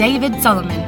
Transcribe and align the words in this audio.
David 0.00 0.40
Solomon, 0.40 0.80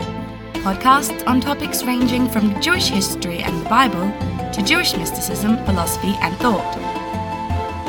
podcasts 0.64 1.22
on 1.26 1.38
topics 1.38 1.84
ranging 1.84 2.26
from 2.30 2.58
Jewish 2.62 2.88
history 2.88 3.40
and 3.40 3.60
the 3.60 3.68
Bible 3.68 4.10
to 4.52 4.62
Jewish 4.62 4.96
mysticism, 4.96 5.58
philosophy, 5.66 6.14
and 6.22 6.34
thought. 6.38 6.72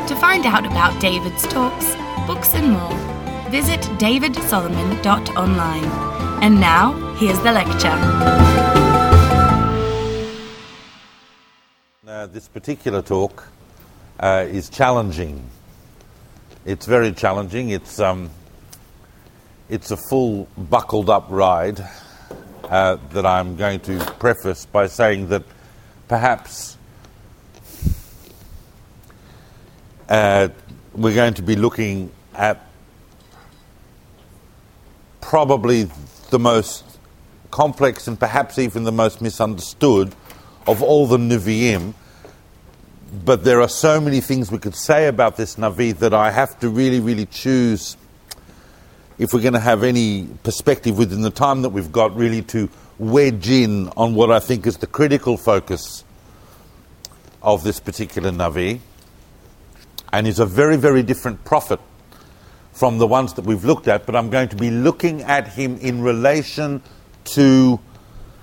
To 0.09 0.15
find 0.17 0.45
out 0.45 0.65
about 0.65 0.99
David's 0.99 1.47
talks, 1.47 1.95
books, 2.27 2.53
and 2.55 2.73
more, 2.73 2.93
visit 3.49 3.79
davidsolomon.online. 3.99 5.85
And 6.43 6.59
now, 6.59 6.91
here's 7.15 7.39
the 7.39 7.53
lecture. 7.53 7.97
Uh, 12.05 12.27
this 12.27 12.49
particular 12.49 13.01
talk 13.01 13.47
uh, 14.19 14.45
is 14.49 14.69
challenging. 14.69 15.41
It's 16.65 16.85
very 16.85 17.13
challenging. 17.13 17.69
It's 17.69 18.01
um, 18.01 18.29
it's 19.73 19.89
a 19.89 19.97
full 19.97 20.47
buckled 20.55 21.09
up 21.09 21.25
ride 21.29 21.83
uh, 22.65 22.95
that 23.11 23.25
I'm 23.25 23.55
going 23.55 23.79
to 23.79 23.97
preface 24.19 24.67
by 24.67 24.85
saying 24.85 25.29
that 25.29 25.41
perhaps 26.07 26.77
uh, 30.07 30.49
we're 30.93 31.15
going 31.15 31.33
to 31.33 31.41
be 31.41 31.55
looking 31.55 32.11
at 32.35 32.63
probably 35.21 35.89
the 36.29 36.37
most 36.37 36.83
complex 37.49 38.07
and 38.07 38.19
perhaps 38.19 38.59
even 38.59 38.83
the 38.83 38.91
most 38.91 39.23
misunderstood 39.23 40.13
of 40.67 40.83
all 40.83 41.07
the 41.07 41.17
Nevi'im. 41.17 41.95
But 43.25 43.43
there 43.43 43.59
are 43.59 43.69
so 43.69 43.99
many 43.99 44.21
things 44.21 44.51
we 44.51 44.59
could 44.59 44.75
say 44.75 45.07
about 45.07 45.35
this 45.35 45.55
Navi 45.55 45.97
that 45.97 46.13
I 46.13 46.29
have 46.29 46.59
to 46.59 46.69
really, 46.69 46.99
really 46.99 47.25
choose 47.25 47.97
if 49.17 49.33
we're 49.33 49.41
going 49.41 49.53
to 49.53 49.59
have 49.59 49.83
any 49.83 50.27
perspective 50.43 50.97
within 50.97 51.21
the 51.21 51.29
time 51.29 51.61
that 51.61 51.69
we've 51.69 51.91
got, 51.91 52.15
really 52.15 52.41
to 52.43 52.69
wedge 52.97 53.49
in 53.49 53.89
on 53.89 54.15
what 54.15 54.31
I 54.31 54.39
think 54.39 54.65
is 54.67 54.77
the 54.77 54.87
critical 54.87 55.37
focus 55.37 56.03
of 57.41 57.63
this 57.63 57.79
particular 57.79 58.31
Navi, 58.31 58.79
and 60.11 60.27
is 60.27 60.39
a 60.39 60.45
very, 60.45 60.77
very 60.77 61.03
different 61.03 61.43
prophet 61.43 61.79
from 62.71 62.97
the 62.97 63.07
ones 63.07 63.33
that 63.33 63.45
we've 63.45 63.63
looked 63.63 63.87
at, 63.87 64.05
but 64.05 64.15
I'm 64.15 64.29
going 64.29 64.49
to 64.49 64.55
be 64.55 64.71
looking 64.71 65.21
at 65.21 65.47
him 65.47 65.77
in 65.77 66.01
relation 66.01 66.81
to 67.25 67.79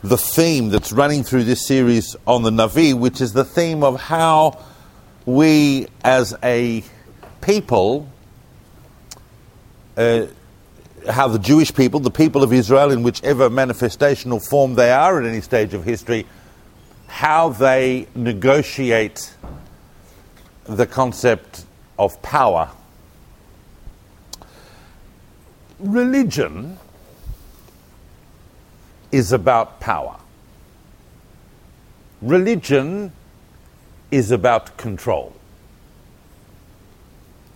the 0.02 0.16
theme 0.16 0.70
that's 0.70 0.92
running 0.92 1.24
through 1.24 1.44
this 1.44 1.66
series 1.66 2.16
on 2.26 2.42
the 2.42 2.50
Navi, 2.50 2.94
which 2.94 3.20
is 3.20 3.32
the 3.32 3.44
theme 3.44 3.82
of 3.82 4.00
how 4.00 4.58
we 5.26 5.88
as 6.04 6.34
a 6.42 6.82
people 7.40 8.08
uh, 9.96 10.26
how 11.08 11.28
the 11.28 11.38
Jewish 11.38 11.74
people, 11.74 12.00
the 12.00 12.10
people 12.10 12.42
of 12.42 12.52
Israel, 12.52 12.90
in 12.90 13.02
whichever 13.02 13.48
manifestation 13.48 14.32
or 14.32 14.40
form 14.40 14.74
they 14.74 14.90
are 14.90 15.20
at 15.20 15.26
any 15.26 15.40
stage 15.40 15.74
of 15.74 15.84
history, 15.84 16.26
how 17.06 17.48
they 17.48 18.06
negotiate 18.14 19.34
the 20.64 20.86
concept 20.86 21.64
of 21.98 22.20
power. 22.22 22.70
Religion 25.78 26.78
is 29.10 29.32
about 29.32 29.80
power. 29.80 30.16
Religion 32.22 33.12
is 34.10 34.30
about 34.30 34.76
control. 34.76 35.34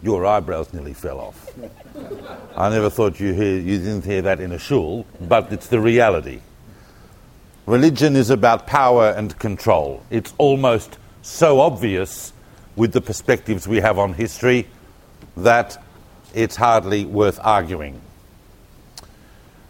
Your 0.02 0.26
eyebrows 0.26 0.72
nearly 0.72 0.94
fell 0.94 1.20
off. 1.20 1.52
I 2.56 2.70
never 2.70 2.90
thought 2.90 3.20
you, 3.20 3.32
hear, 3.32 3.56
you 3.56 3.78
didn't 3.78 4.04
hear 4.04 4.22
that 4.22 4.40
in 4.40 4.52
a 4.52 4.58
shul, 4.58 5.06
but 5.20 5.52
it's 5.52 5.68
the 5.68 5.80
reality. 5.80 6.40
Religion 7.66 8.16
is 8.16 8.30
about 8.30 8.66
power 8.66 9.10
and 9.10 9.38
control. 9.38 10.02
It's 10.10 10.34
almost 10.38 10.98
so 11.22 11.60
obvious 11.60 12.32
with 12.76 12.92
the 12.92 13.00
perspectives 13.00 13.66
we 13.66 13.80
have 13.80 13.98
on 13.98 14.12
history 14.12 14.66
that 15.36 15.82
it's 16.34 16.56
hardly 16.56 17.04
worth 17.04 17.38
arguing. 17.42 18.00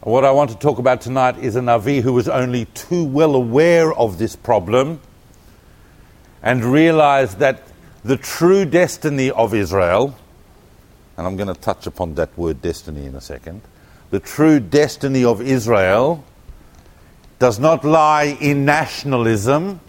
What 0.01 0.25
I 0.25 0.33
want 0.33 0.51
to 0.51 0.57
talk 0.57 0.79
about 0.79 1.01
tonight 1.01 1.39
is 1.39 1.57
a 1.57 1.61
Navi 1.61 2.03
who 2.03 2.13
was 2.13 2.29
only 2.29 2.67
too 2.67 3.05
well 3.05 3.35
aware 3.35 3.93
of 3.95 4.19
this 4.19 4.37
problem 4.37 5.01
and 6.43 6.65
realized 6.65 7.39
that 7.39 7.63
the 8.05 8.17
true 8.17 8.67
destiny 8.67 9.31
of 9.31 9.55
Israel 9.55 10.15
and 11.17 11.27
I'm 11.27 11.37
going 11.37 11.53
to 11.53 11.61
touch 11.61 11.87
upon 11.87 12.15
that 12.15 12.37
word 12.37 12.61
destiny 12.63 13.07
in 13.07 13.15
a 13.15 13.21
second. 13.21 13.63
The 14.11 14.21
true 14.21 14.61
destiny 14.61 15.25
of 15.25 15.41
Israel 15.41 16.25
does 17.39 17.59
not 17.59 17.85
lie 17.85 18.37
in 18.41 18.65
nationalism 18.65 19.81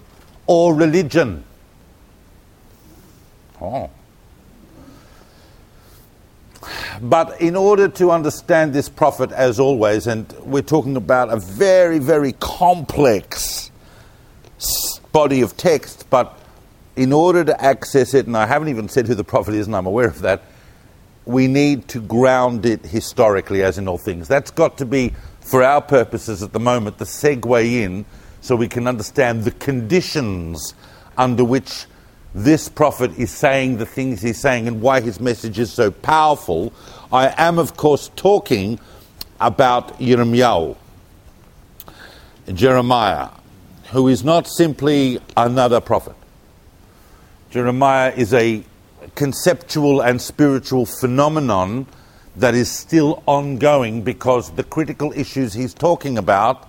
or 0.48 0.74
religion. 0.74 1.44
Oh. 3.62 3.90
But 7.02 7.42
in 7.42 7.56
order 7.56 7.88
to 7.90 8.12
understand 8.12 8.74
this 8.74 8.90
prophet, 8.90 9.32
as 9.32 9.60
always, 9.60 10.08
and 10.08 10.32
we're 10.44 10.62
talking 10.62 10.96
about 10.96 11.32
a 11.32 11.38
very, 11.38 12.00
very 12.00 12.34
complex 12.34 13.72
body 15.12 15.42
of 15.42 15.56
text, 15.58 16.10
but 16.10 16.40
in 16.96 17.12
order 17.12 17.44
to 17.44 17.62
access 17.64 18.14
it, 18.14 18.28
and 18.28 18.38
I 18.38 18.46
haven't 18.46 18.70
even 18.70 18.90
said 18.90 19.08
who 19.08 19.16
the 19.16 19.24
prophet 19.24 19.54
is, 19.54 19.68
and 19.68 19.76
I'm 19.76 19.86
aware 19.86 20.08
of 20.08 20.22
that, 20.22 20.44
we 21.26 21.48
need 21.48 21.88
to 21.90 22.02
ground 22.02 22.66
it 22.66 22.86
historically, 22.86 23.64
as 23.64 23.78
in 23.78 23.88
all 23.88 23.98
things. 23.98 24.28
That's 24.28 24.52
got 24.52 24.78
to 24.78 24.86
be, 24.86 25.14
for 25.42 25.64
our 25.64 25.82
purposes 25.82 26.44
at 26.44 26.54
the 26.54 26.60
moment, 26.60 26.98
the 26.98 27.06
segue 27.06 27.66
in 27.66 28.06
so 28.42 28.56
we 28.56 28.68
can 28.68 28.88
understand 28.88 29.44
the 29.44 29.52
conditions 29.52 30.76
under 31.18 31.44
which 31.44 31.86
this 32.36 32.70
prophet 32.70 33.18
is 33.18 33.32
saying 33.32 33.78
the 33.78 33.86
things 33.86 34.22
he's 34.22 34.40
saying 34.40 34.68
and 34.68 34.82
why 34.82 35.02
his 35.02 35.20
message 35.20 35.58
is 35.58 35.72
so 35.72 35.90
powerful. 35.90 36.74
I 37.12 37.34
am, 37.38 37.58
of 37.58 37.78
course, 37.78 38.12
talking 38.16 38.80
about 39.40 39.98
Yirmiyahu, 40.00 40.76
Jeremiah, 42.54 43.30
who 43.92 44.08
is 44.10 44.24
not 44.24 44.48
simply 44.48 45.20
another 45.36 45.80
prophet. 45.80 46.16
Jeremiah 47.50 48.12
is 48.16 48.34
a 48.34 48.64
conceptual 49.14 50.02
and 50.02 50.22
spiritual 50.22 50.86
phenomenon 50.86 51.86
that 52.36 52.56
is 52.56 52.70
still 52.70 53.24
ongoing 53.26 54.02
because 54.02 54.52
the 54.52 54.64
critical 54.64 55.12
issues 55.14 55.54
he's 55.54 55.74
talking 55.74 56.18
about 56.18 56.68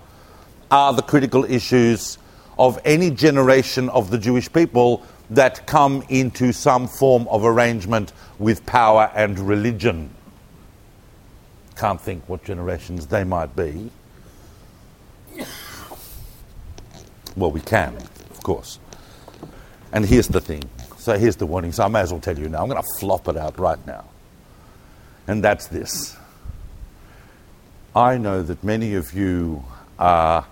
are 0.71 0.93
the 0.93 1.01
critical 1.01 1.43
issues 1.45 2.17
of 2.57 2.79
any 2.85 3.09
generation 3.09 3.89
of 3.89 4.09
the 4.09 4.17
Jewish 4.17 4.51
people 4.51 5.05
that 5.29 5.67
come 5.67 6.03
into 6.09 6.51
some 6.53 6.87
form 6.87 7.27
of 7.27 7.43
arrangement 7.43 8.13
with 8.39 8.65
power 8.65 9.11
and 9.13 9.37
religion. 9.39 10.09
Can't 11.75 12.01
think 12.01 12.27
what 12.27 12.43
generations 12.43 13.07
they 13.07 13.23
might 13.23 13.55
be. 13.55 13.91
Well, 17.35 17.51
we 17.51 17.61
can, 17.61 17.95
of 17.95 18.41
course. 18.41 18.79
And 19.91 20.05
here's 20.05 20.27
the 20.27 20.41
thing 20.41 20.63
so 21.07 21.17
here's 21.17 21.37
the 21.37 21.45
warning. 21.45 21.71
So 21.71 21.85
I 21.85 21.87
may 21.87 22.01
as 22.01 22.11
well 22.11 22.19
tell 22.19 22.37
you 22.37 22.49
now. 22.49 22.61
I'm 22.61 22.67
going 22.67 22.83
to 22.83 22.99
flop 22.99 23.29
it 23.29 23.37
out 23.37 23.57
right 23.57 23.79
now. 23.87 24.03
And 25.25 25.41
that's 25.41 25.67
this. 25.67 26.17
I 27.95 28.17
know 28.17 28.43
that 28.43 28.61
many 28.61 28.93
of 28.95 29.13
you 29.13 29.63
are, 29.97 30.45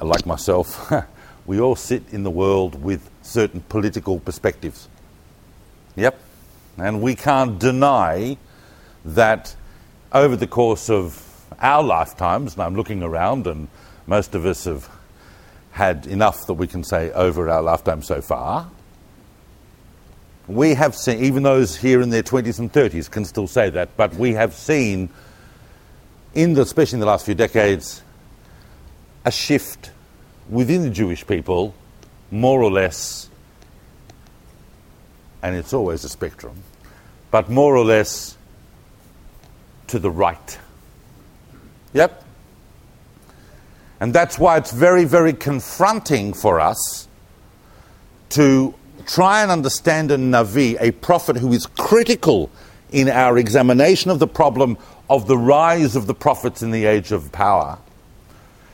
like 0.00 0.24
myself, 0.24 0.92
we 1.46 1.58
all 1.58 1.74
sit 1.74 2.04
in 2.12 2.22
the 2.22 2.30
world 2.30 2.80
with 2.80 3.10
certain 3.22 3.60
political 3.62 4.20
perspectives. 4.20 4.88
Yep. 5.96 6.16
And 6.76 7.02
we 7.02 7.16
can't 7.16 7.58
deny 7.58 8.36
that 9.04 9.56
over 10.12 10.36
the 10.36 10.46
course 10.46 10.88
of 10.88 11.26
our 11.58 11.82
lifetimes, 11.82 12.52
and 12.52 12.62
I'm 12.62 12.76
looking 12.76 13.02
around, 13.02 13.48
and 13.48 13.66
most 14.06 14.36
of 14.36 14.46
us 14.46 14.64
have 14.64 14.88
had 15.72 16.06
enough 16.06 16.46
that 16.46 16.54
we 16.54 16.68
can 16.68 16.84
say 16.84 17.10
over 17.10 17.50
our 17.50 17.62
lifetime 17.62 18.02
so 18.02 18.20
far, 18.20 18.70
we 20.48 20.74
have 20.74 20.96
seen, 20.96 21.22
even 21.22 21.42
those 21.42 21.76
here 21.76 22.00
in 22.00 22.08
their 22.08 22.22
20s 22.22 22.58
and 22.58 22.72
30s 22.72 23.10
can 23.10 23.24
still 23.24 23.46
say 23.46 23.68
that, 23.70 23.96
but 23.96 24.14
we 24.14 24.32
have 24.32 24.54
seen, 24.54 25.10
in 26.34 26.54
the, 26.54 26.62
especially 26.62 26.96
in 26.96 27.00
the 27.00 27.06
last 27.06 27.26
few 27.26 27.34
decades, 27.34 28.02
a 29.26 29.30
shift 29.30 29.90
within 30.48 30.82
the 30.82 30.90
Jewish 30.90 31.26
people, 31.26 31.74
more 32.30 32.62
or 32.62 32.70
less, 32.70 33.28
and 35.42 35.54
it's 35.54 35.74
always 35.74 36.02
a 36.04 36.08
spectrum, 36.08 36.62
but 37.30 37.50
more 37.50 37.76
or 37.76 37.84
less 37.84 38.36
to 39.88 39.98
the 39.98 40.10
right. 40.10 40.58
Yep. 41.92 42.24
And 44.00 44.14
that's 44.14 44.38
why 44.38 44.56
it's 44.56 44.72
very, 44.72 45.04
very 45.04 45.32
confronting 45.32 46.32
for 46.32 46.60
us 46.60 47.06
to 48.30 48.74
try 49.08 49.42
and 49.42 49.50
understand 49.50 50.10
a 50.12 50.16
Navi, 50.16 50.76
a 50.80 50.92
prophet 50.92 51.36
who 51.36 51.52
is 51.52 51.66
critical 51.66 52.50
in 52.92 53.08
our 53.08 53.38
examination 53.38 54.10
of 54.10 54.18
the 54.18 54.26
problem 54.26 54.78
of 55.10 55.26
the 55.26 55.36
rise 55.36 55.96
of 55.96 56.06
the 56.06 56.14
prophets 56.14 56.62
in 56.62 56.70
the 56.70 56.84
age 56.84 57.10
of 57.10 57.32
power, 57.32 57.78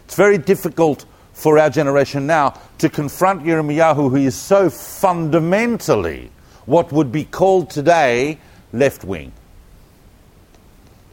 it's 0.05 0.17
very 0.17 0.37
difficult 0.37 1.07
for 1.33 1.59
our 1.59 1.71
generation 1.71 2.27
now 2.27 2.61
to 2.79 2.89
confront 2.89 3.43
Yirmiyahu, 3.45 4.11
who 4.11 4.17
is 4.17 4.35
so 4.35 4.69
fundamentally 4.69 6.31
what 6.67 6.93
would 6.93 7.11
be 7.11 7.25
called 7.25 7.71
today 7.71 8.39
left 8.73 9.05
wing. 9.05 9.33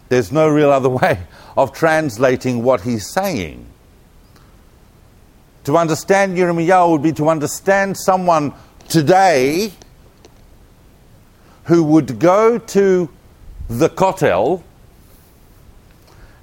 There's 0.09 0.31
no 0.31 0.50
real 0.50 0.71
other 0.71 0.89
way 1.01 1.19
of 1.56 1.73
translating 1.73 2.63
what 2.63 2.81
he's 2.81 3.07
saying. 3.07 3.65
To 5.65 5.77
understand 5.77 6.38
Yirmiyahu 6.38 6.91
would 6.91 7.03
be 7.03 7.12
to 7.13 7.29
understand 7.29 7.95
someone 7.95 8.53
today 8.91 9.71
who 11.63 11.81
would 11.81 12.19
go 12.19 12.57
to 12.57 13.09
the 13.69 13.88
Kotel 13.88 14.61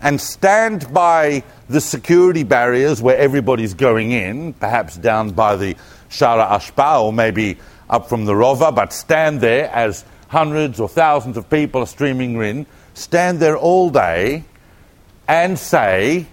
and 0.00 0.18
stand 0.18 0.90
by 0.90 1.42
the 1.68 1.82
security 1.82 2.44
barriers 2.44 3.02
where 3.02 3.18
everybody's 3.18 3.74
going 3.74 4.12
in, 4.12 4.54
perhaps 4.54 4.96
down 4.96 5.32
by 5.32 5.56
the 5.56 5.76
Shara 6.08 6.48
Ashpa 6.48 7.02
or 7.02 7.12
maybe 7.12 7.58
up 7.90 8.08
from 8.08 8.24
the 8.24 8.32
Rova, 8.32 8.74
but 8.74 8.94
stand 8.94 9.42
there 9.42 9.68
as 9.70 10.06
hundreds 10.28 10.80
or 10.80 10.88
thousands 10.88 11.36
of 11.36 11.50
people 11.50 11.82
are 11.82 11.86
streaming 11.86 12.40
in, 12.40 12.64
stand 12.94 13.40
there 13.40 13.58
all 13.58 13.90
day 13.90 14.42
and 15.26 15.58
say, 15.58 16.24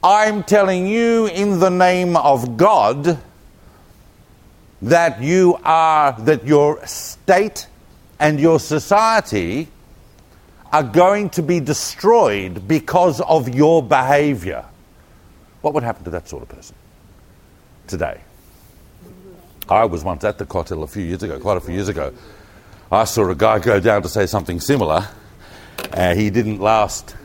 I'm 0.00 0.44
telling 0.44 0.86
you 0.86 1.26
in 1.26 1.58
the 1.58 1.70
name 1.70 2.16
of 2.16 2.56
God 2.56 3.18
that 4.82 5.22
you 5.22 5.58
are, 5.64 6.12
that 6.20 6.46
your 6.46 6.84
state 6.86 7.66
and 8.18 8.40
your 8.40 8.60
society 8.60 9.68
are 10.72 10.82
going 10.82 11.30
to 11.30 11.42
be 11.42 11.60
destroyed 11.60 12.66
because 12.68 13.20
of 13.20 13.48
your 13.54 13.82
behavior. 13.82 14.64
What 15.62 15.74
would 15.74 15.82
happen 15.82 16.04
to 16.04 16.10
that 16.10 16.28
sort 16.28 16.42
of 16.42 16.48
person 16.48 16.76
today? 17.86 18.20
I 19.68 19.84
was 19.84 20.04
once 20.04 20.22
at 20.24 20.38
the 20.38 20.46
Kotel 20.46 20.82
a 20.82 20.86
few 20.86 21.02
years 21.02 21.22
ago, 21.22 21.40
quite 21.40 21.56
a 21.56 21.60
few 21.60 21.74
years 21.74 21.88
ago. 21.88 22.12
I 22.90 23.04
saw 23.04 23.28
a 23.28 23.34
guy 23.34 23.58
go 23.58 23.80
down 23.80 24.02
to 24.02 24.08
say 24.08 24.26
something 24.26 24.60
similar. 24.60 25.08
Uh, 25.92 26.14
he 26.14 26.30
didn't 26.30 26.60
last 26.60 27.16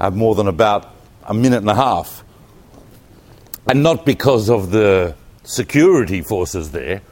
uh, 0.00 0.10
more 0.10 0.34
than 0.34 0.48
about 0.48 0.94
a 1.24 1.34
minute 1.34 1.58
and 1.58 1.70
a 1.70 1.74
half. 1.74 2.24
And 3.68 3.82
not 3.82 4.04
because 4.04 4.50
of 4.50 4.70
the 4.70 5.14
security 5.50 6.22
forces 6.22 6.70
there, 6.70 7.02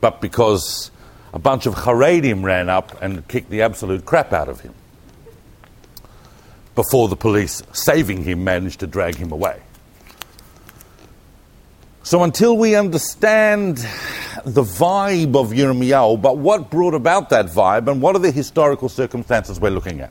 but 0.00 0.20
because 0.20 0.90
a 1.32 1.38
bunch 1.38 1.66
of 1.66 1.74
Haredim 1.74 2.42
ran 2.42 2.68
up 2.68 3.00
and 3.02 3.26
kicked 3.28 3.50
the 3.50 3.62
absolute 3.62 4.04
crap 4.04 4.32
out 4.32 4.48
of 4.48 4.60
him 4.60 4.74
before 6.74 7.08
the 7.08 7.16
police, 7.16 7.62
saving 7.72 8.22
him, 8.22 8.44
managed 8.44 8.80
to 8.80 8.86
drag 8.86 9.16
him 9.16 9.32
away. 9.32 9.60
So 12.04 12.22
until 12.22 12.56
we 12.56 12.74
understand 12.74 13.78
the 14.44 14.62
vibe 14.62 15.36
of 15.36 15.50
Yirmiyahu, 15.50 16.22
but 16.22 16.38
what 16.38 16.70
brought 16.70 16.94
about 16.94 17.28
that 17.30 17.46
vibe 17.46 17.90
and 17.90 18.00
what 18.00 18.16
are 18.16 18.20
the 18.20 18.30
historical 18.30 18.88
circumstances 18.88 19.60
we're 19.60 19.70
looking 19.70 20.00
at? 20.00 20.10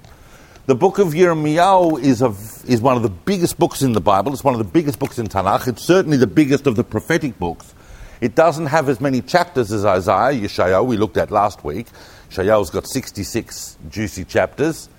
The 0.68 0.76
book 0.76 1.00
of 1.00 1.14
Yirmiyahu 1.14 2.04
is, 2.04 2.22
a, 2.22 2.36
is 2.70 2.82
one 2.82 2.98
of 2.98 3.02
the 3.02 3.10
biggest 3.10 3.58
books 3.58 3.82
in 3.82 3.94
the 3.94 4.02
Bible. 4.02 4.34
It's 4.34 4.44
one 4.44 4.54
of 4.54 4.58
the 4.58 4.66
biggest 4.66 5.00
books 5.00 5.18
in 5.18 5.28
Tanakh. 5.28 5.66
It's 5.70 5.82
certainly 5.82 6.18
the 6.18 6.28
biggest 6.28 6.68
of 6.68 6.76
the 6.76 6.84
prophetic 6.84 7.40
books. 7.40 7.74
It 8.20 8.36
doesn't 8.36 8.66
have 8.66 8.90
as 8.90 9.00
many 9.00 9.22
chapters 9.22 9.72
as 9.72 9.86
Isaiah, 9.86 10.38
Yeshayahu, 10.38 10.86
we 10.86 10.98
looked 10.98 11.16
at 11.16 11.32
last 11.32 11.64
week. 11.64 11.88
Yeshayahu's 12.30 12.70
got 12.70 12.86
66 12.86 13.78
juicy 13.90 14.26
chapters, 14.26 14.90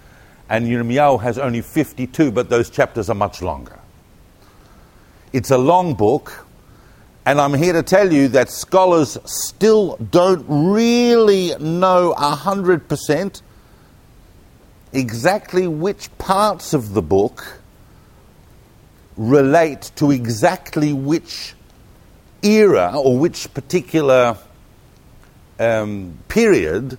and 0.49 0.65
Yirmiyahu 0.65 1.21
has 1.21 1.37
only 1.37 1.61
52, 1.61 2.33
but 2.33 2.49
those 2.49 2.71
chapters 2.71 3.11
are 3.11 3.15
much 3.15 3.43
longer. 3.43 3.79
It's 5.35 5.51
a 5.51 5.59
long 5.59 5.93
book, 5.93 6.47
and 7.27 7.39
I'm 7.39 7.53
here 7.53 7.75
to 7.75 7.83
tell 7.83 8.11
you 8.11 8.29
that 8.29 8.49
scholars 8.49 9.19
still 9.27 9.99
don't 9.99 10.47
really 10.49 11.55
know 11.59 12.15
100% 12.17 13.43
exactly 14.93 15.67
which 15.67 16.17
parts 16.19 16.75
of 16.75 16.95
the 16.95 17.03
book 17.03 17.61
relate 19.17 19.91
to 19.97 20.11
exactly 20.11 20.93
which 20.93 21.55
era 22.43 22.93
or 22.95 23.19
which 23.19 23.53
particular 23.53 24.39
um, 25.59 26.17
period 26.29 26.97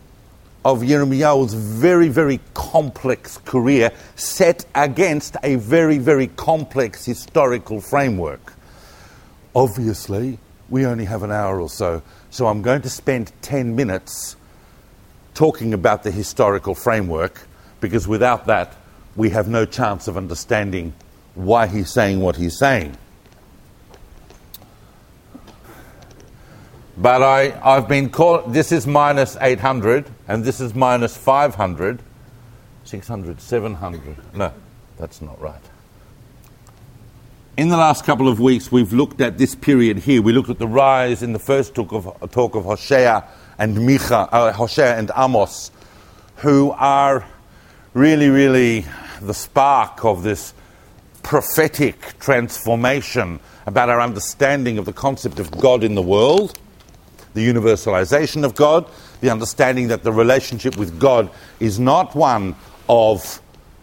of 0.66 0.82
Yirmiyahu's 0.82 1.54
very, 1.54 2.10
very 2.10 2.40
complex 2.54 3.38
career 3.38 3.92
set 4.16 4.66
against 4.76 5.38
a 5.44 5.56
very, 5.56 5.98
very 5.98 6.28
complex 6.28 7.06
historical 7.06 7.80
framework. 7.80 8.54
Obviously, 9.56 10.38
we 10.70 10.86
only 10.86 11.06
have 11.06 11.24
an 11.24 11.32
hour 11.32 11.62
or 11.62 11.70
so, 11.70 12.02
so 12.30 12.48
I'm 12.48 12.62
going 12.62 12.82
to 12.82 12.90
spend 12.90 13.32
10 13.42 13.76
minutes 13.76 14.36
talking 15.34 15.74
about 15.74 16.04
the 16.04 16.12
historical 16.12 16.76
framework 16.76 17.48
because 17.80 18.08
without 18.08 18.46
that, 18.48 18.76
we 19.16 19.30
have 19.31 19.48
no 19.48 19.66
chance 19.66 20.08
of 20.08 20.18
understanding 20.18 20.94
why 21.36 21.68
he's 21.68 21.92
saying 21.92 22.20
what 22.20 22.36
he's 22.36 22.58
saying. 22.58 22.98
But 26.98 27.24
I, 27.24 27.58
I've 27.64 27.88
been 27.88 28.10
called, 28.10 28.54
this 28.54 28.74
is 28.74 28.86
minus 28.86 29.38
800, 29.40 30.10
and 30.28 30.44
this 30.44 30.60
is 30.60 30.76
minus 30.76 31.16
500, 31.16 32.02
600, 32.84 33.40
700. 33.40 34.36
No, 34.36 34.54
that's 34.98 35.22
not 35.22 35.40
right. 35.40 35.62
In 37.56 37.70
the 37.70 37.78
last 37.78 38.06
couple 38.06 38.28
of 38.28 38.40
weeks, 38.40 38.70
we've 38.72 38.92
looked 38.92 39.22
at 39.22 39.38
this 39.38 39.56
period 39.56 40.00
here. 40.00 40.22
We 40.22 40.34
looked 40.34 40.50
at 40.50 40.60
the 40.60 40.68
rise 40.68 41.24
in 41.24 41.31
the 41.31 41.40
first 41.40 41.74
talk 41.74 41.94
of, 41.94 42.31
talk 42.31 42.56
of 42.56 42.66
Hosea 42.66 43.26
and 43.58 43.78
Micha, 43.78 44.28
uh, 44.31 44.52
Hosea 44.52 44.98
and 44.98 45.12
Amos, 45.16 45.72
who 46.38 46.72
are 46.72 47.26
really, 48.00 48.30
really 48.30 48.86
the 49.22 49.34
spark 49.34 50.06
of 50.06 50.24
this 50.24 50.54
prophetic 51.22 52.18
transformation 52.18 53.42
about 53.66 53.90
our 53.90 54.00
understanding 54.00 54.78
of 54.78 54.86
the 54.86 54.94
concept 54.94 55.38
of 55.38 55.51
God 55.51 55.84
in 55.84 55.96
the 55.96 56.01
world, 56.01 56.57
the 57.34 57.46
universalization 57.46 58.46
of 58.46 58.56
God, 58.56 58.90
the 59.19 59.30
understanding 59.30 59.90
that 59.90 60.04
the 60.04 60.13
relationship 60.13 60.78
with 60.78 60.98
God 60.98 61.30
is 61.60 61.78
not 61.78 62.16
one 62.16 62.56
of 62.88 63.42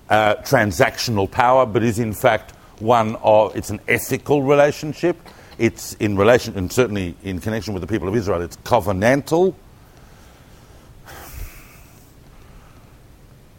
uh, 0.09 0.37
transactional 0.37 1.31
power, 1.31 1.67
but 1.67 1.83
is 1.83 1.99
in 1.99 2.15
fact 2.15 2.53
one 2.79 3.17
of 3.17 3.55
it's 3.55 3.69
an 3.69 3.81
ethical 3.87 4.43
relationship. 4.43 5.19
It's 5.59 5.93
in 5.95 6.17
relation, 6.17 6.57
and 6.57 6.73
certainly 6.73 7.15
in 7.23 7.39
connection 7.39 7.75
with 7.75 7.83
the 7.83 7.87
people 7.87 8.09
of 8.09 8.17
Israel, 8.17 8.41
it's 8.41 8.57
covenantal. 8.59 9.55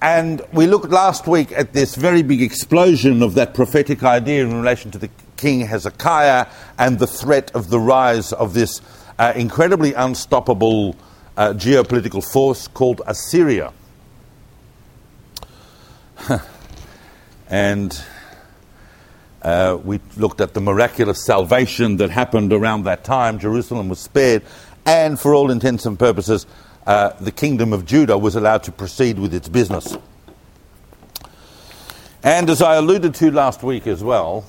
And 0.02 0.42
we 0.54 0.68
looked 0.68 0.90
last 0.92 1.26
week 1.26 1.52
at 1.52 1.74
this 1.74 1.96
very 1.96 2.22
big 2.22 2.42
explosion 2.42 3.24
of 3.24 3.34
that 3.34 3.56
prophetic 3.56 4.04
idea 4.04 4.44
in 4.44 4.54
relation 4.54 4.92
to 4.92 5.00
the 5.00 5.10
king 5.38 5.62
Hezekiah 5.62 6.46
and 6.78 7.00
the 7.00 7.08
threat 7.08 7.50
of 7.56 7.70
the 7.70 7.80
rise 7.80 8.32
of 8.32 8.54
this 8.54 8.82
uh, 9.18 9.34
incredibly 9.36 9.96
unstoppable 9.96 10.96
uh, 11.36 11.54
geopolitical 11.54 12.24
force 12.24 12.68
called 12.68 13.02
Assyria. 13.08 13.74
and 17.50 18.00
uh, 19.42 19.80
we 19.84 20.00
looked 20.16 20.42
at 20.42 20.54
the 20.54 20.62
miraculous 20.62 21.26
salvation 21.26 21.98
that 21.98 22.12
happened 22.12 22.54
around 22.54 22.84
that 22.84 23.04
time. 23.04 23.40
Jerusalem 23.40 23.90
was 23.90 24.00
spared, 24.00 24.44
and 24.86 25.20
for 25.20 25.34
all 25.34 25.50
intents 25.50 25.88
and 25.88 25.98
purposes, 25.98 26.46
uh, 26.88 27.14
the 27.20 27.34
kingdom 27.34 27.74
of 27.74 27.86
Judah 27.86 28.18
was 28.18 28.38
allowed 28.38 28.64
to 28.64 28.72
proceed 28.72 29.20
with 29.20 29.34
its 29.34 29.50
business. 29.50 29.98
And 32.24 32.50
as 32.50 32.62
I 32.62 32.76
alluded 32.76 33.14
to 33.16 33.30
last 33.30 33.62
week 33.62 33.88
as 33.88 34.02
well, 34.02 34.46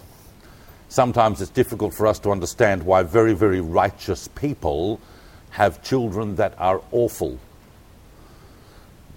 sometimes 0.89 1.43
it's 1.43 1.51
difficult 1.51 1.95
for 1.95 2.07
us 2.07 2.21
to 2.21 2.31
understand 2.31 2.85
why 2.85 3.03
very, 3.03 3.35
very 3.35 3.61
righteous 3.61 4.29
people 4.29 5.01
have 5.51 5.83
children 5.83 6.37
that 6.37 6.55
are 6.59 6.81
awful. 6.93 7.41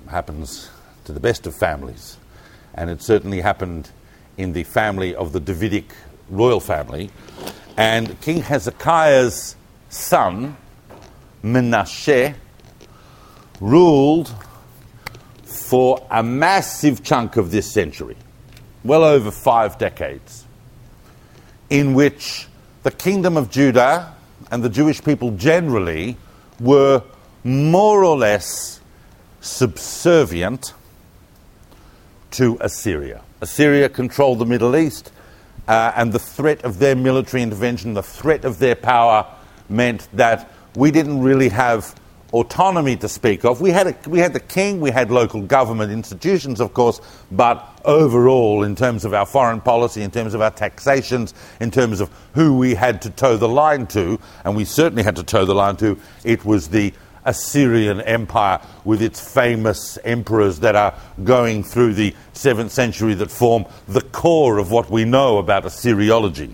Happens 0.09 0.71
to 1.05 1.13
the 1.13 1.19
best 1.19 1.45
of 1.45 1.55
families. 1.55 2.17
And 2.73 2.89
it 2.89 3.03
certainly 3.03 3.41
happened 3.41 3.91
in 4.35 4.53
the 4.53 4.63
family 4.63 5.13
of 5.13 5.31
the 5.31 5.39
Davidic 5.39 5.93
royal 6.27 6.59
family. 6.59 7.11
And 7.77 8.19
King 8.21 8.41
Hezekiah's 8.41 9.55
son, 9.89 10.57
Menashe, 11.43 12.33
ruled 13.61 14.33
for 15.43 16.05
a 16.09 16.21
massive 16.21 17.03
chunk 17.03 17.37
of 17.37 17.51
this 17.51 17.71
century, 17.71 18.17
well 18.83 19.03
over 19.03 19.31
five 19.31 19.77
decades, 19.77 20.45
in 21.69 21.93
which 21.93 22.47
the 22.83 22.91
kingdom 22.91 23.37
of 23.37 23.49
Judah 23.49 24.13
and 24.49 24.63
the 24.63 24.69
Jewish 24.69 25.01
people 25.03 25.31
generally 25.31 26.17
were 26.59 27.03
more 27.43 28.03
or 28.03 28.17
less 28.17 28.81
subservient 29.39 30.73
to 32.31 32.57
Assyria. 32.59 33.21
Assyria 33.41 33.89
controlled 33.89 34.39
the 34.39 34.45
Middle 34.45 34.75
East, 34.75 35.11
uh, 35.67 35.91
and 35.95 36.11
the 36.11 36.19
threat 36.19 36.63
of 36.63 36.79
their 36.79 36.95
military 36.95 37.43
intervention, 37.43 37.93
the 37.93 38.03
threat 38.03 38.45
of 38.45 38.59
their 38.59 38.75
power, 38.75 39.25
meant 39.69 40.07
that 40.13 40.51
we 40.75 40.91
didn't 40.91 41.21
really 41.21 41.49
have 41.49 41.95
autonomy 42.33 42.95
to 42.97 43.09
speak 43.09 43.43
of. 43.43 43.61
We 43.61 43.71
had, 43.71 43.87
a, 43.87 44.09
we 44.09 44.19
had 44.19 44.33
the 44.33 44.39
king, 44.39 44.79
we 44.79 44.91
had 44.91 45.11
local 45.11 45.41
government 45.41 45.91
institutions, 45.91 46.61
of 46.61 46.73
course, 46.73 47.01
but 47.31 47.67
overall, 47.83 48.63
in 48.63 48.75
terms 48.75 49.05
of 49.05 49.13
our 49.13 49.25
foreign 49.25 49.61
policy, 49.61 50.01
in 50.01 50.11
terms 50.11 50.33
of 50.33 50.41
our 50.41 50.51
taxations, 50.51 51.33
in 51.59 51.71
terms 51.71 51.99
of 51.99 52.09
who 52.33 52.57
we 52.57 52.73
had 52.75 53.01
to 53.01 53.09
toe 53.09 53.37
the 53.37 53.49
line 53.49 53.87
to, 53.87 54.19
and 54.45 54.55
we 54.55 54.65
certainly 54.65 55.03
had 55.03 55.15
to 55.17 55.23
toe 55.23 55.45
the 55.45 55.55
line 55.55 55.75
to, 55.77 55.99
it 56.23 56.45
was 56.45 56.69
the 56.69 56.93
Assyrian 57.25 58.01
Empire 58.01 58.59
with 58.83 59.01
its 59.01 59.21
famous 59.33 59.97
emperors 60.03 60.59
that 60.61 60.75
are 60.75 60.95
going 61.23 61.63
through 61.63 61.93
the 61.93 62.15
7th 62.33 62.71
century 62.71 63.13
that 63.15 63.29
form 63.29 63.65
the 63.87 64.01
core 64.01 64.57
of 64.57 64.71
what 64.71 64.89
we 64.89 65.03
know 65.05 65.37
about 65.37 65.63
Assyriology. 65.63 66.53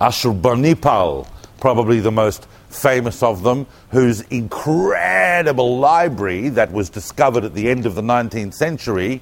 Ashurbanipal, 0.00 1.28
probably 1.60 2.00
the 2.00 2.10
most 2.10 2.46
famous 2.72 3.22
of 3.22 3.42
them, 3.42 3.66
whose 3.90 4.22
incredible 4.22 5.78
library 5.78 6.48
that 6.50 6.72
was 6.72 6.90
discovered 6.90 7.44
at 7.44 7.54
the 7.54 7.68
end 7.68 7.86
of 7.86 7.94
the 7.94 8.02
19th 8.02 8.54
century 8.54 9.20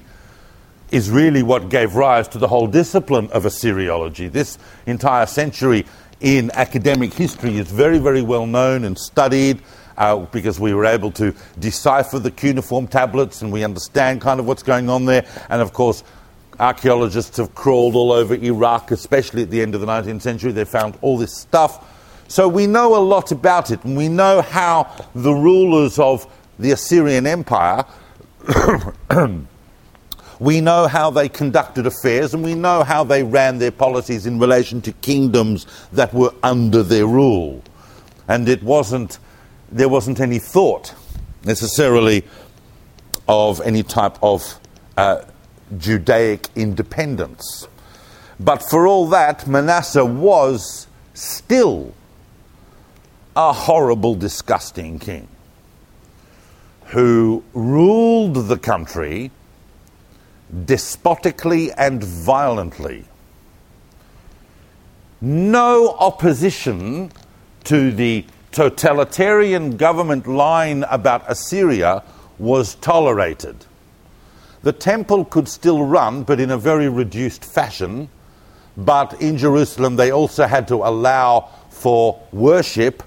is 0.91 1.09
really 1.09 1.41
what 1.41 1.69
gave 1.69 1.95
rise 1.95 2.27
to 2.27 2.37
the 2.37 2.47
whole 2.47 2.67
discipline 2.67 3.29
of 3.31 3.43
Assyriology. 3.45 4.31
This 4.31 4.57
entire 4.85 5.25
century 5.25 5.85
in 6.19 6.51
academic 6.53 7.13
history 7.13 7.57
is 7.57 7.71
very, 7.71 7.97
very 7.97 8.21
well 8.21 8.45
known 8.45 8.83
and 8.83 8.97
studied. 8.97 9.61
Uh, 9.97 10.25
because 10.31 10.59
we 10.59 10.73
were 10.73 10.85
able 10.85 11.11
to 11.11 11.35
decipher 11.59 12.17
the 12.17 12.31
cuneiform 12.31 12.87
tablets 12.87 13.41
and 13.43 13.51
we 13.51 13.63
understand 13.63 14.19
kind 14.19 14.39
of 14.39 14.47
what's 14.47 14.63
going 14.63 14.89
on 14.89 15.05
there. 15.05 15.23
And 15.49 15.61
of 15.61 15.73
course, 15.73 16.03
archaeologists 16.59 17.37
have 17.37 17.53
crawled 17.53 17.95
all 17.95 18.11
over 18.11 18.33
Iraq, 18.33 18.89
especially 18.91 19.43
at 19.43 19.51
the 19.51 19.61
end 19.61 19.75
of 19.75 19.81
the 19.81 19.87
19th 19.87 20.21
century. 20.21 20.53
They 20.53 20.65
found 20.65 20.97
all 21.01 21.17
this 21.17 21.37
stuff. 21.37 21.85
So 22.31 22.47
we 22.47 22.65
know 22.65 22.95
a 22.95 23.03
lot 23.03 23.33
about 23.33 23.71
it, 23.71 23.83
and 23.83 23.97
we 23.97 24.07
know 24.07 24.41
how 24.41 24.89
the 25.13 25.33
rulers 25.33 25.99
of 25.99 26.25
the 26.57 26.71
Assyrian 26.71 27.27
Empire. 27.27 27.83
We 30.39 30.59
know 30.59 30.87
how 30.87 31.11
they 31.11 31.29
conducted 31.29 31.85
affairs 31.85 32.33
and 32.33 32.43
we 32.43 32.55
know 32.55 32.83
how 32.83 33.03
they 33.03 33.21
ran 33.21 33.59
their 33.59 33.69
policies 33.69 34.25
in 34.25 34.39
relation 34.39 34.81
to 34.81 34.91
kingdoms 34.91 35.67
that 35.91 36.15
were 36.15 36.33
under 36.41 36.81
their 36.81 37.05
rule. 37.05 37.61
And 38.27 38.49
it 38.49 38.63
wasn't, 38.63 39.19
there 39.71 39.87
wasn't 39.87 40.19
any 40.19 40.39
thought 40.39 40.95
necessarily 41.45 42.25
of 43.27 43.61
any 43.61 43.83
type 43.83 44.17
of 44.23 44.59
uh, 44.97 45.25
Judaic 45.77 46.47
independence. 46.55 47.67
But 48.39 48.63
for 48.67 48.87
all 48.87 49.07
that, 49.09 49.45
Manasseh 49.45 50.03
was 50.05 50.87
still 51.13 51.93
a 53.35 53.53
horrible, 53.53 54.15
disgusting 54.15 54.99
king 54.99 55.27
who 56.91 57.41
ruled 57.53 58.47
the 58.47 58.57
country 58.57 59.31
despotically 60.65 61.71
and 61.71 62.03
violently. 62.03 63.05
No 65.21 65.95
opposition 65.99 67.11
to 67.63 67.91
the 67.91 68.25
totalitarian 68.51 69.77
government 69.77 70.27
line 70.27 70.83
about 70.89 71.23
Assyria 71.29 72.03
was 72.37 72.75
tolerated. 72.75 73.65
The 74.63 74.73
temple 74.73 75.23
could 75.23 75.47
still 75.47 75.83
run, 75.85 76.23
but 76.23 76.41
in 76.41 76.51
a 76.51 76.57
very 76.57 76.89
reduced 76.89 77.45
fashion. 77.45 78.09
But 78.75 79.21
in 79.21 79.37
Jerusalem, 79.37 79.95
they 79.95 80.11
also 80.11 80.45
had 80.45 80.67
to 80.67 80.75
allow 80.75 81.49
for 81.69 82.21
worship 82.33 83.03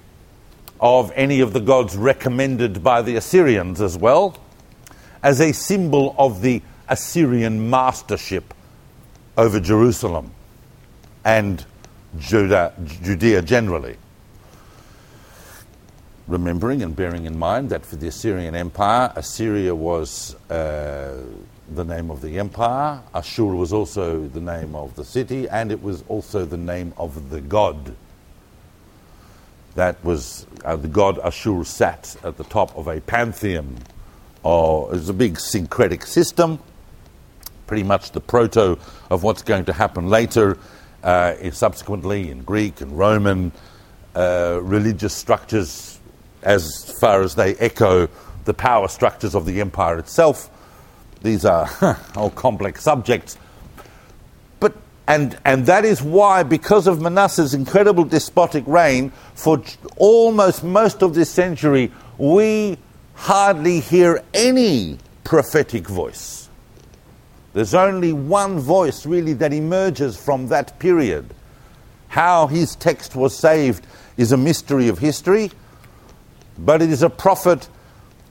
of 0.79 1.11
any 1.15 1.39
of 1.39 1.53
the 1.53 1.59
gods 1.59 1.95
recommended 1.95 2.83
by 2.83 3.01
the 3.01 3.15
Assyrians 3.15 3.81
as 3.81 3.97
well, 3.97 4.37
as 5.23 5.39
a 5.41 5.51
symbol 5.51 6.15
of 6.17 6.41
the 6.41 6.61
Assyrian 6.87 7.69
mastership 7.69 8.53
over 9.37 9.59
Jerusalem 9.59 10.31
and 11.23 11.65
Judah, 12.19 12.73
Judea 13.03 13.41
generally. 13.41 13.97
Remembering 16.27 16.81
and 16.81 16.95
bearing 16.95 17.25
in 17.25 17.37
mind 17.37 17.69
that 17.69 17.85
for 17.85 17.97
the 17.97 18.07
Assyrian 18.07 18.55
Empire, 18.55 19.11
Assyria 19.15 19.75
was 19.75 20.35
uh, 20.49 21.21
the 21.73 21.83
name 21.83 22.11
of 22.11 22.21
the 22.21 22.37
empire, 22.39 23.01
Ashur 23.13 23.55
was 23.55 23.73
also 23.73 24.27
the 24.27 24.39
name 24.39 24.75
of 24.75 24.95
the 24.95 25.03
city, 25.03 25.49
and 25.49 25.71
it 25.71 25.81
was 25.81 26.03
also 26.07 26.45
the 26.45 26.57
name 26.57 26.93
of 26.97 27.29
the 27.29 27.41
god. 27.41 27.95
That 29.75 30.03
was 30.03 30.47
uh, 30.63 30.75
the 30.75 30.87
god 30.87 31.19
Ashur 31.19 31.63
sat 31.63 32.15
at 32.23 32.37
the 32.37 32.43
top 32.45 32.75
of 32.77 32.87
a 32.87 32.99
pantheon. 33.01 33.77
Or, 34.43 34.89
it 34.89 34.97
was 34.97 35.09
a 35.09 35.13
big 35.13 35.39
syncretic 35.39 36.05
system 36.05 36.59
pretty 37.67 37.83
much 37.83 38.11
the 38.11 38.21
proto 38.21 38.77
of 39.09 39.23
what's 39.23 39.41
going 39.41 39.65
to 39.65 39.73
happen 39.73 40.09
later, 40.09 40.57
uh, 41.03 41.35
subsequently 41.51 42.29
in 42.29 42.43
Greek 42.43 42.81
and 42.81 42.97
Roman 42.97 43.51
uh, 44.15 44.59
religious 44.61 45.13
structures, 45.13 45.99
as 46.43 46.93
far 46.99 47.21
as 47.21 47.35
they 47.35 47.55
echo 47.55 48.07
the 48.45 48.53
power 48.53 48.87
structures 48.87 49.35
of 49.35 49.45
the 49.45 49.61
empire 49.61 49.97
itself. 49.97 50.49
These 51.21 51.45
are 51.45 51.67
all 52.15 52.29
complex 52.29 52.83
subjects. 52.83 53.37
And, 55.07 55.37
and 55.45 55.65
that 55.67 55.85
is 55.85 56.01
why, 56.01 56.43
because 56.43 56.87
of 56.87 56.99
Manasseh's 56.99 57.53
incredible 57.53 58.05
despotic 58.05 58.63
reign, 58.65 59.11
for 59.35 59.61
almost 59.97 60.63
most 60.63 61.03
of 61.03 61.13
this 61.13 61.29
century, 61.29 61.91
we 62.17 62.77
hardly 63.13 63.79
hear 63.79 64.23
any 64.33 64.97
prophetic 65.23 65.87
voice 65.87 66.45
there's 67.55 67.73
only 67.73 68.11
one 68.11 68.59
voice 68.59 69.05
really 69.05 69.31
that 69.31 69.53
emerges 69.53 70.17
from 70.17 70.49
that 70.49 70.77
period. 70.77 71.33
How 72.09 72.47
his 72.47 72.75
text 72.75 73.15
was 73.15 73.33
saved 73.33 73.87
is 74.17 74.33
a 74.33 74.37
mystery 74.37 74.89
of 74.89 74.99
history, 74.99 75.51
but 76.57 76.81
it 76.81 76.89
is 76.89 77.01
a 77.01 77.09
prophet 77.09 77.69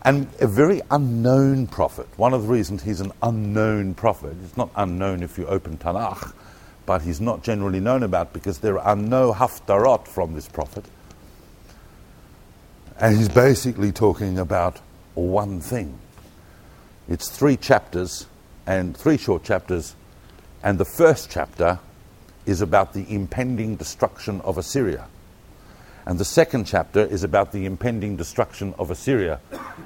and 0.03 0.29
a 0.41 0.47
very 0.47 0.83
unknown 0.91 1.69
prophet. 1.69 2.07
One 2.19 2.35
of 2.35 2.43
the 2.43 2.49
reasons 2.49 2.83
he's 2.83 3.01
an 3.01 3.13
unknown 3.23 3.95
prophet, 3.95 4.37
it's 4.45 4.59
not 4.59 4.69
unknown 4.77 5.23
if 5.23 5.39
you 5.39 5.47
open 5.47 5.79
Tanakh, 5.79 6.35
but 6.87 7.03
he's 7.03 7.21
not 7.21 7.43
generally 7.43 7.81
known 7.81 8.03
about 8.03 8.33
because 8.33 8.59
there 8.59 8.79
are 8.79 8.97
no 8.97 9.33
haftarot 9.33 10.07
from 10.07 10.35
this 10.35 10.49
prophet. 10.49 10.85
And 12.99 13.17
he's 13.17 13.29
basically 13.29 13.93
talking 13.93 14.39
about 14.39 14.81
one 15.15 15.61
thing. 15.61 15.99
It's 17.09 17.29
three 17.29 17.57
chapters 17.57 18.27
and 18.67 18.97
three 18.97 19.17
short 19.17 19.45
chapters, 19.45 19.95
and 20.63 20.79
the 20.79 20.85
first 20.85 21.31
chapter 21.31 21.81
is 22.47 22.61
about 22.61 22.93
the 22.93 23.13
impending 23.13 23.77
destruction 23.77 24.41
of 24.43 24.59
Assyria. 24.59 25.07
And 26.07 26.19
the 26.19 26.25
second 26.25 26.67
chapter 26.67 27.01
is 27.01 27.25
about 27.25 27.53
the 27.53 27.65
impending 27.65 28.17
destruction 28.17 28.75
of 28.79 28.91
Assyria. 28.91 29.41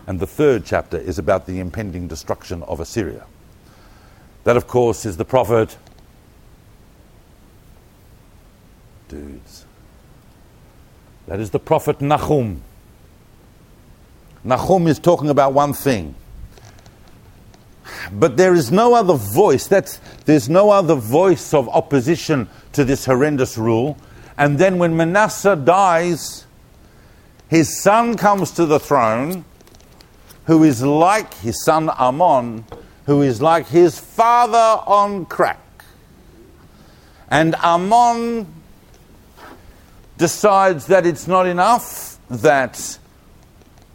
And 0.07 0.19
the 0.19 0.27
third 0.27 0.65
chapter 0.65 0.99
is 0.99 1.19
about 1.19 1.47
the 1.47 1.61
impending 1.61 2.09
destruction 2.09 2.63
of 2.65 2.81
Assyria. 2.81 3.25
That, 4.43 4.57
of 4.57 4.67
course, 4.67 5.07
is 5.07 5.17
the 5.17 5.25
prophet. 5.25 5.77
Dudes. 9.09 9.65
That 11.27 11.41
is 11.41 11.51
the 11.51 11.59
prophet 11.59 12.01
Nahum. 12.01 12.63
Nahum 14.45 14.87
is 14.87 14.99
talking 14.99 15.31
about 15.31 15.53
one 15.53 15.73
thing 15.73 16.15
but 18.13 18.37
there 18.37 18.55
is 18.55 18.71
no 18.71 18.95
other 18.95 19.15
voice. 19.15 19.67
That's, 19.67 20.01
there's 20.25 20.49
no 20.49 20.71
other 20.71 20.95
voice 20.95 21.53
of 21.55 21.69
opposition 21.69 22.49
to 22.73 22.85
this 22.85 23.05
horrendous 23.05 23.59
rule. 23.59 23.97
And 24.37 24.59
then 24.59 24.79
when 24.79 24.97
Manasseh 24.97 25.57
dies, 25.57 26.47
his 27.49 27.83
son 27.83 28.17
comes 28.17 28.51
to 28.53 28.67
the 28.67 28.79
throne, 28.79 29.45
who 30.45 30.65
is 30.65 30.83
like 30.83 31.35
his 31.35 31.63
son 31.65 31.91
Amon, 31.91 32.65
who 33.07 33.23
is 33.23 33.43
like 33.43 33.67
his 33.69 33.99
father 33.99 34.83
on 34.87 35.27
crack. 35.27 35.61
And 37.31 37.55
Amon 37.57 38.47
decides 40.19 40.87
that 40.87 41.07
it's 41.07 41.27
not 41.27 41.47
enough 41.47 42.19
that 42.29 42.99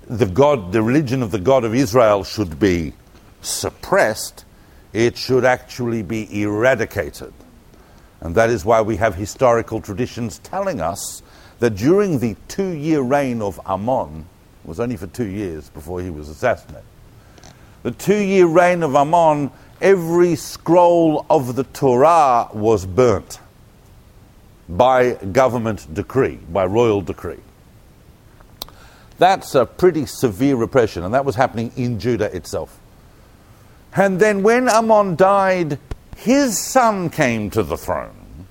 the 0.08 0.26
God, 0.26 0.72
the 0.72 0.82
religion 0.82 1.22
of 1.22 1.32
the 1.32 1.40
God 1.40 1.64
of 1.66 1.76
Israel 1.76 2.24
should 2.24 2.60
be 2.60 2.94
suppressed, 3.42 4.46
it 4.94 5.18
should 5.18 5.44
actually 5.44 6.02
be 6.02 6.42
eradicated. 6.42 7.34
And 8.22 8.36
that 8.36 8.50
is 8.50 8.64
why 8.64 8.82
we 8.82 8.96
have 8.98 9.16
historical 9.16 9.82
traditions 9.82 10.40
telling 10.40 10.80
us 10.80 11.22
that 11.60 11.72
during 11.72 12.20
the 12.20 12.38
two 12.48 12.72
year 12.72 13.02
reign 13.02 13.42
of 13.42 13.60
Amon, 13.68 14.26
It 14.64 14.68
was 14.68 14.80
only 14.80 14.96
for 14.96 15.08
two 15.08 15.28
years 15.28 15.70
before 15.70 16.02
he 16.02 16.10
was 16.10 16.30
assassinated. 16.30 16.86
The 17.84 17.92
two 17.92 18.18
year 18.18 18.46
reign 18.46 18.82
of 18.82 18.96
Amon, 18.96 19.52
every 19.82 20.38
scroll 20.38 21.26
of 21.30 21.58
the 21.58 21.66
Torah 21.66 22.48
was 22.54 22.86
burnt 22.86 23.40
by 24.70 25.14
government 25.14 25.94
decree, 25.94 26.40
by 26.52 26.66
royal 26.66 27.02
decree. 27.02 27.40
That's 29.18 29.56
a 29.56 29.66
pretty 29.66 30.06
severe 30.06 30.56
repression, 30.56 31.04
and 31.04 31.14
that 31.14 31.26
was 31.26 31.36
happening 31.36 31.72
in 31.76 32.00
Judah 32.00 32.36
itself. 32.36 32.80
And 33.96 34.20
then 34.20 34.42
when 34.42 34.68
Amon 34.68 35.16
died, 35.16 35.80
his 36.16 36.58
son 36.58 37.10
came 37.10 37.50
to 37.52 37.64
the 37.64 37.78
throne 37.78 38.48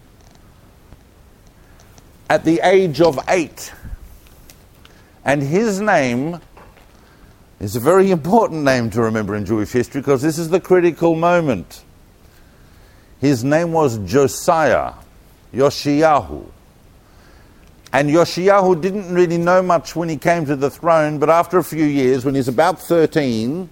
at 2.28 2.44
the 2.44 2.60
age 2.64 3.00
of 3.00 3.18
eight. 3.28 3.72
And 5.24 5.42
his 5.42 5.80
name 5.80 6.40
is 7.60 7.76
a 7.76 7.80
very 7.80 8.10
important 8.10 8.62
name 8.62 8.90
to 8.90 9.02
remember 9.02 9.34
in 9.36 9.44
Jewish 9.44 9.70
history 9.70 10.00
because 10.00 10.22
this 10.22 10.38
is 10.38 10.48
the 10.48 10.60
critical 10.60 11.14
moment. 11.14 11.84
His 13.20 13.44
name 13.44 13.72
was 13.72 13.98
Josiah, 13.98 14.94
Yoshiyahu. 15.54 16.46
And 17.92 18.08
Yoshiyahu 18.08 18.80
didn't 18.80 19.12
really 19.12 19.36
know 19.36 19.62
much 19.62 19.94
when 19.94 20.08
he 20.08 20.16
came 20.16 20.46
to 20.46 20.56
the 20.56 20.70
throne, 20.70 21.18
but 21.18 21.28
after 21.28 21.58
a 21.58 21.64
few 21.64 21.84
years, 21.84 22.24
when 22.24 22.34
he's 22.34 22.48
about 22.48 22.80
13, 22.80 23.68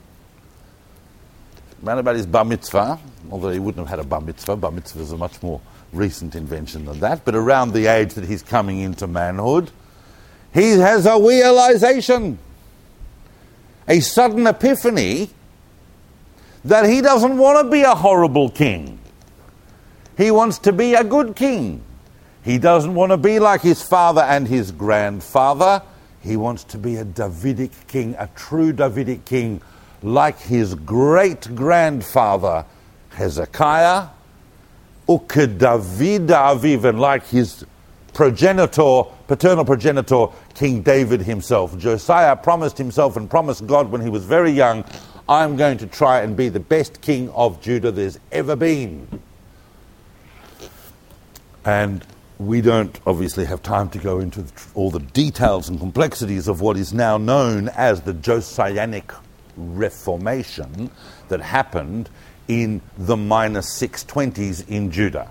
around 1.83 1.99
about 1.99 2.17
his 2.17 2.27
bar 2.27 2.45
mitzvah, 2.45 2.99
although 3.31 3.51
he 3.51 3.59
wouldn't 3.59 3.89
have 3.89 3.99
had 3.99 4.05
a 4.05 4.09
bar 4.09 4.21
mitzvah, 4.21 4.57
bar 4.57 4.71
mitzvah 4.71 5.01
is 5.01 5.13
a 5.13 5.17
much 5.17 5.43
more 5.43 5.61
recent 5.93 6.35
invention 6.35 6.85
than 6.85 7.01
that, 7.01 7.25
but 7.25 7.35
around 7.35 7.73
the 7.73 7.87
age 7.87 8.15
that 8.15 8.25
he's 8.25 8.43
coming 8.43 8.81
into 8.81 9.07
manhood, 9.07 9.71
he 10.53 10.73
has 10.73 11.07
a 11.07 11.19
realization, 11.19 12.39
a 13.89 14.01
sudden 14.01 14.47
epiphany 14.47 15.31
that 16.65 16.85
he 16.85 17.01
doesn't 17.01 17.39
want 17.39 17.65
to 17.65 17.71
be 17.71 17.83
a 17.83 17.95
horrible 17.95 18.51
king. 18.51 19.00
He 20.21 20.31
wants 20.31 20.59
to 20.59 20.73
be 20.73 20.93
a 20.93 21.03
good 21.03 21.35
king. 21.35 21.81
He 22.45 22.59
doesn't 22.59 22.95
want 22.95 23.11
to 23.11 23.17
be 23.17 23.39
like 23.39 23.63
his 23.63 23.83
father 23.83 24.21
and 24.21 24.47
his 24.47 24.71
grandfather. 24.71 25.81
He 26.21 26.37
wants 26.37 26.63
to 26.65 26.77
be 26.77 26.97
a 26.97 27.07
Davidic 27.07 27.71
king, 27.89 28.15
a 28.19 28.29
true 28.37 28.71
Davidic 28.71 29.25
king, 29.25 29.63
like 30.03 30.39
his 30.39 30.75
great 30.75 31.55
grandfather 31.55 32.67
Hezekiah, 33.13 34.09
Ukedavid 35.09 36.27
Aviv, 36.27 36.85
and 36.85 37.01
like 37.01 37.27
his 37.27 37.65
progenitor, 38.13 39.05
paternal 39.27 39.65
progenitor, 39.65 40.27
King 40.53 40.83
David 40.83 41.23
himself. 41.23 41.79
Josiah 41.79 42.37
promised 42.37 42.77
himself 42.77 43.17
and 43.17 43.31
promised 43.31 43.67
God 43.67 43.91
when 43.91 44.03
he 44.03 44.11
was 44.11 44.27
very 44.27 44.51
young, 44.51 44.85
I'm 45.31 45.57
going 45.57 45.79
to 45.79 45.87
try 45.87 46.21
and 46.21 46.37
be 46.37 46.51
the 46.51 46.61
best 46.61 47.01
king 47.01 47.31
of 47.31 47.63
Judah 47.63 47.91
there's 47.91 48.19
ever 48.31 48.55
been. 48.55 49.09
And 51.65 52.05
we 52.39 52.63
don't 52.63 52.99
obviously 53.07 53.45
have 53.45 53.63
time 53.63 53.91
to 53.91 53.99
go 53.99 54.19
into 54.19 54.45
all 54.75 54.91
the 54.91 55.01
details 55.01 55.69
and 55.69 55.79
complexities 55.79 56.49
of 56.49 56.61
what 56.61 56.77
is 56.77 56.93
now 56.93 57.19
known 57.19 57.69
as 57.71 58.01
the 58.03 58.15
Josianic 58.15 59.15
Reformation 59.57 60.91
that 61.29 61.41
happened 61.41 62.09
in 62.49 62.81
the 62.97 63.17
minus 63.17 63.79
620s 63.79 64.69
in 64.69 64.91
Judah. 64.91 65.31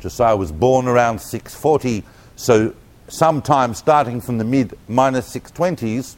Josiah 0.00 0.36
was 0.36 0.52
born 0.52 0.86
around 0.86 1.20
640, 1.20 2.04
so 2.36 2.74
sometime 3.08 3.74
starting 3.74 4.20
from 4.20 4.38
the 4.38 4.44
mid 4.44 4.78
minus 4.88 5.34
620s, 5.34 6.16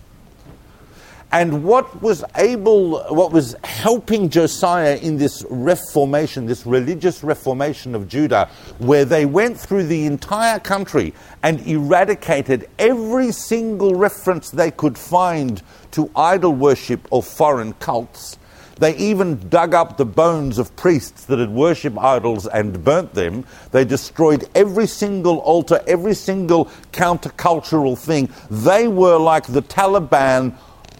and 1.34 1.64
what 1.64 2.00
was 2.00 2.22
able, 2.36 3.02
what 3.12 3.32
was 3.32 3.56
helping 3.64 4.30
Josiah 4.30 4.96
in 4.98 5.18
this 5.18 5.44
reformation, 5.50 6.46
this 6.46 6.64
religious 6.64 7.24
reformation 7.24 7.96
of 7.96 8.06
Judah, 8.06 8.48
where 8.78 9.04
they 9.04 9.26
went 9.26 9.58
through 9.58 9.82
the 9.82 10.06
entire 10.06 10.60
country 10.60 11.12
and 11.42 11.60
eradicated 11.66 12.68
every 12.78 13.32
single 13.32 13.96
reference 13.96 14.50
they 14.50 14.70
could 14.70 14.96
find 14.96 15.60
to 15.90 16.08
idol 16.14 16.52
worship 16.52 17.00
or 17.10 17.20
foreign 17.20 17.72
cults. 17.74 18.38
They 18.78 18.96
even 18.96 19.48
dug 19.48 19.74
up 19.74 19.96
the 19.96 20.06
bones 20.06 20.58
of 20.58 20.76
priests 20.76 21.24
that 21.24 21.40
had 21.40 21.50
worshipped 21.50 21.98
idols 21.98 22.46
and 22.46 22.84
burnt 22.84 23.12
them. 23.14 23.44
They 23.72 23.84
destroyed 23.84 24.48
every 24.54 24.86
single 24.86 25.38
altar, 25.38 25.82
every 25.88 26.14
single 26.14 26.66
countercultural 26.92 27.98
thing. 27.98 28.28
They 28.50 28.86
were 28.86 29.18
like 29.18 29.46
the 29.46 29.62
Taliban 29.62 30.56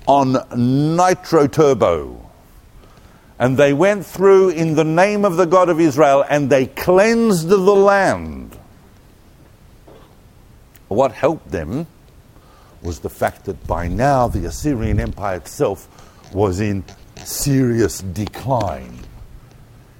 on 0.06 0.36
nitro 0.96 1.46
turbo. 1.46 2.20
And 3.38 3.56
they 3.56 3.72
went 3.72 4.06
through 4.06 4.50
in 4.50 4.74
the 4.74 4.84
name 4.84 5.24
of 5.24 5.36
the 5.36 5.44
God 5.46 5.68
of 5.68 5.80
Israel 5.80 6.24
and 6.28 6.48
they 6.48 6.66
cleansed 6.66 7.48
the 7.48 7.56
land. 7.56 8.58
What 10.88 11.12
helped 11.12 11.50
them 11.50 11.86
was 12.82 13.00
the 13.00 13.10
fact 13.10 13.46
that 13.46 13.66
by 13.66 13.88
now 13.88 14.28
the 14.28 14.44
Assyrian 14.44 15.00
Empire 15.00 15.36
itself 15.36 15.88
was 16.32 16.60
in 16.60 16.84
serious 17.16 18.00
decline. 18.00 19.00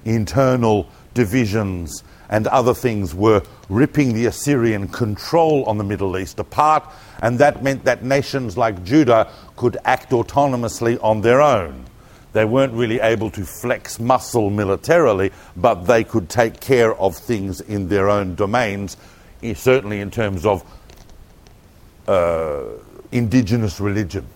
Internal 0.04 0.86
divisions 1.14 2.04
and 2.28 2.46
other 2.46 2.74
things 2.74 3.14
were 3.14 3.42
ripping 3.68 4.14
the 4.14 4.26
Assyrian 4.26 4.88
control 4.88 5.64
on 5.64 5.78
the 5.78 5.84
Middle 5.84 6.16
East 6.18 6.38
apart, 6.38 6.84
and 7.22 7.38
that 7.38 7.62
meant 7.62 7.84
that 7.84 8.02
nations 8.02 8.56
like 8.56 8.84
Judah 8.84 9.30
could 9.56 9.76
act 9.84 10.10
autonomously 10.10 10.98
on 11.02 11.20
their 11.20 11.40
own. 11.40 11.84
They 12.32 12.44
weren't 12.44 12.72
really 12.72 12.98
able 13.00 13.30
to 13.30 13.44
flex 13.44 14.00
muscle 14.00 14.50
militarily, 14.50 15.30
but 15.56 15.84
they 15.84 16.02
could 16.02 16.28
take 16.28 16.60
care 16.60 16.94
of 16.96 17.16
things 17.16 17.60
in 17.60 17.88
their 17.88 18.10
own 18.10 18.34
domains, 18.34 18.96
certainly 19.54 20.00
in 20.00 20.10
terms 20.10 20.44
of 20.44 20.64
uh, 22.08 22.64
indigenous 23.12 23.78
religion. 23.78 24.26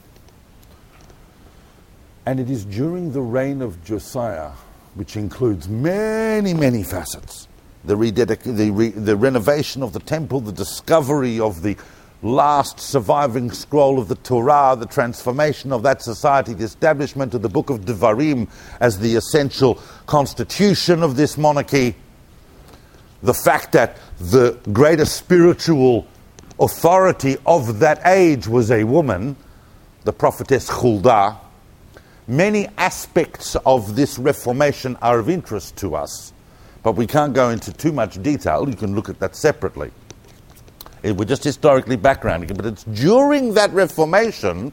And 2.24 2.38
it 2.38 2.50
is 2.50 2.64
during 2.64 3.12
the 3.12 3.22
reign 3.22 3.62
of 3.62 3.82
Josiah, 3.84 4.52
which 4.94 5.16
includes 5.16 5.68
many, 5.68 6.54
many 6.54 6.84
facets 6.84 7.47
the, 7.88 7.96
rededic- 7.96 8.44
the, 8.44 8.70
re- 8.70 8.90
the 8.90 9.16
renovation 9.16 9.82
of 9.82 9.94
the 9.94 10.00
temple, 10.00 10.40
the 10.40 10.52
discovery 10.52 11.40
of 11.40 11.62
the 11.62 11.74
last 12.22 12.78
surviving 12.78 13.50
scroll 13.50 13.98
of 13.98 14.08
the 14.08 14.14
Torah, 14.16 14.76
the 14.78 14.84
transformation 14.86 15.72
of 15.72 15.82
that 15.84 16.02
society, 16.02 16.52
the 16.52 16.64
establishment 16.64 17.32
of 17.32 17.40
the 17.40 17.48
book 17.48 17.70
of 17.70 17.86
Devarim 17.86 18.46
as 18.78 18.98
the 18.98 19.16
essential 19.16 19.80
constitution 20.04 21.02
of 21.02 21.16
this 21.16 21.38
monarchy, 21.38 21.94
the 23.22 23.32
fact 23.32 23.72
that 23.72 23.96
the 24.20 24.58
greatest 24.70 25.16
spiritual 25.16 26.06
authority 26.60 27.36
of 27.46 27.78
that 27.78 28.06
age 28.06 28.46
was 28.46 28.70
a 28.70 28.84
woman, 28.84 29.34
the 30.04 30.12
prophetess 30.12 30.68
Huldah. 30.68 31.38
Many 32.26 32.68
aspects 32.76 33.56
of 33.64 33.96
this 33.96 34.18
reformation 34.18 34.96
are 35.00 35.18
of 35.18 35.30
interest 35.30 35.76
to 35.76 35.94
us, 35.94 36.34
but 36.88 36.96
we 36.96 37.06
can't 37.06 37.34
go 37.34 37.50
into 37.50 37.70
too 37.70 37.92
much 37.92 38.22
detail. 38.22 38.66
You 38.66 38.74
can 38.74 38.94
look 38.94 39.10
at 39.10 39.18
that 39.18 39.36
separately. 39.36 39.90
It, 41.02 41.14
we're 41.14 41.26
just 41.26 41.44
historically 41.44 41.98
backgrounding 41.98 42.50
it, 42.50 42.56
but 42.56 42.64
it's 42.64 42.84
during 42.84 43.52
that 43.52 43.70
Reformation 43.72 44.72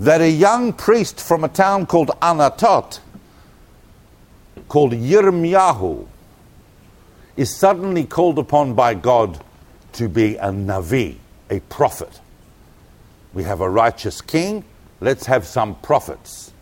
that 0.00 0.20
a 0.20 0.28
young 0.28 0.72
priest 0.72 1.20
from 1.20 1.44
a 1.44 1.48
town 1.48 1.86
called 1.86 2.08
Anatot, 2.20 2.98
called 4.66 4.90
Yirmiyahu, 4.90 6.08
is 7.36 7.54
suddenly 7.56 8.02
called 8.02 8.40
upon 8.40 8.74
by 8.74 8.94
God 8.94 9.40
to 9.92 10.08
be 10.08 10.34
a 10.38 10.48
Navi, 10.48 11.18
a 11.48 11.60
prophet. 11.60 12.18
We 13.32 13.44
have 13.44 13.60
a 13.60 13.70
righteous 13.70 14.20
king, 14.20 14.64
let's 15.00 15.26
have 15.26 15.46
some 15.46 15.76
prophets. 15.76 16.52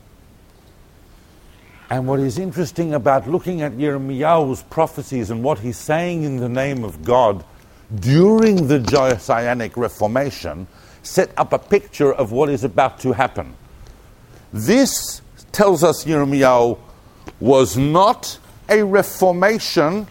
And 1.92 2.06
what 2.06 2.20
is 2.20 2.38
interesting 2.38 2.94
about 2.94 3.28
looking 3.28 3.60
at 3.60 3.72
Yirmiyahu's 3.72 4.62
prophecies 4.62 5.30
and 5.30 5.44
what 5.44 5.58
he's 5.58 5.76
saying 5.76 6.22
in 6.22 6.38
the 6.38 6.48
name 6.48 6.84
of 6.84 7.04
God 7.04 7.44
during 7.94 8.66
the 8.66 8.78
Josianic 8.78 9.76
Reformation 9.76 10.66
set 11.02 11.30
up 11.36 11.52
a 11.52 11.58
picture 11.58 12.10
of 12.10 12.32
what 12.32 12.48
is 12.48 12.64
about 12.64 12.98
to 13.00 13.12
happen. 13.12 13.54
This 14.54 15.20
tells 15.52 15.84
us 15.84 16.06
Yirmiyahu 16.06 16.78
was 17.40 17.76
not 17.76 18.38
a 18.70 18.82
reformation 18.82 20.06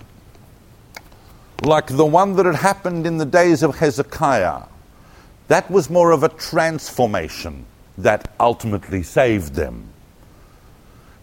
like 1.63 1.87
the 1.87 2.05
one 2.05 2.35
that 2.35 2.45
had 2.45 2.57
happened 2.57 3.07
in 3.07 3.17
the 3.17 3.25
days 3.25 3.63
of 3.63 3.79
Hezekiah. 3.79 4.65
That 5.47 5.71
was 5.71 5.89
more 5.89 6.11
of 6.11 6.21
a 6.21 6.29
transformation 6.29 7.65
that 7.97 8.35
ultimately 8.39 9.01
saved 9.01 9.55
them. 9.55 9.90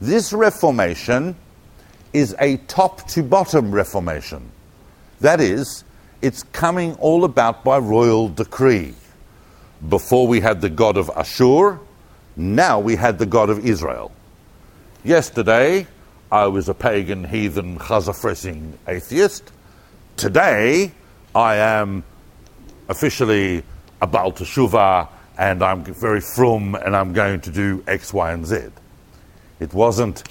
This 0.01 0.33
reformation 0.33 1.35
is 2.13 2.37
a 2.39 2.59
top 2.69 3.09
to 3.09 3.23
bottom 3.23 3.73
reformation. 3.73 4.51
That 5.21 5.41
is, 5.41 5.83
it's 6.23 6.45
coming 6.45 6.95
all 6.95 7.25
about 7.25 7.65
by 7.65 7.79
royal 7.79 8.29
decree. 8.29 8.95
Before 9.89 10.27
we 10.29 10.41
had 10.41 10.61
the 10.61 10.71
God 10.71 10.97
of 10.97 11.11
Ashur, 11.17 11.81
now 12.37 12.79
we 12.79 12.95
had 12.95 13.19
the 13.19 13.27
God 13.27 13.51
of 13.51 13.67
Israel. 13.67 14.13
Yesterday, 15.03 15.87
I 16.31 16.47
was 16.47 16.69
a 16.69 16.75
pagan, 16.75 17.25
heathen, 17.25 17.79
chazafressing 17.79 18.75
atheist. 18.87 19.51
Today, 20.17 20.93
I 21.35 21.57
am 21.57 22.05
officially 22.89 23.65
a 24.01 24.07
Baal 24.07 24.33
Teshuvah 24.33 25.09
and 25.39 25.63
I'm 25.63 25.85
very 25.85 26.21
frum 26.21 26.75
and 26.75 26.97
I'm 26.97 27.13
going 27.13 27.41
to 27.43 27.51
do 27.51 27.83
X, 27.87 28.13
Y, 28.13 28.33
and 28.33 28.47
Z. 28.47 28.69
It 29.61 29.75
wasn't 29.75 30.23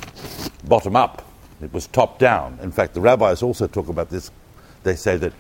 bottom 0.68 0.96
up, 0.96 1.24
it 1.62 1.74
was 1.74 1.88
top 1.88 2.20
down. 2.20 2.60
In 2.62 2.72
fact, 2.72 2.94
the 2.94 3.02
rabbis 3.02 3.42
also 3.42 3.68
talk 3.68 3.90
about 3.90 4.10
this. 4.10 4.32
They 4.84 4.96
say 4.96 5.18
that 5.18 5.34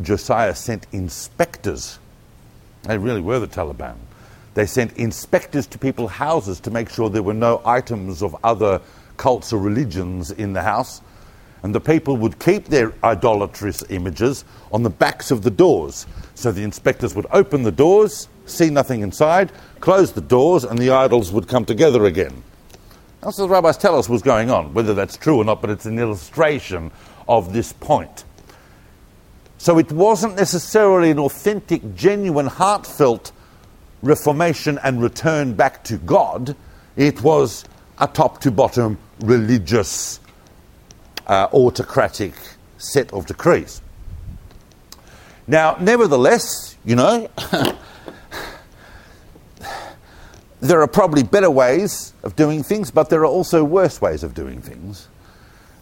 Josiah 0.00 0.54
sent 0.54 0.86
inspectors. 0.92 1.98
They 2.84 2.96
really 2.96 3.20
were 3.20 3.38
the 3.38 3.48
Taliban. 3.48 3.96
They 4.54 4.66
sent 4.66 4.96
inspectors 4.96 5.66
to 5.68 5.78
people's 5.78 6.12
houses 6.12 6.60
to 6.60 6.70
make 6.70 6.88
sure 6.88 7.08
there 7.08 7.22
were 7.22 7.34
no 7.34 7.60
items 7.64 8.22
of 8.22 8.36
other 8.42 8.80
cults 9.16 9.52
or 9.52 9.60
religions 9.60 10.30
in 10.30 10.52
the 10.52 10.62
house. 10.62 11.02
And 11.62 11.74
the 11.74 11.80
people 11.80 12.16
would 12.16 12.38
keep 12.38 12.66
their 12.66 12.94
idolatrous 13.04 13.84
images 13.90 14.44
on 14.72 14.82
the 14.82 14.90
backs 14.90 15.30
of 15.30 15.42
the 15.42 15.50
doors. 15.50 16.06
So 16.34 16.52
the 16.52 16.62
inspectors 16.62 17.14
would 17.14 17.26
open 17.32 17.64
the 17.64 17.72
doors, 17.72 18.28
see 18.46 18.70
nothing 18.70 19.02
inside, 19.02 19.52
close 19.80 20.12
the 20.12 20.22
doors, 20.22 20.64
and 20.64 20.78
the 20.78 20.90
idols 20.90 21.32
would 21.32 21.48
come 21.48 21.66
together 21.66 22.06
again. 22.06 22.42
That's 23.20 23.36
what 23.36 23.46
the 23.46 23.52
rabbis 23.52 23.76
tell 23.76 23.98
us 23.98 24.08
was 24.08 24.22
going 24.22 24.50
on, 24.50 24.72
whether 24.72 24.94
that's 24.94 25.16
true 25.16 25.36
or 25.38 25.44
not, 25.44 25.60
but 25.60 25.70
it's 25.70 25.84
an 25.84 25.98
illustration 25.98 26.90
of 27.28 27.52
this 27.52 27.72
point. 27.72 28.24
So 29.58 29.78
it 29.78 29.92
wasn't 29.92 30.36
necessarily 30.36 31.10
an 31.10 31.18
authentic, 31.18 31.94
genuine, 31.94 32.46
heartfelt 32.46 33.32
reformation 34.00 34.78
and 34.82 35.02
return 35.02 35.52
back 35.52 35.84
to 35.84 35.98
God. 35.98 36.56
It 36.96 37.22
was 37.22 37.66
a 37.98 38.06
top 38.06 38.40
to 38.40 38.50
bottom 38.50 38.96
religious, 39.20 40.18
uh, 41.26 41.48
autocratic 41.52 42.32
set 42.78 43.12
of 43.12 43.26
decrees. 43.26 43.82
Now, 45.46 45.76
nevertheless, 45.78 46.76
you 46.84 46.96
know, 46.96 47.28
there 50.60 50.82
are 50.82 50.86
probably 50.86 51.22
better 51.22 51.50
ways 51.50 52.12
of 52.22 52.36
doing 52.36 52.62
things, 52.62 52.90
but 52.90 53.08
there 53.08 53.20
are 53.20 53.26
also 53.26 53.64
worse 53.64 54.00
ways 54.00 54.22
of 54.22 54.34
doing 54.34 54.60
things. 54.60 55.08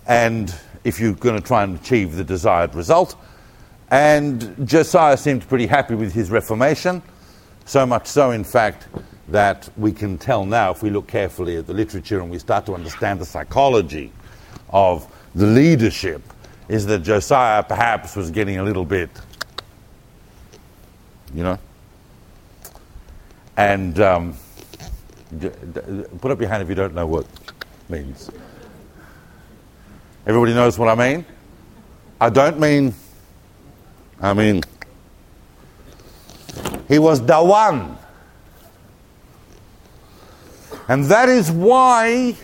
And 0.06 0.54
if 0.84 1.00
you're 1.00 1.14
going 1.14 1.34
to 1.40 1.46
try 1.46 1.64
and 1.64 1.78
achieve 1.78 2.14
the 2.14 2.24
desired 2.24 2.74
result, 2.74 3.16
and 3.90 4.54
Josiah 4.66 5.16
seemed 5.16 5.48
pretty 5.48 5.66
happy 5.66 5.94
with 5.94 6.12
his 6.12 6.30
reformation, 6.30 7.02
so 7.64 7.84
much 7.84 8.06
so, 8.06 8.30
in 8.30 8.44
fact, 8.44 8.86
that 9.28 9.68
we 9.76 9.92
can 9.92 10.16
tell 10.16 10.46
now, 10.46 10.70
if 10.70 10.82
we 10.82 10.90
look 10.90 11.08
carefully 11.08 11.56
at 11.56 11.66
the 11.66 11.74
literature 11.74 12.20
and 12.20 12.30
we 12.30 12.38
start 12.38 12.64
to 12.66 12.74
understand 12.74 13.20
the 13.20 13.26
psychology 13.26 14.12
of 14.70 15.06
the 15.34 15.46
leadership, 15.46 16.22
is 16.68 16.86
that 16.86 17.02
Josiah 17.02 17.62
perhaps 17.62 18.14
was 18.14 18.30
getting 18.30 18.58
a 18.58 18.62
little 18.62 18.84
bit, 18.84 19.10
you 21.34 21.42
know, 21.42 21.58
and. 23.56 23.98
Um, 23.98 24.36
Put 26.20 26.30
up 26.30 26.40
your 26.40 26.48
hand 26.48 26.62
if 26.62 26.68
you 26.68 26.74
don't 26.74 26.94
know 26.94 27.06
what 27.06 27.26
means. 27.88 28.30
Everybody 30.26 30.54
knows 30.54 30.78
what 30.78 30.88
I 30.88 30.94
mean? 30.94 31.24
I 32.20 32.30
don't 32.30 32.58
mean, 32.58 32.94
I 34.20 34.34
mean, 34.34 34.62
he 36.88 36.98
was 36.98 37.24
the 37.24 37.42
one. 37.42 37.96
And 40.88 41.04
that 41.06 41.28
is 41.28 41.50
why, 41.50 42.34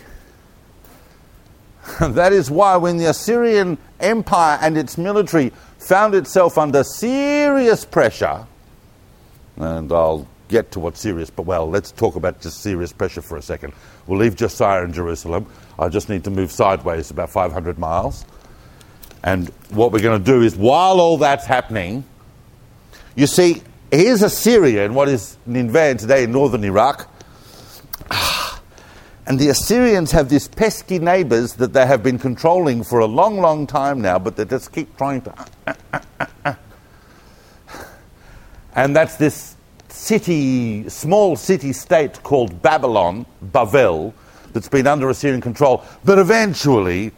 that 1.99 2.31
is 2.31 2.51
why 2.51 2.77
when 2.77 2.97
the 2.97 3.09
Assyrian 3.09 3.79
Empire 3.99 4.59
and 4.61 4.77
its 4.77 4.97
military 4.97 5.51
found 5.79 6.13
itself 6.13 6.57
under 6.57 6.83
serious 6.83 7.83
pressure, 7.83 8.45
and 9.57 9.91
I'll 9.91 10.27
get 10.47 10.71
to 10.71 10.79
what's 10.79 10.99
serious, 10.99 11.29
but 11.29 11.43
well, 11.43 11.69
let's 11.69 11.91
talk 11.91 12.15
about 12.15 12.41
just 12.41 12.61
serious 12.61 12.93
pressure 12.93 13.21
for 13.21 13.37
a 13.37 13.41
second. 13.41 13.73
We'll 14.07 14.19
leave 14.19 14.35
Josiah 14.35 14.83
in 14.83 14.93
Jerusalem. 14.93 15.47
I 15.77 15.89
just 15.89 16.09
need 16.09 16.23
to 16.25 16.29
move 16.29 16.51
sideways 16.51 17.11
about 17.11 17.29
500 17.29 17.79
miles. 17.79 18.25
And 19.23 19.49
what 19.71 19.91
we're 19.91 20.01
going 20.01 20.23
to 20.23 20.25
do 20.25 20.41
is, 20.43 20.55
while 20.55 20.99
all 20.99 21.17
that's 21.17 21.45
happening, 21.45 22.03
you 23.15 23.27
see, 23.27 23.63
here's 23.91 24.21
Assyria 24.21 24.85
in 24.85 24.93
what 24.93 25.09
is 25.09 25.37
Nineveh 25.45 25.95
today 25.95 26.23
in 26.23 26.31
northern 26.31 26.63
Iraq. 26.63 27.09
And 29.27 29.39
the 29.39 29.49
Assyrians 29.49 30.11
have 30.11 30.29
these 30.29 30.47
pesky 30.47 30.99
neighbors 30.99 31.53
that 31.55 31.73
they 31.73 31.87
have 31.87 32.03
been 32.03 32.19
controlling 32.19 32.83
for 32.83 32.99
a 32.99 33.07
long, 33.07 33.39
long 33.39 33.65
time 33.65 33.99
now, 33.99 34.19
but 34.19 34.35
they 34.35 34.45
just 34.45 34.71
keep 34.71 34.95
trying 34.97 35.21
to. 35.21 35.33
Uh, 35.65 35.73
uh, 35.91 35.99
uh, 36.45 36.53
and 38.75 38.95
that's 38.95 39.15
this 39.15 39.54
city, 39.95 40.87
small 40.89 41.35
city 41.35 41.73
state 41.73 42.21
called 42.23 42.61
Babylon, 42.61 43.25
Bavel, 43.51 44.13
that's 44.53 44.69
been 44.69 44.87
under 44.87 45.09
Assyrian 45.09 45.41
control. 45.41 45.83
But 46.03 46.19
eventually, 46.19 47.11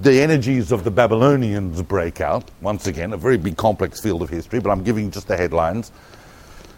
the 0.00 0.20
energies 0.20 0.72
of 0.72 0.84
the 0.84 0.90
Babylonians 0.90 1.82
break 1.82 2.20
out. 2.20 2.50
Once 2.60 2.86
again, 2.86 3.12
a 3.12 3.16
very 3.16 3.36
big 3.36 3.56
complex 3.56 4.00
field 4.00 4.22
of 4.22 4.30
history, 4.30 4.60
but 4.60 4.70
I'm 4.70 4.82
giving 4.82 5.10
just 5.10 5.28
the 5.28 5.36
headlines. 5.36 5.92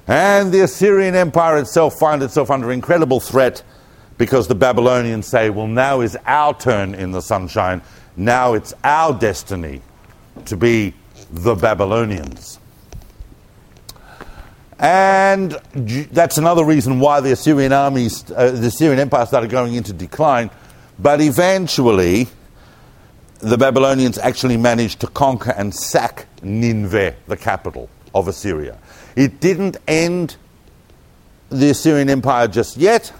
And 0.06 0.52
the 0.52 0.60
Assyrian 0.60 1.14
Empire 1.14 1.58
itself 1.58 1.98
finds 1.98 2.24
itself 2.24 2.50
under 2.50 2.72
incredible 2.72 3.20
threat 3.20 3.62
because 4.18 4.48
the 4.48 4.54
Babylonians 4.54 5.26
say, 5.26 5.50
well, 5.50 5.66
now 5.66 6.00
is 6.00 6.16
our 6.26 6.52
turn 6.58 6.94
in 6.94 7.12
the 7.12 7.22
sunshine. 7.22 7.80
Now 8.16 8.54
it's 8.54 8.74
our 8.84 9.18
destiny 9.18 9.80
to 10.46 10.56
be 10.56 10.94
the 11.30 11.54
Babylonians. 11.54 12.58
And 14.84 15.52
that's 16.12 16.36
another 16.36 16.62
reason 16.62 17.00
why 17.00 17.20
the 17.20 17.32
Assyrian 17.32 17.72
armies, 17.72 18.30
uh, 18.30 18.50
the 18.50 18.66
Assyrian 18.66 18.98
Empire 18.98 19.24
started 19.24 19.48
going 19.48 19.72
into 19.76 19.94
decline. 19.94 20.50
But 20.98 21.22
eventually, 21.22 22.28
the 23.38 23.56
Babylonians 23.56 24.18
actually 24.18 24.58
managed 24.58 25.00
to 25.00 25.06
conquer 25.06 25.52
and 25.52 25.74
sack 25.74 26.26
Nineveh, 26.42 27.14
the 27.26 27.36
capital 27.38 27.88
of 28.14 28.28
Assyria. 28.28 28.76
It 29.16 29.40
didn't 29.40 29.78
end 29.88 30.36
the 31.48 31.70
Assyrian 31.70 32.10
Empire 32.10 32.46
just 32.46 32.76
yet, 32.76 33.10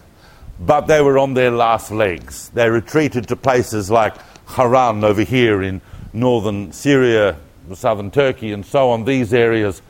but 0.60 0.82
they 0.82 1.00
were 1.00 1.16
on 1.16 1.32
their 1.32 1.50
last 1.50 1.90
legs. 1.90 2.50
They 2.50 2.68
retreated 2.68 3.28
to 3.28 3.36
places 3.36 3.90
like 3.90 4.14
Haran 4.48 5.02
over 5.02 5.22
here 5.22 5.62
in 5.62 5.80
northern 6.12 6.72
Syria, 6.72 7.38
southern 7.72 8.10
Turkey, 8.10 8.52
and 8.52 8.66
so 8.66 8.90
on, 8.90 9.06
these 9.06 9.32
areas 9.32 9.80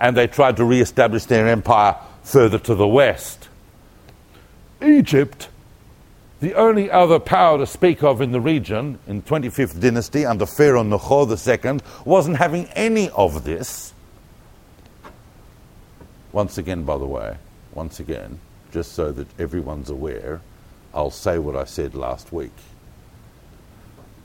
and 0.00 0.16
they 0.16 0.26
tried 0.26 0.56
to 0.56 0.64
re 0.64 0.80
establish 0.80 1.24
their 1.24 1.48
empire 1.48 1.96
further 2.22 2.58
to 2.58 2.74
the 2.74 2.86
west. 2.86 3.48
Egypt, 4.82 5.48
the 6.40 6.54
only 6.54 6.90
other 6.90 7.18
power 7.18 7.58
to 7.58 7.66
speak 7.66 8.02
of 8.02 8.20
in 8.20 8.30
the 8.30 8.40
region 8.40 8.98
in 9.08 9.22
25th 9.22 9.80
dynasty 9.80 10.24
under 10.24 10.46
Pharaoh 10.46 10.84
Necho 10.84 11.28
II, 11.28 11.80
wasn't 12.04 12.36
having 12.36 12.66
any 12.76 13.10
of 13.10 13.44
this. 13.44 13.92
Once 16.30 16.58
again, 16.58 16.84
by 16.84 16.96
the 16.96 17.06
way, 17.06 17.36
once 17.72 17.98
again, 17.98 18.38
just 18.70 18.92
so 18.92 19.10
that 19.10 19.26
everyone's 19.40 19.90
aware, 19.90 20.40
I'll 20.94 21.10
say 21.10 21.38
what 21.38 21.56
I 21.56 21.64
said 21.64 21.94
last 21.94 22.32
week. 22.32 22.52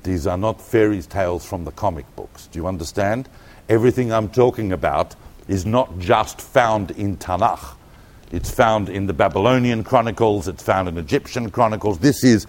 These 0.03 0.27
are 0.27 0.37
not 0.37 0.61
fairy 0.61 1.01
tales 1.01 1.45
from 1.45 1.63
the 1.63 1.71
comic 1.71 2.05
books. 2.15 2.47
Do 2.47 2.59
you 2.59 2.67
understand? 2.67 3.29
Everything 3.69 4.11
I'm 4.11 4.29
talking 4.29 4.73
about 4.73 5.15
is 5.47 5.65
not 5.65 5.99
just 5.99 6.39
found 6.39 6.91
in 6.91 7.17
Tanakh. 7.17 7.75
It's 8.31 8.49
found 8.49 8.89
in 8.89 9.05
the 9.05 9.13
Babylonian 9.13 9.83
chronicles, 9.83 10.47
it's 10.47 10.63
found 10.63 10.87
in 10.87 10.97
Egyptian 10.97 11.51
chronicles. 11.51 11.99
This 11.99 12.23
is 12.23 12.47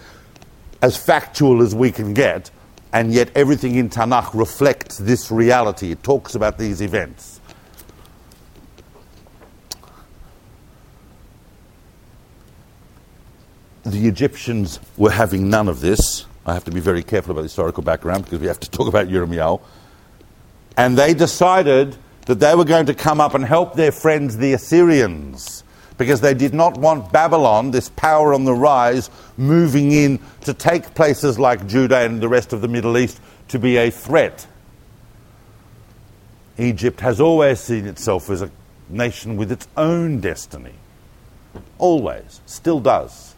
as 0.81 0.97
factual 0.97 1.63
as 1.63 1.75
we 1.75 1.91
can 1.91 2.15
get, 2.15 2.51
and 2.93 3.13
yet 3.13 3.31
everything 3.35 3.75
in 3.75 3.91
Tanakh 3.91 4.33
reflects 4.33 4.99
this 4.99 5.31
reality. 5.31 5.91
It 5.91 6.03
talks 6.03 6.35
about 6.35 6.59
these 6.59 6.81
events. 6.81 7.41
The 13.83 14.09
Egyptians 14.09 14.81
were 14.97 15.11
having 15.11 15.51
none 15.51 15.69
of 15.69 15.81
this. 15.81 16.25
I 16.47 16.55
have 16.55 16.65
to 16.65 16.71
be 16.71 16.81
very 16.81 17.03
careful 17.03 17.33
about 17.33 17.43
historical 17.43 17.83
background 17.83 18.25
because 18.25 18.41
we 18.41 18.47
have 18.47 18.61
to 18.61 18.71
talk 18.79 18.89
about 18.89 19.09
Yirmiyahu. 19.09 19.61
And 20.77 20.97
they 20.97 21.13
decided 21.13 21.97
that 22.27 22.41
they 22.41 22.55
were 22.55 22.65
going 22.65 22.87
to 22.87 22.95
come 22.95 23.21
up 23.21 23.35
and 23.35 23.45
help 23.45 23.75
their 23.75 23.93
friends, 23.93 24.37
the 24.37 24.53
Assyrians, 24.55 25.63
because 25.99 26.21
they 26.21 26.35
did 26.35 26.55
not 26.55 26.77
want 26.77 27.13
Babylon, 27.13 27.71
this 27.71 27.89
power 27.91 28.35
on 28.35 28.45
the 28.45 28.55
rise, 28.55 29.11
moving 29.37 29.93
in 29.93 30.19
to 30.43 30.55
take 30.55 30.95
places 30.95 31.39
like 31.39 31.67
Judah 31.67 31.99
and 31.99 32.21
the 32.21 32.29
rest 32.29 32.53
of 32.53 32.61
the 32.61 32.69
Middle 32.69 32.97
East 32.99 33.21
to 33.49 33.59
be 33.59 33.77
a 33.77 33.91
threat. 33.91 34.47
Egypt 36.59 37.01
has 37.01 37.21
always 37.21 37.61
seen 37.61 37.87
itself 37.87 38.31
as 38.31 38.43
a 38.43 38.51
nation 38.89 39.37
with 39.37 39.51
its 39.51 39.69
own 39.77 40.21
destiny. 40.21 40.75
Always, 41.79 42.41
still 42.47 42.81
does. 42.81 43.35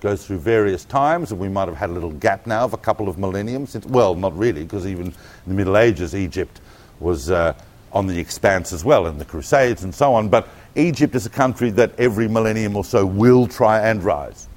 Goes 0.00 0.26
through 0.26 0.38
various 0.38 0.84
times, 0.84 1.30
and 1.30 1.40
we 1.40 1.48
might 1.48 1.68
have 1.68 1.76
had 1.76 1.90
a 1.90 1.92
little 1.92 2.10
gap 2.10 2.46
now 2.46 2.64
of 2.64 2.74
a 2.74 2.78
couple 2.78 3.08
of 3.08 3.18
millenniums. 3.18 3.70
Since, 3.70 3.86
well, 3.86 4.14
not 4.14 4.36
really, 4.36 4.62
because 4.62 4.86
even 4.86 5.06
in 5.06 5.14
the 5.46 5.54
Middle 5.54 5.76
Ages, 5.76 6.14
Egypt 6.14 6.60
was 7.00 7.30
uh, 7.30 7.54
on 7.94 8.08
the 8.08 8.18
expanse 8.18 8.72
as 8.72 8.84
well 8.84 9.06
in 9.06 9.18
the 9.18 9.24
Crusades 9.24 9.84
and 9.84 9.94
so 9.94 10.14
on. 10.14 10.28
But 10.28 10.48
Egypt 10.74 11.14
is 11.14 11.24
a 11.24 11.30
country 11.30 11.70
that 11.70 11.98
every 11.98 12.28
millennium 12.28 12.76
or 12.76 12.84
so 12.84 13.06
will 13.06 13.46
try 13.46 13.88
and 13.88 14.02
rise. 14.02 14.48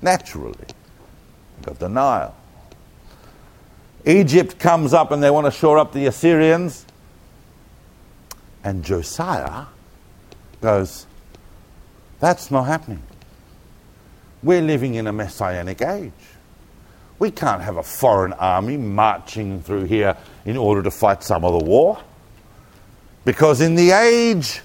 Naturally. 0.00 0.54
You've 1.56 1.66
got 1.66 1.78
the 1.78 1.88
Nile. 1.88 2.34
Egypt 4.06 4.58
comes 4.58 4.92
up 4.92 5.10
and 5.12 5.22
they 5.22 5.30
want 5.30 5.46
to 5.46 5.50
shore 5.50 5.78
up 5.78 5.92
the 5.92 6.06
Assyrians. 6.06 6.84
And 8.62 8.82
Josiah 8.82 9.66
goes, 10.60 11.06
That's 12.20 12.50
not 12.50 12.64
happening. 12.64 13.02
We're 14.42 14.62
living 14.62 14.94
in 14.94 15.06
a 15.06 15.12
messianic 15.12 15.80
age. 15.82 16.12
We 17.18 17.30
can't 17.30 17.62
have 17.62 17.76
a 17.76 17.82
foreign 17.82 18.32
army 18.34 18.76
marching 18.76 19.62
through 19.62 19.84
here 19.84 20.16
in 20.44 20.56
order 20.56 20.82
to 20.82 20.90
fight 20.90 21.22
some 21.22 21.44
other 21.44 21.64
war. 21.64 21.98
Because 23.24 23.60
in 23.60 23.74
the 23.74 23.90
age 23.90 24.60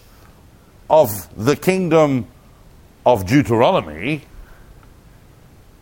of 0.89 1.27
the 1.35 1.55
kingdom 1.55 2.27
of 3.05 3.25
Deuteronomy, 3.25 4.23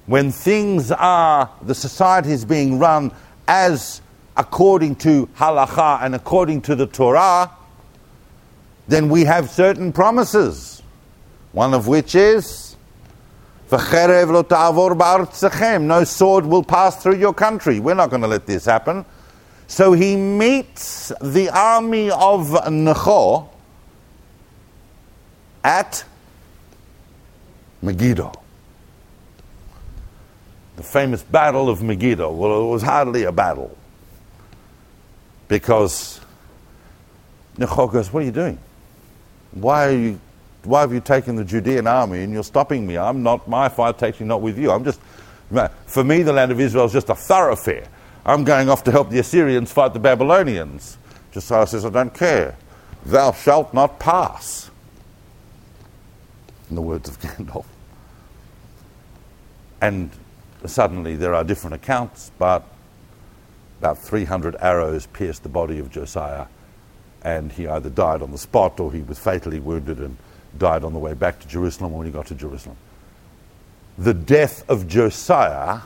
when 0.05 0.31
things 0.31 0.91
are, 0.91 1.49
the 1.61 1.75
society 1.75 2.31
is 2.31 2.45
being 2.45 2.79
run 2.79 3.11
as 3.47 4.01
according 4.35 4.95
to 4.95 5.27
halacha 5.37 6.03
and 6.03 6.13
according 6.15 6.61
to 6.61 6.75
the 6.75 6.85
Torah, 6.85 7.51
then 8.87 9.09
we 9.09 9.25
have 9.25 9.49
certain 9.49 9.91
promises. 9.91 10.81
One 11.51 11.73
of 11.73 11.87
which 11.87 12.13
is, 12.13 12.75
no 13.69 13.77
sword 16.05 16.45
will 16.45 16.63
pass 16.63 17.03
through 17.03 17.15
your 17.15 17.33
country. 17.33 17.79
We're 17.79 17.95
not 17.95 18.09
going 18.09 18.21
to 18.21 18.27
let 18.27 18.45
this 18.45 18.65
happen. 18.65 19.03
So 19.67 19.91
he 19.91 20.15
meets 20.15 21.11
the 21.21 21.49
army 21.49 22.09
of 22.09 22.71
Necho 22.71 23.49
at 25.63 26.05
Megiddo. 27.81 28.31
The 30.77 30.83
famous 30.83 31.21
Battle 31.21 31.69
of 31.69 31.83
Megiddo. 31.83 32.31
Well, 32.31 32.61
it 32.61 32.71
was 32.71 32.81
hardly 32.81 33.23
a 33.23 33.31
battle 33.31 33.77
because 35.49 36.21
Necho 37.57 37.87
goes, 37.87 38.11
What 38.11 38.23
are 38.23 38.25
you 38.25 38.31
doing? 38.31 38.57
Why, 39.51 39.87
are 39.87 39.91
you, 39.91 40.19
why 40.63 40.81
have 40.81 40.93
you 40.93 41.01
taken 41.01 41.35
the 41.35 41.43
Judean 41.43 41.87
army 41.87 42.23
and 42.23 42.31
you're 42.31 42.43
stopping 42.43 42.85
me? 42.87 42.97
I'm 42.97 43.21
not, 43.21 43.47
my 43.49 43.67
fight 43.69 44.01
actually 44.01 44.27
not 44.27 44.41
with 44.41 44.57
you. 44.57 44.71
I'm 44.71 44.83
just, 44.83 45.01
for 45.85 46.03
me, 46.03 46.21
the 46.23 46.33
land 46.33 46.51
of 46.51 46.59
Israel 46.59 46.85
is 46.85 46.93
just 46.93 47.09
a 47.09 47.15
thoroughfare. 47.15 47.87
I'm 48.27 48.43
going 48.43 48.69
off 48.69 48.83
to 48.83 48.91
help 48.91 49.09
the 49.09 49.19
Assyrians 49.19 49.71
fight 49.71 49.93
the 49.93 49.99
Babylonians. 49.99 50.97
Josiah 51.31 51.65
says, 51.65 51.85
I 51.85 51.89
don't 51.89 52.13
care. 52.13 52.57
Thou 53.05 53.31
shalt 53.31 53.73
not 53.73 53.99
pass. 53.99 54.69
In 56.69 56.75
the 56.75 56.81
words 56.81 57.07
of 57.07 57.19
Gandalf. 57.21 57.65
And 59.79 60.11
suddenly 60.65 61.15
there 61.15 61.33
are 61.33 61.45
different 61.45 61.75
accounts, 61.75 62.31
but 62.37 62.65
about 63.79 63.97
300 63.97 64.57
arrows 64.59 65.05
pierced 65.07 65.43
the 65.43 65.49
body 65.49 65.79
of 65.79 65.89
Josiah, 65.89 66.47
and 67.23 67.51
he 67.51 67.67
either 67.67 67.89
died 67.89 68.21
on 68.21 68.31
the 68.31 68.37
spot 68.37 68.79
or 68.81 68.91
he 68.91 69.03
was 69.03 69.19
fatally 69.19 69.61
wounded 69.61 69.99
and 69.99 70.17
died 70.57 70.83
on 70.83 70.91
the 70.91 70.99
way 70.99 71.13
back 71.13 71.39
to 71.39 71.47
Jerusalem 71.47 71.93
when 71.93 72.05
he 72.05 72.11
got 72.11 72.25
to 72.27 72.35
Jerusalem. 72.35 72.75
The 73.97 74.13
death 74.13 74.69
of 74.69 74.87
Josiah 74.87 75.81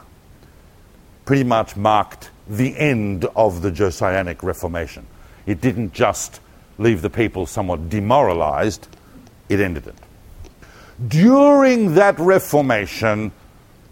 pretty 1.26 1.44
much 1.44 1.76
marked 1.76 2.30
the 2.48 2.78
end 2.78 3.26
of 3.36 3.62
the 3.62 3.72
Josianic 3.72 4.44
Reformation. 4.44 5.06
It 5.46 5.62
didn't 5.62 5.94
just 5.94 6.40
leave 6.78 7.02
the 7.02 7.10
people 7.10 7.46
somewhat 7.46 7.90
demoralized, 7.90 8.88
it 9.50 9.60
ended 9.60 9.88
it. 9.88 9.96
During 11.08 11.96
that 11.96 12.20
Reformation, 12.20 13.32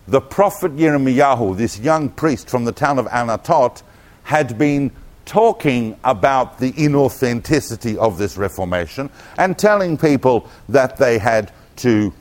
the 0.07 0.21
prophet 0.21 0.75
Yirmiyahu, 0.75 1.55
this 1.57 1.79
young 1.79 2.09
priest 2.09 2.49
from 2.49 2.65
the 2.65 2.71
town 2.71 2.99
of 2.99 3.05
Anatot, 3.07 3.81
had 4.23 4.57
been 4.57 4.91
talking 5.25 5.95
about 6.03 6.57
the 6.57 6.71
inauthenticity 6.73 7.95
of 7.97 8.17
this 8.17 8.37
Reformation 8.37 9.09
and 9.37 9.57
telling 9.57 9.97
people 9.97 10.49
that 10.69 10.97
they 10.97 11.19
had 11.19 11.51
to 11.77 12.11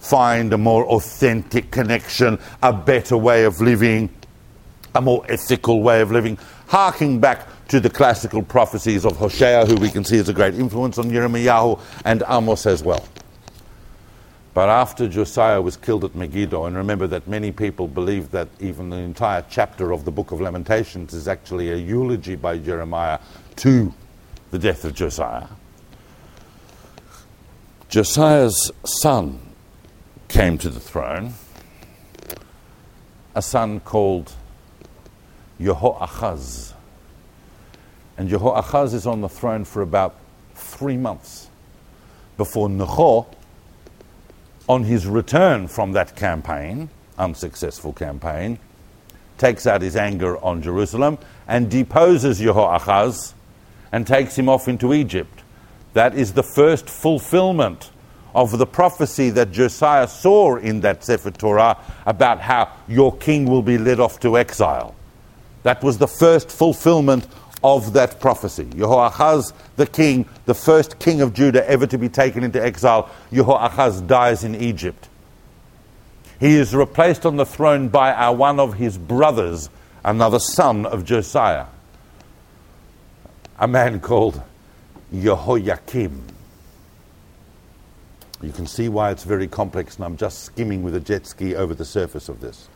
find 0.00 0.52
a 0.52 0.58
more 0.58 0.84
authentic 0.86 1.70
connection, 1.70 2.38
a 2.62 2.72
better 2.72 3.16
way 3.16 3.44
of 3.44 3.60
living, 3.60 4.08
a 4.94 5.00
more 5.00 5.24
ethical 5.28 5.82
way 5.82 6.00
of 6.00 6.10
living, 6.10 6.38
harking 6.66 7.20
back 7.20 7.46
to 7.68 7.80
the 7.80 7.90
classical 7.90 8.42
prophecies 8.42 9.04
of 9.04 9.16
Hosea, 9.16 9.66
who 9.66 9.76
we 9.76 9.90
can 9.90 10.04
see 10.04 10.18
as 10.18 10.28
a 10.28 10.32
great 10.32 10.54
influence 10.54 10.98
on 10.98 11.10
Yirmiyahu, 11.10 11.80
and 12.04 12.22
Amos 12.28 12.66
as 12.66 12.82
well. 12.82 13.06
But 14.54 14.70
after 14.70 15.06
Josiah 15.06 15.60
was 15.60 15.76
killed 15.76 16.04
at 16.04 16.14
Megiddo, 16.14 16.64
and 16.64 16.74
remember 16.74 17.06
that 17.06 17.28
many 17.28 17.52
people 17.52 17.86
believe 17.86 18.30
that 18.32 18.48
even 18.58 18.90
the 18.90 18.96
entire 18.96 19.44
chapter 19.48 19.92
of 19.92 20.04
the 20.04 20.10
book 20.10 20.32
of 20.32 20.40
Lamentations 20.40 21.14
is 21.14 21.28
actually 21.28 21.70
a 21.70 21.76
eulogy 21.76 22.34
by 22.34 22.58
Jeremiah 22.58 23.20
to 23.56 23.94
the 24.50 24.58
death 24.58 24.84
of 24.84 24.94
Josiah. 24.94 25.46
Josiah's 27.88 28.72
son 28.84 29.38
came 30.28 30.58
to 30.58 30.68
the 30.68 30.80
throne, 30.80 31.34
a 33.34 33.42
son 33.42 33.80
called 33.80 34.32
Jehoahaz. 35.60 36.74
And 38.16 38.28
Jehoahaz 38.28 38.94
is 38.94 39.06
on 39.06 39.20
the 39.20 39.28
throne 39.28 39.64
for 39.64 39.82
about 39.82 40.16
three 40.54 40.96
months 40.96 41.48
before 42.36 42.68
Necho, 42.68 43.26
on 44.68 44.84
his 44.84 45.06
return 45.06 45.66
from 45.66 45.92
that 45.92 46.14
campaign, 46.14 46.88
unsuccessful 47.18 47.92
campaign, 47.92 48.58
takes 49.38 49.66
out 49.66 49.82
his 49.82 49.96
anger 49.96 50.36
on 50.44 50.62
Jerusalem 50.62 51.18
and 51.46 51.70
deposes 51.70 52.38
Jehoahaz 52.38 53.34
and 53.92 54.06
takes 54.06 54.36
him 54.36 54.48
off 54.48 54.68
into 54.68 54.92
Egypt. 54.92 55.42
That 55.94 56.14
is 56.14 56.32
the 56.32 56.42
first 56.42 56.88
fulfillment 56.88 57.90
of 58.34 58.58
the 58.58 58.66
prophecy 58.66 59.30
that 59.30 59.50
Josiah 59.50 60.06
saw 60.06 60.56
in 60.56 60.80
that 60.82 61.02
Sefer 61.02 61.30
Torah 61.30 61.78
about 62.06 62.40
how 62.40 62.70
your 62.86 63.16
king 63.16 63.46
will 63.46 63.62
be 63.62 63.78
led 63.78 63.98
off 64.00 64.20
to 64.20 64.36
exile. 64.36 64.94
That 65.62 65.82
was 65.82 65.98
the 65.98 66.08
first 66.08 66.50
fulfillment 66.50 67.26
of 67.62 67.92
that 67.94 68.20
prophecy. 68.20 68.64
Jehoahaz, 68.76 69.52
the 69.76 69.86
king, 69.86 70.28
the 70.46 70.54
first 70.54 70.98
king 70.98 71.20
of 71.20 71.34
Judah 71.34 71.68
ever 71.68 71.86
to 71.86 71.98
be 71.98 72.08
taken 72.08 72.44
into 72.44 72.62
exile, 72.62 73.10
Jehoahaz 73.32 74.00
dies 74.02 74.44
in 74.44 74.54
Egypt. 74.54 75.08
He 76.38 76.54
is 76.54 76.74
replaced 76.74 77.26
on 77.26 77.36
the 77.36 77.46
throne 77.46 77.88
by 77.88 78.12
our, 78.12 78.34
one 78.34 78.60
of 78.60 78.74
his 78.74 78.96
brothers, 78.96 79.70
another 80.04 80.38
son 80.38 80.86
of 80.86 81.04
Josiah, 81.04 81.66
a 83.58 83.66
man 83.66 83.98
called 83.98 84.40
Jehoiakim. 85.12 86.22
You 88.40 88.52
can 88.52 88.68
see 88.68 88.88
why 88.88 89.10
it's 89.10 89.24
very 89.24 89.48
complex, 89.48 89.96
and 89.96 90.04
I'm 90.04 90.16
just 90.16 90.44
skimming 90.44 90.84
with 90.84 90.94
a 90.94 91.00
jet 91.00 91.26
ski 91.26 91.56
over 91.56 91.74
the 91.74 91.84
surface 91.84 92.28
of 92.28 92.40
this. 92.40 92.68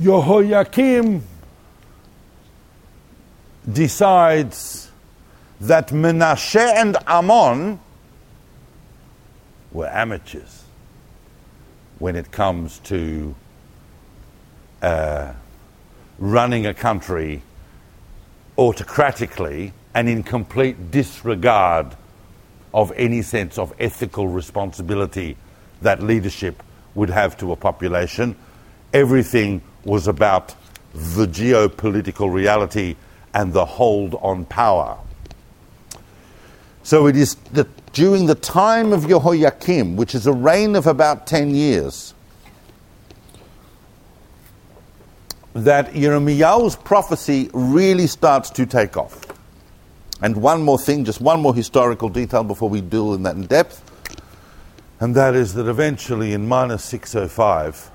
Jehoiakim 0.00 1.22
decides 3.70 4.90
that 5.60 5.88
Menashe 5.88 6.56
and 6.56 6.96
Amon 7.06 7.78
were 9.70 9.88
amateurs 9.88 10.64
when 11.98 12.16
it 12.16 12.32
comes 12.32 12.78
to 12.80 13.34
uh, 14.80 15.32
running 16.18 16.66
a 16.66 16.74
country 16.74 17.42
autocratically 18.56 19.72
and 19.94 20.08
in 20.08 20.22
complete 20.22 20.90
disregard 20.90 21.94
of 22.72 22.92
any 22.96 23.20
sense 23.20 23.58
of 23.58 23.72
ethical 23.78 24.26
responsibility 24.26 25.36
that 25.82 26.02
leadership 26.02 26.62
would 26.94 27.10
have 27.10 27.36
to 27.36 27.52
a 27.52 27.56
population. 27.56 28.34
Everything 28.92 29.62
was 29.84 30.06
about 30.06 30.54
the 30.92 31.26
geopolitical 31.26 32.32
reality 32.32 32.96
and 33.34 33.52
the 33.52 33.64
hold 33.64 34.14
on 34.16 34.44
power. 34.44 34.98
So 36.82 37.06
it 37.06 37.16
is 37.16 37.36
that 37.52 37.68
during 37.92 38.26
the 38.26 38.34
time 38.34 38.92
of 38.92 39.08
Jehoiakim, 39.08 39.96
which 39.96 40.14
is 40.14 40.26
a 40.26 40.32
reign 40.32 40.74
of 40.76 40.86
about 40.86 41.26
10 41.26 41.54
years, 41.54 42.14
that 45.54 45.92
Yirmiyahu's 45.92 46.76
prophecy 46.76 47.50
really 47.52 48.06
starts 48.06 48.50
to 48.50 48.66
take 48.66 48.96
off. 48.96 49.26
And 50.22 50.36
one 50.36 50.62
more 50.62 50.78
thing, 50.78 51.04
just 51.04 51.20
one 51.20 51.40
more 51.40 51.54
historical 51.54 52.08
detail 52.08 52.44
before 52.44 52.68
we 52.68 52.80
deal 52.80 53.14
in 53.14 53.22
that 53.24 53.36
in 53.36 53.46
depth, 53.46 53.82
and 55.00 55.14
that 55.14 55.34
is 55.34 55.54
that 55.54 55.66
eventually 55.66 56.32
in 56.32 56.46
minus 56.48 56.84
605, 56.84 57.90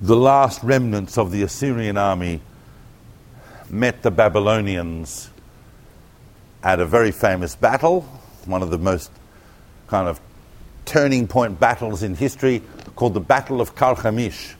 the 0.00 0.16
last 0.16 0.62
remnants 0.62 1.16
of 1.16 1.30
the 1.30 1.42
Assyrian 1.42 1.96
army 1.96 2.40
met 3.70 4.02
the 4.02 4.10
Babylonians 4.10 5.30
at 6.62 6.80
a 6.80 6.86
very 6.86 7.12
famous 7.12 7.56
battle, 7.56 8.02
one 8.44 8.62
of 8.62 8.70
the 8.70 8.78
most 8.78 9.10
kind 9.88 10.08
of 10.08 10.20
turning 10.84 11.26
point 11.26 11.58
battles 11.58 12.02
in 12.02 12.14
history, 12.14 12.62
called 12.94 13.14
the 13.14 13.20
Battle 13.20 13.60
of 13.60 13.74
Carchemish. 13.74 14.54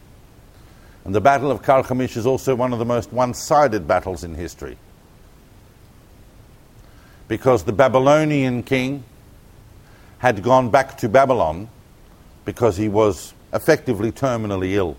And 1.05 1.14
the 1.14 1.20
Battle 1.20 1.51
of 1.51 1.62
Carchemish 1.62 2.16
is 2.16 2.27
also 2.27 2.55
one 2.55 2.72
of 2.72 2.79
the 2.79 2.85
most 2.85 3.12
one 3.12 3.35
sided 3.35 3.87
battles 3.87 4.25
in 4.25 4.35
history 4.35 4.77
because 7.29 7.64
the 7.64 7.72
Babylonian 7.72 8.62
king 8.62 9.05
had 10.18 10.42
gone 10.42 10.70
back 10.70 10.96
to 10.99 11.09
Babylon 11.09 11.68
because 12.44 12.77
he 12.77 12.88
was 12.88 13.35
effectively 13.53 14.12
terminally 14.12 14.72
ill. 14.72 14.96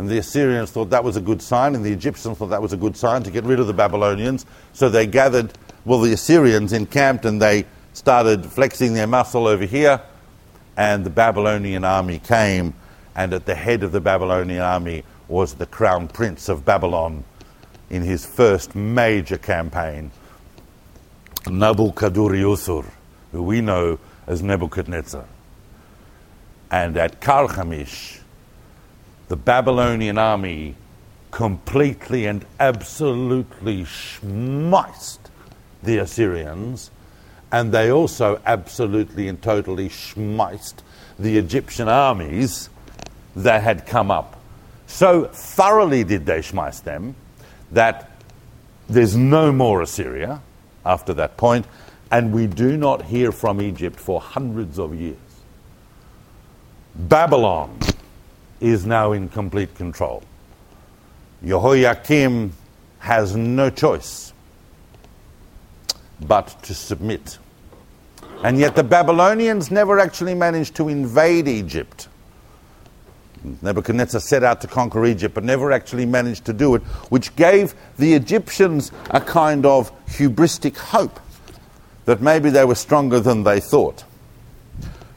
And 0.00 0.08
the 0.08 0.16
Assyrians 0.16 0.70
thought 0.70 0.88
that 0.88 1.04
was 1.04 1.18
a 1.18 1.20
good 1.20 1.42
sign, 1.42 1.74
and 1.74 1.84
the 1.84 1.92
Egyptians 1.92 2.38
thought 2.38 2.46
that 2.46 2.62
was 2.62 2.72
a 2.72 2.78
good 2.78 2.96
sign 2.96 3.22
to 3.24 3.30
get 3.30 3.44
rid 3.44 3.60
of 3.60 3.66
the 3.66 3.74
Babylonians. 3.74 4.46
So 4.72 4.88
they 4.88 5.06
gathered, 5.06 5.52
well, 5.84 6.00
the 6.00 6.14
Assyrians 6.14 6.72
encamped 6.72 7.26
and 7.26 7.42
they 7.42 7.66
started 7.92 8.46
flexing 8.46 8.94
their 8.94 9.06
muscle 9.06 9.46
over 9.46 9.66
here, 9.66 10.00
and 10.74 11.04
the 11.04 11.10
Babylonian 11.10 11.84
army 11.84 12.18
came, 12.18 12.72
and 13.14 13.34
at 13.34 13.44
the 13.44 13.54
head 13.54 13.82
of 13.82 13.92
the 13.92 14.00
Babylonian 14.00 14.62
army 14.62 15.04
was 15.28 15.52
the 15.52 15.66
crown 15.66 16.08
prince 16.08 16.48
of 16.48 16.64
Babylon 16.64 17.22
in 17.90 18.00
his 18.00 18.24
first 18.24 18.74
major 18.74 19.36
campaign 19.36 20.12
Nabuchodonosor, 21.44 22.86
who 23.32 23.42
we 23.42 23.60
know 23.60 23.98
as 24.26 24.42
Nebuchadnezzar. 24.42 25.26
And 26.70 26.96
at 26.96 27.20
Carchemish, 27.20 28.19
the 29.30 29.36
Babylonian 29.36 30.18
army 30.18 30.74
completely 31.30 32.26
and 32.26 32.44
absolutely 32.58 33.84
schmeiced 33.84 35.20
the 35.84 35.98
Assyrians, 35.98 36.90
and 37.52 37.70
they 37.70 37.92
also 37.92 38.42
absolutely 38.44 39.28
and 39.28 39.40
totally 39.40 39.88
schmeiced 39.88 40.82
the 41.16 41.38
Egyptian 41.38 41.86
armies 41.86 42.70
that 43.36 43.62
had 43.62 43.86
come 43.86 44.10
up. 44.10 44.36
So 44.88 45.26
thoroughly 45.26 46.02
did 46.02 46.26
they 46.26 46.40
schmeiss 46.40 46.82
them 46.82 47.14
that 47.70 48.10
there's 48.88 49.14
no 49.14 49.52
more 49.52 49.80
Assyria 49.80 50.42
after 50.84 51.14
that 51.14 51.36
point, 51.36 51.66
and 52.10 52.32
we 52.32 52.48
do 52.48 52.76
not 52.76 53.04
hear 53.04 53.30
from 53.30 53.62
Egypt 53.62 54.00
for 54.00 54.20
hundreds 54.20 54.76
of 54.80 54.92
years. 54.92 55.18
Babylon 56.96 57.78
is 58.60 58.86
now 58.86 59.12
in 59.12 59.28
complete 59.28 59.74
control. 59.74 60.22
Jehoiakim 61.44 62.52
has 62.98 63.34
no 63.34 63.70
choice 63.70 64.32
but 66.20 66.62
to 66.64 66.74
submit. 66.74 67.38
And 68.42 68.58
yet 68.58 68.76
the 68.76 68.84
Babylonians 68.84 69.70
never 69.70 69.98
actually 69.98 70.34
managed 70.34 70.74
to 70.76 70.88
invade 70.88 71.48
Egypt. 71.48 72.08
Nebuchadnezzar 73.62 74.20
set 74.20 74.44
out 74.44 74.60
to 74.60 74.66
conquer 74.66 75.06
Egypt, 75.06 75.34
but 75.34 75.44
never 75.44 75.72
actually 75.72 76.04
managed 76.04 76.44
to 76.44 76.52
do 76.52 76.74
it, 76.74 76.82
which 77.08 77.34
gave 77.36 77.74
the 77.98 78.12
Egyptians 78.12 78.92
a 79.10 79.20
kind 79.20 79.64
of 79.64 79.90
hubristic 80.06 80.76
hope 80.76 81.18
that 82.04 82.20
maybe 82.20 82.50
they 82.50 82.64
were 82.64 82.74
stronger 82.74 83.20
than 83.20 83.44
they 83.44 83.60
thought. 83.60 84.04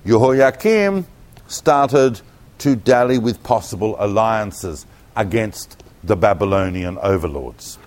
Jehoiakim 0.05 1.05
started 1.47 2.21
to 2.59 2.75
dally 2.75 3.17
with 3.17 3.43
possible 3.43 3.95
alliances 3.99 4.85
against 5.15 5.83
the 6.03 6.15
Babylonian 6.15 6.97
overlords. 6.97 7.77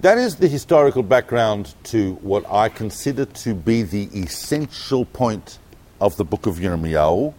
That 0.00 0.16
is 0.16 0.36
the 0.36 0.48
historical 0.48 1.02
background 1.02 1.74
to 1.84 2.14
what 2.22 2.50
I 2.50 2.70
consider 2.70 3.26
to 3.26 3.54
be 3.54 3.82
the 3.82 4.04
essential 4.14 5.04
point 5.04 5.58
of 6.00 6.16
the 6.16 6.24
book 6.24 6.46
of 6.46 6.56
Yirmiyahu. 6.56 7.34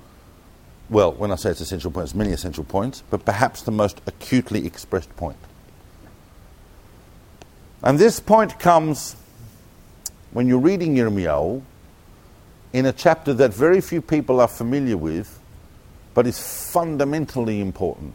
Well, 0.88 1.14
when 1.14 1.32
I 1.32 1.36
say 1.36 1.50
it's 1.50 1.62
essential 1.62 1.90
points, 1.90 2.14
many 2.14 2.32
essential 2.32 2.64
points, 2.64 3.02
but 3.10 3.26
perhaps 3.26 3.64
the 3.64 3.72
most 3.72 4.00
acutely 4.06 4.68
expressed 4.68 5.16
point. 5.16 5.38
And 7.82 7.98
this 7.98 8.20
point 8.20 8.60
comes 8.60 9.16
when 10.32 10.48
you're 10.48 10.60
reading 10.60 10.96
Yirmiyahu 10.96 11.64
in 12.74 12.86
a 12.86 12.94
chapter 12.94 13.34
that 13.34 13.54
very 13.54 13.82
few 13.82 14.02
people 14.02 14.40
are 14.40 14.48
familiar 14.48 14.98
with, 14.98 15.40
but 16.14 16.28
is 16.28 16.40
fundamentally 16.72 17.60
important. 17.60 18.14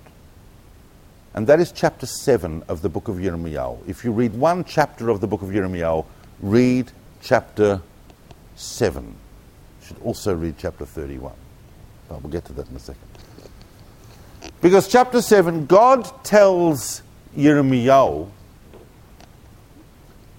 And 1.34 1.46
that 1.48 1.60
is 1.60 1.70
chapter 1.70 2.06
7 2.06 2.62
of 2.68 2.80
the 2.80 2.88
book 2.88 3.08
of 3.08 3.16
Yirmiyahu. 3.16 3.86
If 3.86 4.04
you 4.04 4.12
read 4.12 4.34
one 4.34 4.64
chapter 4.64 5.10
of 5.10 5.20
the 5.20 5.26
book 5.26 5.42
of 5.42 5.50
Yirmiyahu, 5.50 6.06
read 6.40 6.90
chapter 7.20 7.82
7 8.54 9.04
You 9.04 9.86
should 9.86 9.98
also 10.02 10.34
read 10.34 10.54
chapter 10.56 10.86
31. 10.86 11.34
But 12.08 12.22
we'll 12.22 12.32
get 12.32 12.46
to 12.46 12.52
that 12.54 12.68
in 12.68 12.76
a 12.76 12.78
second. 12.78 13.02
Because 14.62 14.88
chapter 14.88 15.20
7, 15.20 15.66
God 15.66 16.10
tells 16.24 17.02
Yirmiyahu 17.36 18.30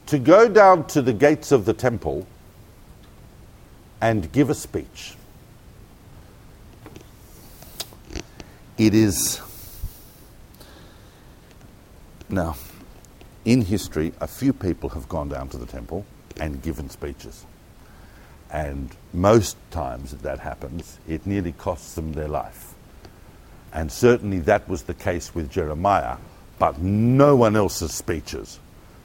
to 0.08 0.18
go 0.18 0.50
down 0.50 0.88
to 0.88 1.02
the 1.02 1.14
gates 1.14 1.52
of 1.52 1.66
the 1.66 1.74
temple 1.74 2.26
and 4.02 4.32
give 4.32 4.50
a 4.50 4.56
speech. 4.56 5.16
It 8.78 8.94
is. 8.94 9.42
Now, 12.30 12.56
in 13.46 13.62
history, 13.62 14.14
a 14.20 14.28
few 14.28 14.54
people 14.54 14.90
have 14.90 15.10
gone 15.10 15.30
down 15.30 15.50
to 15.50 15.58
the 15.58 15.66
temple 15.66 16.06
and 16.40 16.62
given 16.62 16.90
speeches. 16.90 17.46
And 18.52 18.90
most 19.14 19.58
times 19.72 20.12
that 20.12 20.22
that 20.24 20.40
happens, 20.40 21.00
it 21.08 21.26
nearly 21.26 21.52
costs 21.54 21.96
them 21.96 22.14
their 22.14 22.28
life. 22.28 22.74
And 23.74 23.92
certainly 23.92 24.40
that 24.40 24.68
was 24.70 24.84
the 24.84 24.94
case 24.94 25.34
with 25.34 25.50
Jeremiah, 25.50 26.18
but 26.60 26.80
no 26.82 27.36
one 27.36 27.56
else's 27.56 27.94
speeches, 27.94 28.60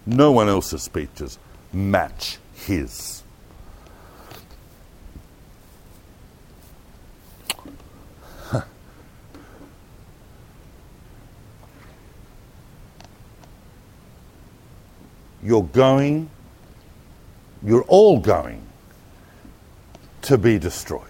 no 0.07 0.33
one 0.33 0.49
else's 0.49 0.83
speeches 0.83 1.39
match 1.73 2.39
his. 2.55 3.22
You're 15.43 15.65
going, 15.65 16.31
you're 17.63 17.85
all 17.85 18.21
going 18.21 18.63
to 20.23 20.39
be 20.39 20.59
destroyed. 20.59 21.09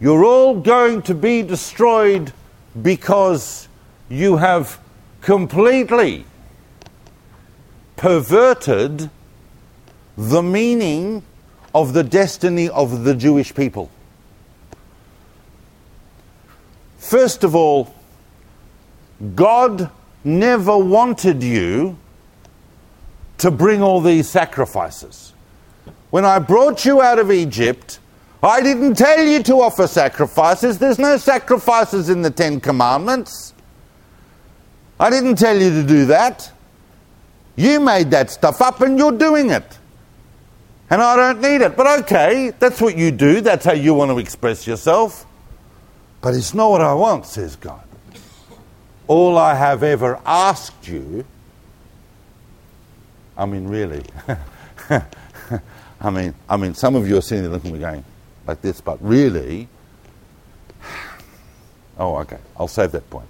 You're 0.00 0.24
all 0.24 0.60
going 0.60 1.02
to 1.02 1.14
be 1.14 1.42
destroyed 1.42 2.32
because 2.80 3.68
you 4.08 4.38
have 4.38 4.80
completely 5.20 6.24
perverted 7.96 9.10
the 10.16 10.42
meaning 10.42 11.22
of 11.74 11.92
the 11.92 12.02
destiny 12.02 12.68
of 12.70 13.04
the 13.04 13.14
Jewish 13.14 13.54
people. 13.54 13.90
First 16.98 17.44
of 17.44 17.54
all, 17.54 17.94
God 19.34 19.90
never 20.24 20.76
wanted 20.76 21.42
you 21.42 21.96
to 23.38 23.50
bring 23.50 23.82
all 23.82 24.00
these 24.00 24.28
sacrifices. 24.28 25.32
When 26.10 26.24
I 26.24 26.38
brought 26.38 26.84
you 26.84 27.00
out 27.00 27.18
of 27.18 27.30
Egypt, 27.30 27.98
I 28.42 28.62
didn't 28.62 28.94
tell 28.96 29.22
you 29.22 29.42
to 29.44 29.60
offer 29.60 29.86
sacrifices. 29.86 30.78
There's 30.78 30.98
no 30.98 31.16
sacrifices 31.16 32.08
in 32.08 32.22
the 32.22 32.30
Ten 32.30 32.60
Commandments. 32.60 33.54
I 34.98 35.08
didn't 35.10 35.36
tell 35.36 35.58
you 35.58 35.70
to 35.70 35.82
do 35.82 36.06
that. 36.06 36.50
You 37.56 37.80
made 37.80 38.10
that 38.10 38.30
stuff 38.30 38.60
up 38.60 38.80
and 38.80 38.98
you're 38.98 39.12
doing 39.12 39.50
it. 39.50 39.78
And 40.90 41.00
I 41.00 41.16
don't 41.16 41.40
need 41.40 41.60
it. 41.60 41.76
But 41.76 42.00
okay, 42.00 42.52
that's 42.58 42.80
what 42.80 42.96
you 42.96 43.10
do. 43.10 43.40
That's 43.40 43.64
how 43.64 43.72
you 43.72 43.94
want 43.94 44.10
to 44.10 44.18
express 44.18 44.66
yourself. 44.66 45.24
But 46.20 46.34
it's 46.34 46.52
not 46.52 46.70
what 46.70 46.80
I 46.80 46.92
want, 46.94 47.26
says 47.26 47.56
God. 47.56 47.84
All 49.10 49.36
I 49.38 49.56
have 49.56 49.82
ever 49.82 50.20
asked 50.24 50.86
you, 50.86 51.24
I 53.36 53.44
mean, 53.44 53.66
really. 53.66 54.04
I 56.00 56.10
mean, 56.10 56.32
I 56.48 56.56
mean, 56.56 56.74
some 56.74 56.94
of 56.94 57.08
you 57.08 57.16
are 57.18 57.20
sitting 57.20 57.42
there 57.42 57.50
looking 57.50 57.70
at 57.70 57.74
me 57.74 57.80
going 57.80 58.04
like 58.46 58.62
this, 58.62 58.80
but 58.80 59.02
really, 59.02 59.66
oh, 61.98 62.18
okay, 62.18 62.38
I'll 62.56 62.68
save 62.68 62.92
that 62.92 63.10
point. 63.10 63.26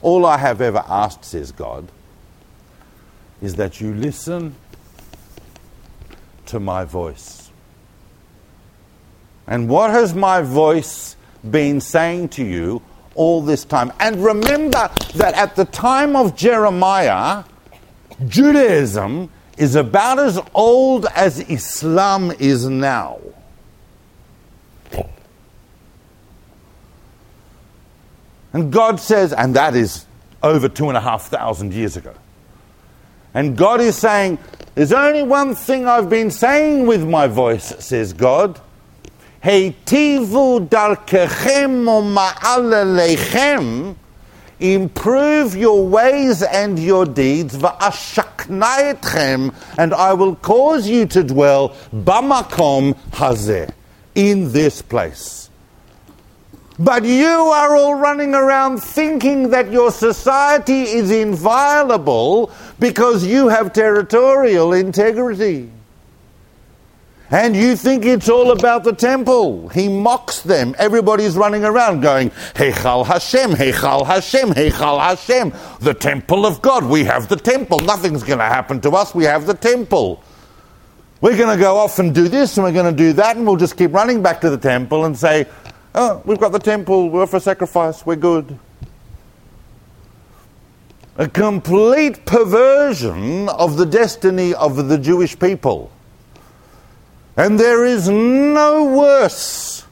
All 0.00 0.24
I 0.24 0.36
have 0.38 0.60
ever 0.60 0.84
asked, 0.86 1.24
says 1.24 1.50
God, 1.50 1.88
is 3.42 3.56
that 3.56 3.80
you 3.80 3.92
listen 3.92 4.54
to 6.46 6.60
my 6.60 6.84
voice. 6.84 7.50
And 9.48 9.68
what 9.68 9.90
has 9.90 10.14
my 10.14 10.40
voice 10.40 11.16
been 11.50 11.80
saying 11.80 12.28
to 12.28 12.44
you 12.44 12.80
all 13.20 13.42
this 13.42 13.66
time? 13.66 13.92
And 14.00 14.24
remember 14.24 14.90
that 15.16 15.34
at 15.34 15.56
the 15.56 15.66
time 15.66 16.16
of 16.16 16.34
Jeremiah, 16.34 17.44
Judaism 18.26 19.30
is 19.58 19.74
about 19.74 20.18
as 20.18 20.40
old 20.54 21.04
as 21.14 21.38
Islam 21.40 22.32
is 22.38 22.66
now. 22.66 23.18
And 28.54 28.72
God 28.72 28.98
says, 28.98 29.34
and 29.34 29.54
that 29.54 29.76
is 29.76 30.06
over 30.42 30.70
two 30.70 30.88
and 30.88 30.96
a 30.96 31.00
half 31.00 31.26
thousand 31.26 31.74
years 31.74 31.98
ago. 31.98 32.14
And 33.34 33.54
God 33.54 33.82
is 33.82 33.96
saying, 33.96 34.38
There's 34.74 34.92
only 34.92 35.22
one 35.22 35.54
thing 35.54 35.86
I've 35.86 36.08
been 36.08 36.30
saying 36.30 36.86
with 36.86 37.06
my 37.06 37.26
voice, 37.26 37.84
says 37.84 38.14
God. 38.14 38.58
Heitivu 39.42 40.68
darkechem 40.68 41.84
ma'alelechem. 42.14 43.96
Improve 44.60 45.56
your 45.56 45.86
ways 45.86 46.42
and 46.42 46.78
your 46.78 47.06
deeds, 47.06 47.56
va'ashaknaetchem, 47.56 49.54
and 49.78 49.94
I 49.94 50.12
will 50.12 50.36
cause 50.36 50.86
you 50.86 51.06
to 51.06 51.24
dwell 51.24 51.70
bamakom 51.94 52.94
hazeh, 53.12 53.72
in 54.14 54.52
this 54.52 54.82
place. 54.82 55.48
But 56.78 57.04
you 57.06 57.26
are 57.26 57.74
all 57.74 57.94
running 57.94 58.34
around 58.34 58.82
thinking 58.82 59.48
that 59.50 59.72
your 59.72 59.90
society 59.90 60.82
is 60.82 61.10
inviolable 61.10 62.52
because 62.78 63.24
you 63.24 63.48
have 63.48 63.72
territorial 63.72 64.74
integrity. 64.74 65.70
And 67.30 67.54
you 67.54 67.76
think 67.76 68.04
it's 68.04 68.28
all 68.28 68.50
about 68.50 68.82
the 68.82 68.92
temple. 68.92 69.68
He 69.68 69.88
mocks 69.88 70.42
them. 70.42 70.74
Everybody's 70.78 71.36
running 71.36 71.64
around 71.64 72.00
going, 72.00 72.30
Heichal 72.30 73.06
Hashem, 73.06 73.52
Heichal 73.52 74.04
Hashem, 74.04 74.50
Heichal 74.50 75.00
Hashem. 75.00 75.52
The 75.80 75.94
temple 75.94 76.44
of 76.44 76.60
God. 76.60 76.84
We 76.84 77.04
have 77.04 77.28
the 77.28 77.36
temple. 77.36 77.78
Nothing's 77.80 78.24
going 78.24 78.40
to 78.40 78.44
happen 78.44 78.80
to 78.80 78.90
us. 78.90 79.14
We 79.14 79.24
have 79.24 79.46
the 79.46 79.54
temple. 79.54 80.22
We're 81.20 81.36
going 81.36 81.56
to 81.56 81.62
go 81.62 81.76
off 81.76 81.98
and 82.00 82.12
do 82.14 82.28
this 82.28 82.56
and 82.56 82.64
we're 82.64 82.72
going 82.72 82.90
to 82.90 82.96
do 82.96 83.12
that 83.12 83.36
and 83.36 83.46
we'll 83.46 83.56
just 83.56 83.76
keep 83.76 83.92
running 83.92 84.22
back 84.22 84.40
to 84.40 84.50
the 84.50 84.58
temple 84.58 85.04
and 85.04 85.16
say, 85.16 85.46
Oh, 85.94 86.22
we've 86.24 86.40
got 86.40 86.50
the 86.52 86.58
temple. 86.58 87.10
We're 87.10 87.26
for 87.26 87.40
sacrifice. 87.40 88.04
We're 88.06 88.16
good 88.16 88.58
a 91.20 91.28
complete 91.28 92.24
perversion 92.24 93.46
of 93.50 93.76
the 93.76 93.84
destiny 93.84 94.54
of 94.54 94.88
the 94.88 94.96
Jewish 94.96 95.38
people. 95.38 95.90
And 97.36 97.58
there 97.58 97.84
is 97.84 98.08
no 98.08 98.84
worse. 98.84 99.84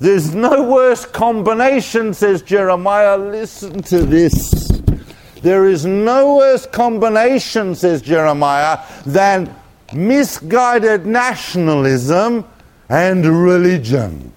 There's 0.00 0.34
no 0.34 0.64
worse 0.68 1.06
combination, 1.06 2.12
says 2.12 2.42
Jeremiah. 2.42 3.16
Listen 3.16 3.82
to 3.82 4.04
this. 4.04 4.72
There 5.42 5.66
is 5.66 5.86
no 5.86 6.36
worse 6.36 6.66
combination, 6.66 7.74
says 7.74 8.02
Jeremiah, 8.02 8.80
than 9.06 9.54
misguided 9.92 11.06
nationalism 11.06 12.44
and 12.88 13.24
religion. 13.24 14.32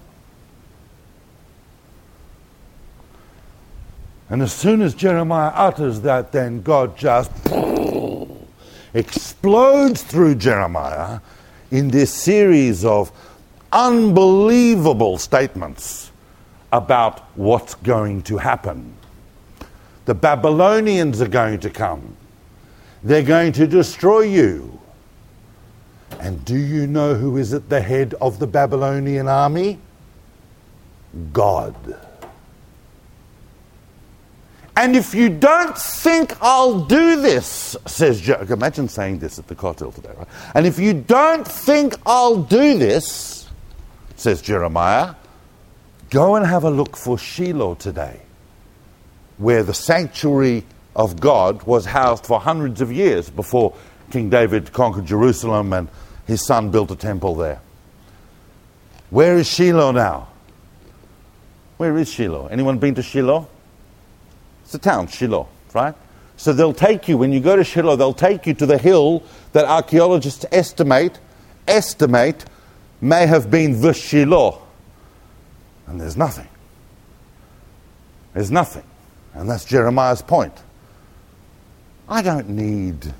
And 4.29 4.41
as 4.41 4.53
soon 4.53 4.81
as 4.81 4.93
Jeremiah 4.93 5.51
utters 5.53 6.01
that, 6.01 6.31
then 6.31 6.61
God 6.61 6.97
just 6.97 7.31
explodes 8.93 10.01
through 10.01 10.35
Jeremiah 10.35 11.19
in 11.71 11.89
this 11.89 12.13
series 12.13 12.85
of 12.85 13.11
unbelievable 13.71 15.17
statements 15.17 16.11
about 16.71 17.21
what's 17.37 17.75
going 17.75 18.21
to 18.23 18.37
happen. 18.37 18.93
The 20.05 20.15
Babylonians 20.15 21.21
are 21.21 21.27
going 21.27 21.59
to 21.61 21.69
come. 21.69 22.15
They're 23.03 23.23
going 23.23 23.53
to 23.53 23.67
destroy 23.67 24.21
you. 24.21 24.79
And 26.19 26.43
do 26.45 26.55
you 26.55 26.87
know 26.87 27.15
who 27.15 27.37
is 27.37 27.53
at 27.53 27.69
the 27.69 27.81
head 27.81 28.13
of 28.21 28.39
the 28.39 28.47
Babylonian 28.47 29.27
army? 29.27 29.79
God. 31.33 31.75
And 34.77 34.95
if 34.95 35.15
you 35.15 35.29
don't 35.29 35.77
think 35.77 36.35
I'll 36.41 36.81
do 36.81 37.21
this, 37.21 37.77
says 37.85 38.19
Job, 38.19 38.51
imagine 38.51 38.89
saying 38.89 39.19
this 39.19 39.39
at 39.39 39.47
the 39.47 39.55
Kotel 39.55 39.93
today, 39.93 40.11
right? 40.17 40.27
And 40.53 40.65
if 40.65 40.77
you 40.77 40.93
don't 40.93 41.47
think 41.47 41.95
I'll 42.05 42.43
do 42.43 42.77
this, 42.77 43.49
says 44.17 44.41
Jeremiah, 44.41 45.15
go 46.09 46.35
and 46.35 46.45
have 46.45 46.65
a 46.65 46.69
look 46.69 46.97
for 46.97 47.17
Shiloh 47.17 47.75
today, 47.75 48.19
where 49.37 49.63
the 49.63 49.73
sanctuary 49.73 50.65
of 50.93 51.21
God 51.21 51.63
was 51.63 51.85
housed 51.85 52.25
for 52.25 52.39
hundreds 52.39 52.81
of 52.81 52.91
years 52.91 53.29
before 53.29 53.73
King 54.11 54.29
David 54.29 54.73
conquered 54.73 55.05
Jerusalem 55.05 55.71
and 55.71 55.87
his 56.27 56.45
son 56.45 56.69
built 56.69 56.91
a 56.91 56.95
temple 56.95 57.35
there. 57.35 57.61
Where 59.09 59.37
is 59.37 59.47
Shiloh 59.47 59.91
now? 59.91 60.27
Where 61.77 61.97
is 61.97 62.11
Shiloh? 62.11 62.47
Anyone 62.47 62.77
been 62.77 62.95
to 62.95 63.03
Shiloh? 63.03 63.47
It's 64.65 64.73
a 64.73 64.79
town, 64.79 65.07
Shiloh, 65.07 65.47
right? 65.73 65.95
So 66.37 66.51
they'll 66.51 66.73
take 66.73 67.07
you, 67.07 67.17
when 67.17 67.31
you 67.31 67.39
go 67.39 67.55
to 67.55 67.63
Shiloh, 67.63 67.95
they'll 67.95 68.13
take 68.13 68.45
you 68.45 68.53
to 68.55 68.65
the 68.65 68.77
hill 68.77 69.23
that 69.53 69.65
archaeologists 69.65 70.45
estimate, 70.51 71.19
estimate 71.67 72.45
may 72.99 73.27
have 73.27 73.49
been 73.49 73.81
the 73.81 73.93
Shiloh. 73.93 74.61
And 75.87 76.01
there's 76.01 76.17
nothing. 76.17 76.47
There's 78.33 78.51
nothing. 78.51 78.83
And 79.33 79.49
that's 79.49 79.65
Jeremiah's 79.65 80.21
point. 80.21 80.53
I 82.09 82.21
don't 82.21 82.49
need 82.49 83.13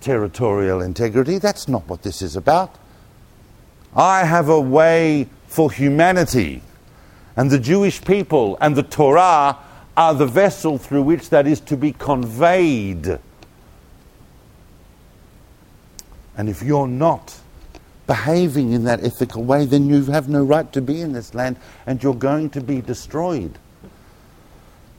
territorial 0.00 0.80
integrity. 0.80 1.38
That's 1.38 1.68
not 1.68 1.88
what 1.88 2.02
this 2.02 2.20
is 2.20 2.36
about. 2.36 2.76
I 3.94 4.24
have 4.24 4.48
a 4.48 4.60
way 4.60 5.28
for 5.46 5.70
humanity 5.70 6.62
and 7.36 7.50
the 7.50 7.58
Jewish 7.58 8.02
people 8.04 8.58
and 8.60 8.74
the 8.74 8.82
Torah 8.82 9.58
are 9.96 10.14
the 10.14 10.26
vessel 10.26 10.78
through 10.78 11.02
which 11.02 11.30
that 11.30 11.46
is 11.46 11.60
to 11.60 11.76
be 11.76 11.92
conveyed. 11.92 13.18
And 16.36 16.48
if 16.48 16.62
you're 16.62 16.88
not 16.88 17.38
behaving 18.06 18.72
in 18.72 18.84
that 18.84 19.04
ethical 19.04 19.44
way, 19.44 19.64
then 19.64 19.88
you 19.88 20.04
have 20.04 20.28
no 20.28 20.42
right 20.42 20.72
to 20.72 20.80
be 20.80 21.00
in 21.00 21.12
this 21.12 21.34
land 21.34 21.56
and 21.86 22.02
you're 22.02 22.14
going 22.14 22.50
to 22.50 22.60
be 22.60 22.80
destroyed. 22.80 23.58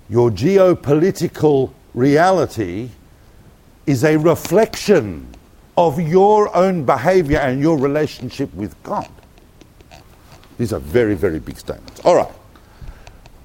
Your 0.10 0.30
geopolitical 0.30 1.74
reality 1.94 2.90
is 3.86 4.04
a 4.04 4.18
reflection 4.18 5.28
of 5.76 6.00
your 6.00 6.56
own 6.56 6.86
behavior 6.86 7.40
and 7.40 7.62
your 7.62 7.78
relationship 7.78 8.54
with 8.54 8.82
God. 8.84 9.10
These 10.58 10.72
are 10.72 10.80
very, 10.80 11.16
very 11.16 11.40
big 11.40 11.58
statements. 11.58 12.00
All 12.02 12.16
right. 12.16 12.32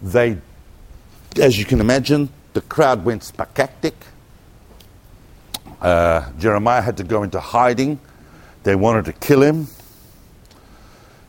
They 0.02 0.36
as 1.36 1.58
you 1.58 1.64
can 1.64 1.80
imagine, 1.80 2.30
the 2.54 2.60
crowd 2.62 3.04
went 3.04 3.22
spectacular. 3.22 3.94
Uh, 5.80 6.30
Jeremiah 6.38 6.82
had 6.82 6.96
to 6.96 7.04
go 7.04 7.22
into 7.22 7.38
hiding. 7.38 8.00
They 8.64 8.74
wanted 8.74 9.04
to 9.06 9.12
kill 9.12 9.42
him. 9.42 9.68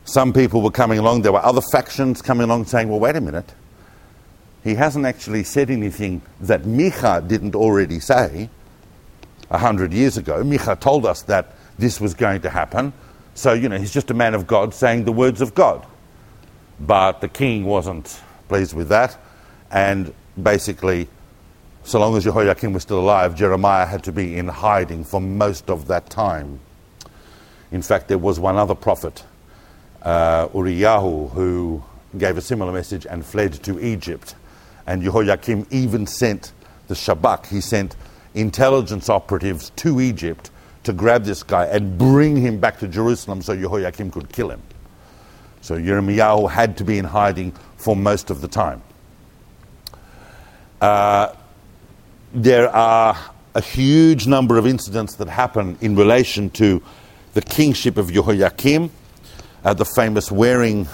Some 0.04 0.32
people 0.32 0.60
were 0.60 0.72
coming 0.72 0.98
along. 0.98 1.22
There 1.22 1.32
were 1.32 1.44
other 1.44 1.60
factions 1.72 2.20
coming 2.20 2.44
along 2.44 2.64
saying, 2.64 2.88
well, 2.88 2.98
wait 2.98 3.14
a 3.14 3.20
minute. 3.20 3.54
He 4.64 4.74
hasn't 4.74 5.06
actually 5.06 5.44
said 5.44 5.70
anything 5.70 6.22
that 6.40 6.62
Micha 6.62 7.26
didn't 7.26 7.54
already 7.54 8.00
say 8.00 8.50
a 9.50 9.58
hundred 9.58 9.92
years 9.92 10.16
ago. 10.16 10.42
Micha 10.42 10.78
told 10.80 11.06
us 11.06 11.22
that 11.22 11.54
this 11.78 12.00
was 12.00 12.14
going 12.14 12.40
to 12.42 12.50
happen. 12.50 12.92
So, 13.34 13.52
you 13.52 13.68
know, 13.68 13.78
he's 13.78 13.92
just 13.92 14.10
a 14.10 14.14
man 14.14 14.34
of 14.34 14.46
God 14.46 14.74
saying 14.74 15.04
the 15.04 15.12
words 15.12 15.40
of 15.40 15.54
God. 15.54 15.86
But 16.80 17.20
the 17.20 17.28
king 17.28 17.64
wasn't 17.64 18.20
pleased 18.48 18.74
with 18.74 18.88
that. 18.88 19.16
And 19.70 20.12
basically, 20.40 21.08
so 21.84 21.98
long 22.00 22.16
as 22.16 22.24
Jehoiakim 22.24 22.72
was 22.72 22.82
still 22.82 23.00
alive, 23.00 23.34
Jeremiah 23.34 23.86
had 23.86 24.04
to 24.04 24.12
be 24.12 24.36
in 24.36 24.48
hiding 24.48 25.04
for 25.04 25.20
most 25.20 25.70
of 25.70 25.86
that 25.88 26.10
time. 26.10 26.60
In 27.72 27.82
fact, 27.82 28.08
there 28.08 28.18
was 28.18 28.40
one 28.40 28.56
other 28.56 28.74
prophet, 28.74 29.24
uh, 30.02 30.48
Uriyahu, 30.48 31.30
who 31.30 31.82
gave 32.18 32.36
a 32.36 32.40
similar 32.40 32.72
message 32.72 33.06
and 33.06 33.24
fled 33.24 33.52
to 33.64 33.78
Egypt. 33.84 34.34
And 34.86 35.02
Jehoiakim 35.02 35.66
even 35.70 36.06
sent 36.06 36.52
the 36.88 36.94
Shabak, 36.94 37.46
he 37.46 37.60
sent 37.60 37.94
intelligence 38.34 39.08
operatives 39.08 39.70
to 39.76 40.00
Egypt 40.00 40.50
to 40.82 40.92
grab 40.92 41.24
this 41.24 41.42
guy 41.42 41.66
and 41.66 41.98
bring 41.98 42.36
him 42.36 42.58
back 42.58 42.78
to 42.80 42.88
Jerusalem 42.88 43.42
so 43.42 43.54
Jehoiakim 43.54 44.10
could 44.10 44.32
kill 44.32 44.50
him. 44.50 44.62
So 45.60 45.78
Jeremiah 45.78 46.48
had 46.48 46.76
to 46.78 46.84
be 46.84 46.98
in 46.98 47.04
hiding 47.04 47.52
for 47.76 47.94
most 47.94 48.30
of 48.30 48.40
the 48.40 48.48
time. 48.48 48.82
Uh, 50.80 51.34
there 52.32 52.68
are 52.68 53.16
a 53.54 53.60
huge 53.60 54.26
number 54.26 54.56
of 54.56 54.66
incidents 54.66 55.16
that 55.16 55.28
happen 55.28 55.76
in 55.80 55.96
relation 55.96 56.48
to 56.50 56.82
the 57.34 57.42
kingship 57.42 57.96
of 57.96 58.12
Jehoiakim, 58.12 58.90
uh, 59.64 59.74
the 59.74 59.84
famous 59.84 60.30
wearing, 60.30 60.88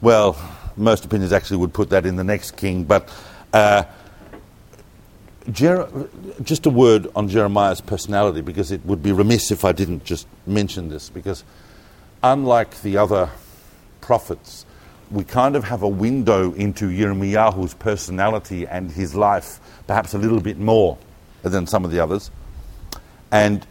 well, 0.00 0.36
most 0.76 1.04
opinions 1.04 1.32
actually 1.32 1.58
would 1.58 1.74
put 1.74 1.90
that 1.90 2.06
in 2.06 2.16
the 2.16 2.24
next 2.24 2.56
king, 2.56 2.84
but 2.84 3.08
uh, 3.52 3.84
Jer- 5.50 5.88
just 6.42 6.66
a 6.66 6.70
word 6.70 7.08
on 7.16 7.28
Jeremiah's 7.28 7.80
personality, 7.80 8.42
because 8.42 8.70
it 8.70 8.84
would 8.84 9.02
be 9.02 9.12
remiss 9.12 9.50
if 9.50 9.64
I 9.64 9.72
didn't 9.72 10.04
just 10.04 10.26
mention 10.46 10.88
this, 10.88 11.10
because 11.10 11.42
unlike 12.22 12.82
the 12.82 12.98
other 12.98 13.30
prophets, 14.00 14.66
we 15.10 15.24
kind 15.24 15.56
of 15.56 15.64
have 15.64 15.82
a 15.82 15.88
window 15.88 16.52
into 16.52 16.88
Yirmiyahu's 16.88 17.74
personality 17.74 18.66
and 18.66 18.90
his 18.90 19.14
life, 19.14 19.58
perhaps 19.86 20.14
a 20.14 20.18
little 20.18 20.40
bit 20.40 20.58
more 20.58 20.98
than 21.42 21.66
some 21.66 21.84
of 21.84 21.90
the 21.90 21.98
others. 21.98 22.30
And 23.32 23.66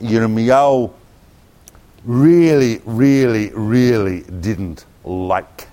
Yirmiyahu 0.00 0.92
really, 2.04 2.80
really, 2.84 3.50
really 3.50 4.22
didn't 4.22 4.84
like 5.04 5.68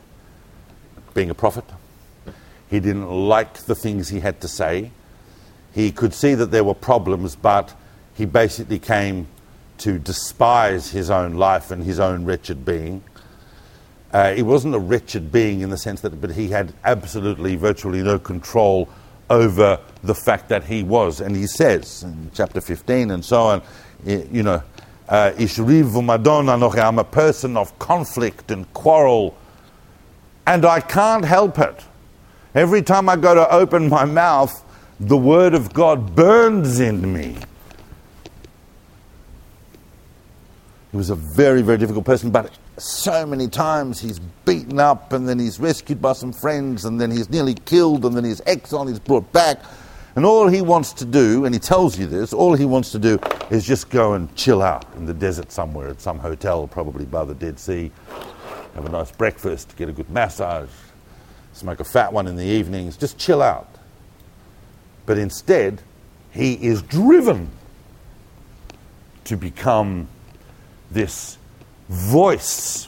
being 1.14 1.30
a 1.30 1.36
prophet. 1.36 1.66
He 2.70 2.80
didn't 2.80 3.10
like 3.10 3.54
the 3.66 3.76
things 3.76 4.10
he 4.10 4.22
had 4.22 4.42
to 4.42 4.48
say. 4.48 4.92
He 5.74 5.92
could 5.92 6.14
see 6.14 6.36
that 6.36 6.52
there 6.52 6.64
were 6.64 6.74
problems, 6.74 7.36
but 7.36 7.74
he 8.16 8.26
basically 8.26 8.80
came 8.80 9.28
to 9.80 10.00
despise 10.00 10.92
his 10.92 11.10
own 11.10 11.34
life 11.34 11.72
and 11.72 11.84
his 11.84 12.00
own 12.00 12.24
wretched 12.24 12.64
being. 12.64 13.04
Uh, 14.12 14.34
he 14.34 14.42
wasn't 14.42 14.76
a 14.76 14.80
wretched 14.80 15.32
being 15.32 15.62
in 15.62 15.70
the 15.70 15.78
sense 15.78 16.02
that, 16.02 16.20
but 16.20 16.32
he 16.32 16.50
had 16.50 16.74
absolutely, 16.84 17.56
virtually 17.56 18.04
no 18.04 18.20
control 18.20 18.90
over 19.30 19.80
the 20.04 20.16
fact 20.16 20.50
that 20.50 20.66
he 20.66 20.84
was. 20.84 21.22
And 21.22 21.36
he 21.36 21.48
says 21.48 22.04
in 22.04 22.30
chapter 22.34 22.60
15 22.60 23.12
and 23.12 23.24
so 23.24 23.42
on, 23.42 23.62
you 24.06 24.44
know, 24.44 24.62
uh, 25.08 25.32
I'm 25.38 27.00
a 27.00 27.04
person 27.04 27.58
of 27.58 27.80
conflict 27.80 28.52
and 28.52 28.74
quarrel, 28.74 29.38
and 30.46 30.66
I 30.66 30.80
can't 30.80 31.26
help 31.26 31.60
it. 31.60 31.84
Every 32.54 32.82
time 32.82 33.08
I 33.08 33.16
go 33.16 33.34
to 33.36 33.50
open 33.54 33.88
my 33.90 34.06
mouth, 34.06 34.64
the 35.00 35.18
Word 35.18 35.54
of 35.54 35.74
God 35.74 36.16
burns 36.16 36.80
in 36.80 37.14
me. 37.14 37.36
He 40.92 40.98
was 40.98 41.10
a 41.10 41.16
very, 41.16 41.62
very 41.62 41.78
difficult 41.78 42.06
person, 42.06 42.32
but 42.32 42.52
so 42.82 43.26
many 43.26 43.48
times 43.48 44.00
he's 44.00 44.20
beaten 44.46 44.80
up 44.80 45.14
and 45.14 45.28
then 45.28 45.38
he's 45.38 45.60
rescued 45.60 46.02
by 46.02 46.14
some 46.14 46.34
friends 46.34 46.86
and 46.86 47.00
then 47.00 47.12
he's 47.12 47.30
nearly 47.30 47.54
killed 47.54 48.06
and 48.06 48.16
then 48.16 48.24
he's 48.24 48.42
exiled, 48.48 48.90
he's 48.90 49.00
brought 49.00 49.32
back. 49.32 49.60
And 50.16 50.26
all 50.26 50.48
he 50.48 50.62
wants 50.62 50.92
to 50.94 51.06
do, 51.06 51.46
and 51.46 51.56
he 51.56 51.60
tells 51.60 51.98
you 51.98 52.06
this, 52.06 52.34
all 52.34 52.54
he 52.54 52.66
wants 52.66 52.92
to 52.92 53.00
do 53.00 53.18
is 53.50 53.66
just 53.66 53.90
go 53.90 54.14
and 54.14 54.34
chill 54.36 54.62
out 54.62 54.86
in 54.96 55.06
the 55.06 55.14
desert 55.14 55.52
somewhere 55.52 55.88
at 55.88 56.02
some 56.02 56.20
hotel, 56.20 56.68
probably 56.68 57.06
by 57.06 57.24
the 57.24 57.34
Dead 57.34 57.58
Sea, 57.58 57.92
have 58.76 58.86
a 58.86 58.90
nice 58.90 59.12
breakfast, 59.12 59.76
get 59.78 59.88
a 59.88 59.94
good 59.94 60.10
massage, 60.10 60.70
smoke 61.54 61.80
a 61.80 61.86
fat 61.86 62.12
one 62.12 62.28
in 62.28 62.36
the 62.36 62.44
evenings, 62.44 62.98
just 62.98 63.18
chill 63.18 63.42
out. 63.42 63.70
But 65.06 65.18
instead, 65.18 65.82
he 66.32 66.54
is 66.56 66.82
driven 66.82 67.50
to 69.26 69.38
become 69.38 70.08
this 70.90 71.38
voice 71.92 72.88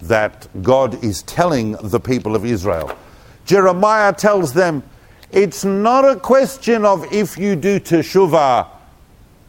that 0.00 0.48
God 0.62 1.04
is 1.04 1.22
telling 1.22 1.72
the 1.72 2.00
people 2.00 2.34
of 2.34 2.46
Israel. 2.46 2.96
Jeremiah 3.44 4.14
tells 4.14 4.54
them, 4.54 4.82
it's 5.30 5.64
not 5.64 6.08
a 6.08 6.16
question 6.16 6.86
of 6.86 7.12
if 7.12 7.36
you 7.36 7.54
do 7.56 7.78
teshuvah, 7.78 8.66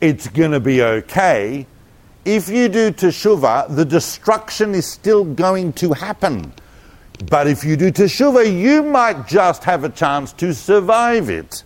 it's 0.01 0.27
going 0.27 0.51
to 0.51 0.59
be 0.59 0.81
okay. 0.81 1.65
If 2.25 2.49
you 2.49 2.67
do 2.67 2.91
teshuvah, 2.91 3.73
the 3.73 3.85
destruction 3.85 4.75
is 4.75 4.85
still 4.85 5.23
going 5.23 5.71
to 5.73 5.93
happen. 5.93 6.53
But 7.29 7.47
if 7.47 7.63
you 7.63 7.77
do 7.77 7.89
teshuvah, 7.89 8.59
you 8.59 8.83
might 8.83 9.27
just 9.27 9.63
have 9.63 9.85
a 9.85 9.89
chance 9.89 10.33
to 10.33 10.53
survive 10.53 11.29
it 11.29 11.63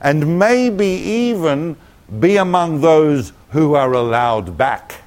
and 0.00 0.38
maybe 0.38 0.86
even 0.86 1.76
be 2.20 2.38
among 2.38 2.80
those 2.80 3.34
who 3.50 3.74
are 3.74 3.92
allowed 3.92 4.56
back. 4.56 5.01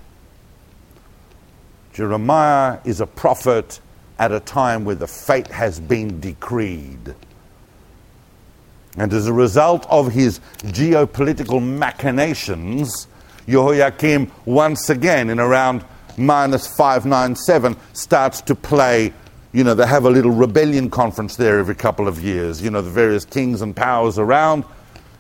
Jeremiah 1.96 2.80
is 2.84 3.00
a 3.00 3.08
prophet 3.08 3.80
at 4.20 4.34
a 4.34 4.42
time 4.42 4.84
where 4.84 4.96
the 4.96 5.08
fate 5.08 5.48
has 5.48 5.80
been 5.80 6.20
decreed. 6.20 7.16
And 8.98 9.14
as 9.14 9.28
a 9.28 9.34
result 9.34 9.86
of 9.90 10.12
his 10.12 10.42
geopolitical 10.58 11.66
machinations, 11.66 13.08
Jehoiakim 13.48 14.30
once 14.44 14.90
again, 14.90 15.30
in 15.30 15.40
around 15.40 15.86
minus 16.18 16.68
597, 16.68 17.78
starts 17.94 18.42
to 18.42 18.56
play. 18.56 19.14
You 19.54 19.64
know, 19.64 19.74
they 19.74 19.88
have 19.88 20.04
a 20.04 20.10
little 20.10 20.32
rebellion 20.32 20.90
conference 20.90 21.38
there 21.38 21.60
every 21.60 21.76
couple 21.76 22.10
of 22.10 22.22
years. 22.22 22.62
You 22.62 22.72
know, 22.72 22.82
the 22.82 22.90
various 22.90 23.24
kings 23.24 23.62
and 23.62 23.74
powers 23.74 24.20
around. 24.20 24.66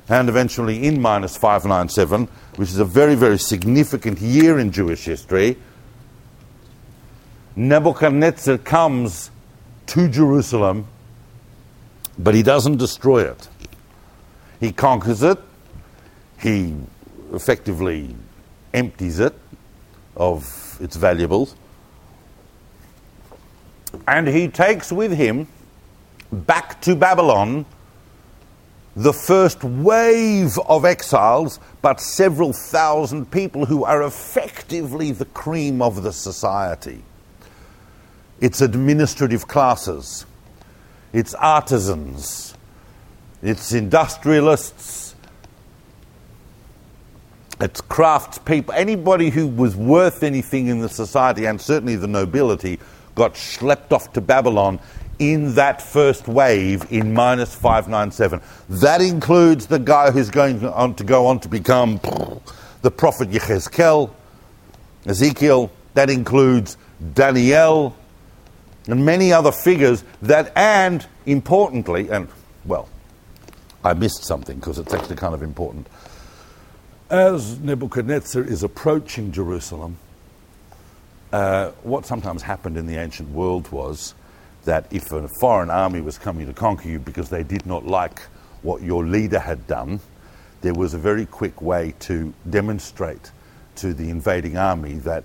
And 0.10 0.28
eventually, 0.28 0.86
in 0.86 1.02
minus 1.02 1.38
597, 1.38 2.28
which 2.58 2.70
is 2.70 2.80
a 2.80 2.86
very, 2.86 3.16
very 3.16 3.40
significant 3.40 4.20
year 4.20 4.60
in 4.60 4.74
Jewish 4.74 5.06
history, 5.06 5.56
Nebuchadnezzar 7.58 8.58
comes 8.58 9.32
to 9.88 10.10
Jerusalem, 10.10 10.88
but 12.20 12.36
he 12.36 12.44
doesn't 12.44 12.78
destroy 12.78 13.30
it. 13.30 13.48
He 14.60 14.74
conquers 14.74 15.24
it, 15.24 15.40
he 16.38 16.76
effectively 17.34 18.14
empties 18.74 19.20
it 19.20 19.34
of 20.18 20.78
its 20.82 20.98
valuables, 20.98 21.56
and 24.06 24.28
he 24.28 24.50
takes 24.50 24.92
with 24.92 25.14
him 25.14 25.48
back 26.32 26.82
to 26.82 26.94
Babylon 26.94 27.66
the 28.98 29.14
first 29.14 29.64
wave 29.64 30.58
of 30.68 30.84
exiles, 30.84 31.62
but 31.82 32.02
several 32.02 32.52
thousand 32.52 33.32
people 33.32 33.66
who 33.66 33.86
are 33.86 34.04
effectively 34.04 35.12
the 35.12 35.26
cream 35.26 35.82
of 35.82 36.04
the 36.04 36.12
society 36.12 37.02
its 38.40 38.62
administrative 38.62 39.48
classes, 39.48 40.26
its 41.14 41.34
artisans, 41.36 42.54
its 43.42 43.72
industrialists, 43.72 45.16
its 47.62 47.82
craftspeople, 47.82 48.74
anybody 48.76 49.30
who 49.30 49.48
was 49.48 49.76
worth 49.76 50.24
anything 50.24 50.68
in 50.68 50.80
the 50.80 50.90
society, 50.90 51.46
and 51.46 51.60
certainly 51.62 51.96
the 51.96 52.08
nobility, 52.08 52.80
got 53.16 53.34
schlepped 53.34 53.94
off 53.94 54.12
to 54.14 54.22
Babylon 54.22 54.80
in 55.20 55.56
that 55.56 55.82
first 55.82 56.28
wave 56.28 56.86
in 56.92 57.14
minus 57.14 57.56
597. 57.56 58.42
That 58.70 59.02
includes 59.02 59.68
the 59.68 59.80
guy 59.80 60.12
who's 60.12 60.30
going 60.30 60.66
on 60.66 60.96
to 60.96 61.04
go 61.04 61.28
on 61.28 61.40
to 61.40 61.48
become 61.48 62.02
the 62.82 62.92
prophet 62.92 63.30
Yechezkel, 63.30 64.12
Ezekiel. 65.06 65.72
That 65.94 66.10
includes 66.10 66.76
Daniel, 67.14 67.96
and 68.88 69.06
many 69.06 69.34
other 69.34 69.52
figures 69.52 70.04
that, 70.22 70.52
and 70.56 71.06
importantly, 71.26 72.10
and 72.10 72.28
well, 72.66 72.90
I 73.84 73.94
missed 73.94 74.24
something 74.24 74.58
because 74.58 74.80
it's 74.80 74.94
actually 74.94 75.16
kind 75.16 75.34
of 75.34 75.44
important. 75.44 75.88
As 77.10 77.60
Nebuchadnezzar 77.60 78.44
is 78.44 78.64
approaching 78.64 79.32
Jerusalem, 79.32 79.98
uh, 81.32 81.72
what 81.84 82.06
sometimes 82.06 82.42
happened 82.42 82.78
in 82.78 82.88
the 82.88 82.96
ancient 82.96 83.30
world 83.30 83.72
was 83.72 84.16
that 84.64 84.88
if 84.92 85.12
a 85.12 85.28
foreign 85.40 85.70
army 85.70 86.02
was 86.02 86.18
coming 86.18 86.48
to 86.48 86.54
conquer 86.54 86.90
you 86.90 87.00
because 87.00 87.30
they 87.30 87.44
did 87.44 87.66
not 87.66 87.86
like 87.86 88.22
what 88.64 88.82
your 88.82 89.06
leader 89.06 89.40
had 89.40 89.68
done, 89.68 90.00
there 90.62 90.74
was 90.74 90.96
a 90.96 90.98
very 90.98 91.26
quick 91.28 91.62
way 91.62 91.94
to 92.00 92.34
demonstrate 92.50 93.32
to 93.76 93.94
the 93.94 94.10
invading 94.10 94.58
army 94.58 94.94
that 94.96 95.24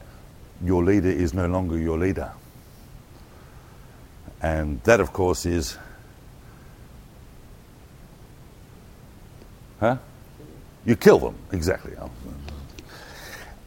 your 0.62 0.84
leader 0.84 1.08
is 1.08 1.32
no 1.32 1.46
longer 1.46 1.78
your 1.78 1.96
leader. 1.96 2.30
And 4.42 4.82
that, 4.84 5.00
of 5.00 5.12
course, 5.12 5.46
is. 5.46 5.76
Huh? 9.78 9.96
You 10.84 10.96
kill 10.96 11.18
them, 11.18 11.34
exactly. 11.52 11.92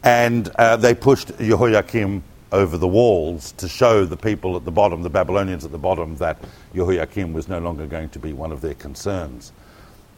And 0.03 0.49
uh, 0.49 0.77
they 0.77 0.93
pushed 0.93 1.37
Jehoiakim 1.37 2.23
over 2.51 2.77
the 2.77 2.87
walls 2.87 3.51
to 3.53 3.67
show 3.67 4.05
the 4.05 4.17
people 4.17 4.55
at 4.55 4.65
the 4.65 4.71
bottom, 4.71 5.01
the 5.01 5.09
Babylonians 5.09 5.65
at 5.65 5.71
the 5.71 5.77
bottom, 5.77 6.15
that 6.17 6.37
Jehoiakim 6.75 7.33
was 7.33 7.47
no 7.47 7.59
longer 7.59 7.87
going 7.87 8.09
to 8.09 8.19
be 8.19 8.33
one 8.33 8.51
of 8.51 8.61
their 8.61 8.75
concerns. 8.75 9.51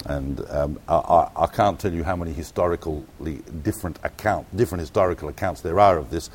And 0.05 0.41
um, 0.49 0.79
I, 0.87 1.29
I, 1.35 1.47
can't 1.47 1.79
tell 1.79 1.93
you 1.93 2.03
how 2.03 2.15
many 2.15 2.31
historically 2.31 3.41
different 3.63 3.97
account, 4.03 4.45
different 4.55 4.81
historical 4.81 5.29
accounts 5.29 5.61
there 5.61 5.79
are 5.79 5.97
of 5.97 6.11
this. 6.11 6.29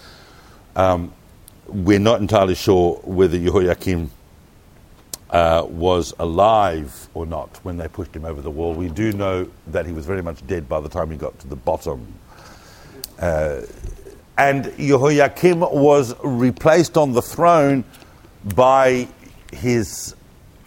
Um, 0.74 1.12
we're 1.70 1.98
not 1.98 2.20
entirely 2.20 2.54
sure 2.54 2.96
whether 3.04 3.38
Jehoiakim 3.38 4.10
uh, 5.30 5.64
was 5.68 6.12
alive 6.18 7.08
or 7.14 7.26
not 7.26 7.60
when 7.62 7.76
they 7.76 7.88
pushed 7.88 8.14
him 8.14 8.24
over 8.24 8.40
the 8.40 8.50
wall. 8.50 8.74
We 8.74 8.88
do 8.88 9.12
know 9.12 9.48
that 9.68 9.86
he 9.86 9.92
was 9.92 10.04
very 10.04 10.22
much 10.22 10.44
dead 10.46 10.68
by 10.68 10.80
the 10.80 10.88
time 10.88 11.10
he 11.10 11.16
got 11.16 11.38
to 11.40 11.46
the 11.46 11.56
bottom. 11.56 12.14
Uh, 13.18 13.62
and 14.36 14.72
Jehoiakim 14.76 15.60
was 15.60 16.14
replaced 16.24 16.96
on 16.96 17.12
the 17.12 17.22
throne 17.22 17.84
by 18.54 19.06
his 19.52 20.14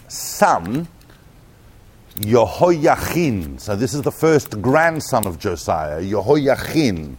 son, 0.08 0.88
Jehoiachin. 2.20 3.58
So 3.58 3.76
this 3.76 3.93
is 3.93 4.04
the 4.04 4.12
first 4.12 4.62
grandson 4.62 5.26
of 5.26 5.39
Josiah, 5.39 6.01
Jehoiachin. 6.01 7.18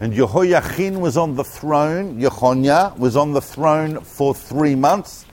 And 0.00 0.12
Jehoiachin 0.12 1.00
was 1.00 1.16
on 1.16 1.34
the 1.34 1.44
throne, 1.44 2.20
Jehonia 2.20 2.96
was 2.96 3.16
on 3.16 3.32
the 3.32 3.40
throne 3.40 4.00
for 4.00 4.32
three 4.32 4.76
months, 4.76 5.26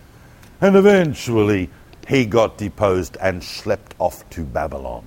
and 0.59 0.75
eventually 0.75 1.69
he 2.07 2.25
got 2.25 2.57
deposed 2.57 3.17
and 3.21 3.41
schlepped 3.41 3.93
off 3.99 4.27
to 4.31 4.43
Babylon. 4.43 5.05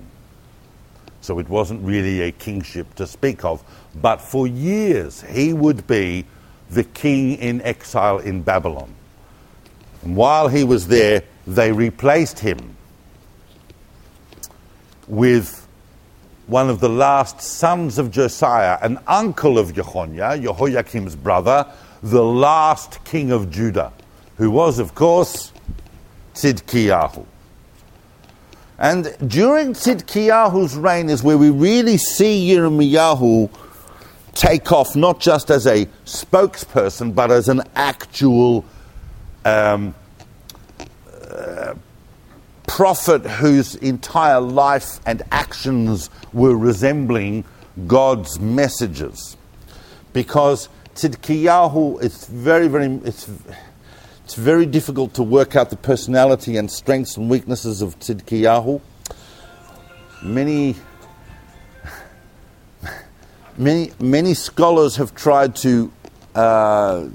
So 1.21 1.39
it 1.39 1.49
wasn't 1.49 1.83
really 1.83 2.21
a 2.21 2.31
kingship 2.31 2.95
to 2.95 3.05
speak 3.05 3.43
of, 3.43 3.63
but 3.95 4.21
for 4.21 4.47
years 4.47 5.21
he 5.21 5.51
would 5.51 5.85
be 5.85 6.25
the 6.69 6.83
king 6.83 7.35
in 7.35 7.61
exile 7.61 8.19
in 8.19 8.41
Babylon. 8.41 8.93
And 10.03 10.15
while 10.15 10.47
he 10.47 10.63
was 10.63 10.87
there, 10.87 11.23
they 11.45 11.71
replaced 11.71 12.39
him 12.39 12.77
with 15.07 15.67
one 16.49 16.67
of 16.67 16.79
the 16.79 16.89
last 16.89 17.41
sons 17.41 17.99
of 17.99 18.09
Josiah, 18.09 18.79
an 18.81 18.97
uncle 19.05 19.59
of 19.59 19.73
Jehoniah, 19.73 20.41
Jehoiakim's 20.41 21.15
brother, 21.15 21.71
the 22.01 22.23
last 22.23 23.03
king 23.03 23.31
of 23.31 23.51
Judah, 23.51 23.93
who 24.37 24.49
was, 24.49 24.79
of 24.79 24.95
course, 24.95 25.53
Tzidkiyahu. 26.33 27.23
And 28.79 29.15
during 29.27 29.73
Tzidkiyahu's 29.73 30.75
reign 30.75 31.09
is 31.09 31.21
where 31.21 31.37
we 31.37 31.51
really 31.51 31.97
see 31.97 32.49
Yirmiyahu 32.49 33.51
take 34.33 34.71
off 34.71 34.95
not 34.95 35.19
just 35.19 35.51
as 35.51 35.67
a 35.67 35.85
spokesperson, 36.05 37.13
but 37.13 37.29
as 37.29 37.47
an 37.47 37.61
actual 37.75 38.65
um, 39.45 39.93
uh, 41.29 41.75
prophet 42.69 43.25
whose 43.25 43.73
entire 43.75 44.39
life 44.39 44.99
and 45.07 45.23
actions 45.31 46.09
were 46.31 46.55
resembling 46.55 47.43
God's 47.87 48.39
messages. 48.39 49.35
Because 50.13 50.69
Tzidkiyahu, 50.93 52.01
it's 52.03 52.27
very, 52.27 52.67
very, 52.67 52.85
it's, 53.03 53.27
it's 54.23 54.35
very 54.35 54.67
difficult 54.67 55.15
to 55.15 55.23
work 55.23 55.55
out 55.55 55.71
the 55.71 55.77
personality 55.77 56.57
and 56.57 56.71
strengths 56.71 57.17
and 57.17 57.27
weaknesses 57.27 57.81
of 57.81 57.97
Tzidkiyahu. 57.99 58.79
Many, 60.21 60.75
many, 63.57 63.91
many 63.99 64.35
scholars 64.35 64.95
have 64.97 65.15
tried 65.15 65.55
to 65.57 65.91
uh, 66.35 67.07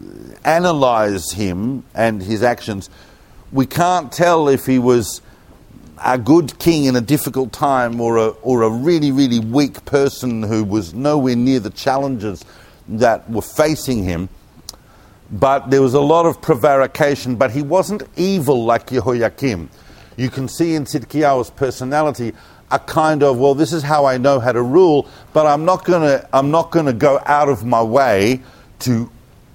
analyze 0.45 1.31
him 1.31 1.85
and 1.95 2.21
his 2.21 2.43
actions. 2.43 2.91
We 3.53 3.67
can't 3.67 4.11
tell 4.11 4.49
if 4.49 4.67
he 4.67 4.81
was 4.81 5.23
a 6.05 6.19
good 6.19 6.59
king 6.59 6.85
in 6.85 6.97
a 6.97 7.01
difficult 7.01 7.53
time 7.53 8.01
or 8.01 8.19
a, 8.19 8.29
or 8.43 8.63
a 8.63 8.69
really, 8.69 9.11
really 9.11 9.41
weak 9.41 9.85
person 9.87 10.43
who 10.43 10.63
was 10.63 10.93
nowhere 10.93 11.35
near 11.35 11.61
the 11.61 11.71
challenges 11.71 12.45
that 12.89 13.29
were 13.31 13.43
facing 13.43 14.05
him. 14.05 14.29
But 15.31 15.71
there 15.71 15.81
was 15.81 15.95
a 15.95 16.01
lot 16.01 16.27
of 16.27 16.43
prevarication, 16.43 17.37
but 17.37 17.51
he 17.51 17.63
wasn't 17.63 18.03
evil 18.17 18.65
like 18.65 18.89
Jehoiakim. 18.89 19.71
You 20.17 20.31
can 20.31 20.47
see 20.47 20.75
in 20.75 20.85
Tzidkiyahu's 20.85 21.51
personality 21.51 22.35
a 22.71 22.79
kind 22.79 23.23
of, 23.23 23.39
well, 23.39 23.55
this 23.55 23.73
is 23.73 23.83
how 23.83 24.05
I 24.05 24.19
know 24.19 24.39
how 24.41 24.53
to 24.53 24.63
rule, 24.63 25.09
but 25.33 25.47
I'm 25.47 25.65
not 25.65 25.85
going 25.85 26.23
I'm 26.33 26.51
not 26.51 26.71
going 26.71 26.87
to 26.87 26.93
go 26.93 27.21
out 27.25 27.49
of 27.49 27.65
my 27.65 27.83
way 27.83 28.43
to 28.81 29.11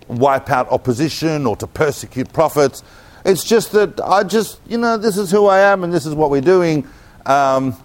wipe 0.07 0.49
out 0.49 0.71
opposition 0.71 1.45
or 1.45 1.55
to 1.57 1.67
persecute 1.67 2.33
prophets. 2.33 2.83
It's 3.25 3.43
just 3.43 3.71
that 3.73 3.99
I 4.01 4.23
just, 4.23 4.59
you 4.67 4.77
know, 4.77 4.97
this 4.97 5.17
is 5.17 5.31
who 5.31 5.47
I 5.47 5.59
am 5.59 5.83
and 5.83 5.93
this 5.93 6.05
is 6.05 6.15
what 6.15 6.29
we're 6.29 6.41
doing. 6.41 6.87
Um, 7.25 7.75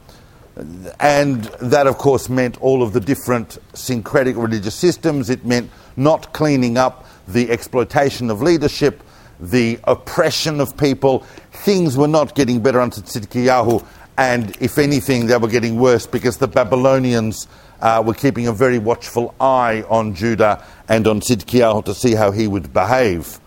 and 1.00 1.44
that, 1.60 1.86
of 1.86 1.98
course, 1.98 2.28
meant 2.28 2.60
all 2.62 2.82
of 2.82 2.92
the 2.92 3.00
different 3.00 3.58
syncretic 3.74 4.36
religious 4.36 4.74
systems. 4.74 5.28
It 5.28 5.44
meant 5.44 5.70
not 5.96 6.32
cleaning 6.32 6.78
up 6.78 7.06
the 7.26 7.50
exploitation 7.50 8.30
of 8.30 8.40
leadership, 8.40 9.02
the 9.40 9.80
oppression 9.84 10.60
of 10.60 10.76
people. 10.76 11.20
Things 11.50 11.96
were 11.96 12.08
not 12.08 12.34
getting 12.34 12.60
better 12.62 12.80
under 12.80 12.96
Tzidkiyahu, 12.96 13.84
and 14.16 14.56
if 14.60 14.78
anything, 14.78 15.26
they 15.26 15.36
were 15.36 15.48
getting 15.48 15.76
worse 15.76 16.06
because 16.06 16.36
the 16.36 16.46
Babylonians 16.46 17.48
uh, 17.80 18.02
were 18.04 18.14
keeping 18.14 18.46
a 18.46 18.52
very 18.52 18.78
watchful 18.78 19.34
eye 19.40 19.84
on 19.88 20.14
Judah 20.14 20.64
and 20.88 21.06
on 21.08 21.20
Tzidkiyahu 21.20 21.84
to 21.86 21.94
see 21.94 22.14
how 22.14 22.30
he 22.30 22.46
would 22.46 22.72
behave. 22.72 23.40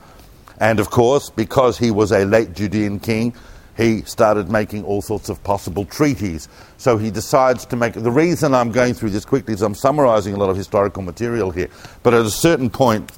And 0.60 0.80
of 0.80 0.90
course, 0.90 1.30
because 1.30 1.78
he 1.78 1.92
was 1.92 2.12
a 2.12 2.26
late 2.26 2.54
Judean 2.54 3.00
king, 3.00 3.36
he 3.78 4.02
started 4.02 4.50
making 4.50 4.84
all 4.86 5.04
sorts 5.04 5.30
of 5.30 5.44
possible 5.44 5.86
treaties. 5.86 6.50
So 6.78 6.98
he 6.98 7.12
decides 7.12 7.66
to 7.68 7.76
make. 7.76 7.94
The 7.94 8.12
reason 8.12 8.56
I'm 8.56 8.72
going 8.72 8.96
through 8.96 9.12
this 9.12 9.24
quickly 9.24 9.54
is 9.54 9.62
I'm 9.62 9.76
summarizing 9.76 10.34
a 10.34 10.38
lot 10.38 10.50
of 10.50 10.58
historical 10.58 11.04
material 11.04 11.52
here. 11.52 11.70
But 12.02 12.16
at 12.16 12.26
a 12.26 12.32
certain 12.32 12.72
point, 12.72 13.12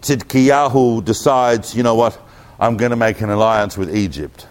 Tzidkiyahu 0.00 1.04
decides, 1.04 1.74
you 1.74 1.82
know 1.82 1.94
what, 1.94 2.18
I'm 2.58 2.78
going 2.78 2.90
to 2.90 2.96
make 2.96 3.20
an 3.20 3.28
alliance 3.28 3.76
with 3.76 3.94
Egypt. 3.94 4.46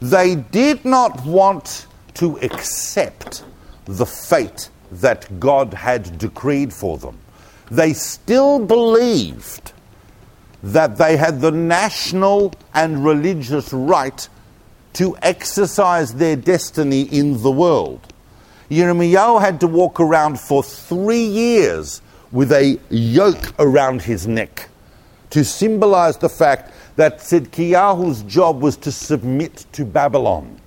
They 0.00 0.34
did 0.34 0.84
not 0.84 1.24
want 1.24 1.86
to 2.14 2.38
accept 2.38 3.44
the 3.84 4.06
fate 4.06 4.68
that 4.90 5.38
God 5.38 5.74
had 5.74 6.18
decreed 6.18 6.72
for 6.72 6.98
them. 6.98 7.18
They 7.70 7.92
still 7.92 8.58
believed 8.58 9.72
that 10.62 10.96
they 10.96 11.16
had 11.16 11.40
the 11.40 11.50
national 11.50 12.54
and 12.74 13.04
religious 13.04 13.72
right 13.72 14.28
to 14.94 15.16
exercise 15.22 16.14
their 16.14 16.36
destiny 16.36 17.02
in 17.02 17.42
the 17.42 17.50
world. 17.50 18.00
Yirmiyahu 18.70 19.40
had 19.40 19.60
to 19.60 19.66
walk 19.66 20.00
around 20.00 20.40
for 20.40 20.62
three 20.62 21.24
years 21.24 22.00
with 22.32 22.50
a 22.52 22.78
yoke 22.90 23.54
around 23.58 24.02
his 24.02 24.26
neck 24.26 24.68
to 25.30 25.44
symbolize 25.44 26.16
the 26.16 26.28
fact 26.28 26.72
that 26.96 27.18
Tzidkiyahu's 27.18 28.22
job 28.22 28.62
was 28.62 28.76
to 28.78 28.90
submit 28.90 29.66
to 29.72 29.84
Babylon. 29.84 30.60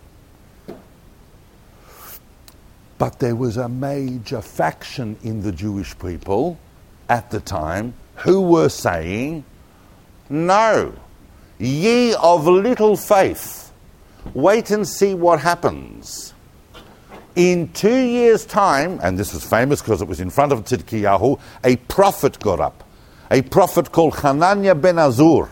But 2.97 3.19
there 3.19 3.35
was 3.35 3.57
a 3.57 3.67
major 3.67 4.41
faction 4.41 5.17
in 5.23 5.41
the 5.41 5.51
Jewish 5.51 5.97
people 5.97 6.59
at 7.07 7.31
the 7.31 7.39
time 7.39 7.93
who 8.15 8.41
were 8.41 8.69
saying, 8.69 9.43
No, 10.29 10.93
ye 11.57 12.13
of 12.13 12.45
little 12.45 12.95
faith, 12.95 13.71
wait 14.33 14.69
and 14.71 14.87
see 14.87 15.13
what 15.13 15.39
happens. 15.39 16.33
In 17.35 17.71
two 17.73 17.97
years' 17.97 18.45
time, 18.45 18.99
and 19.01 19.17
this 19.17 19.33
was 19.33 19.43
famous 19.43 19.81
because 19.81 20.01
it 20.01 20.07
was 20.07 20.19
in 20.19 20.29
front 20.29 20.51
of 20.51 20.65
Tzidkiyahu, 20.65 21.39
a 21.63 21.75
prophet 21.77 22.39
got 22.39 22.59
up, 22.59 22.83
a 23.31 23.41
prophet 23.41 23.91
called 23.91 24.15
Hananiah 24.17 24.75
ben 24.75 24.95
Azur 24.95 25.49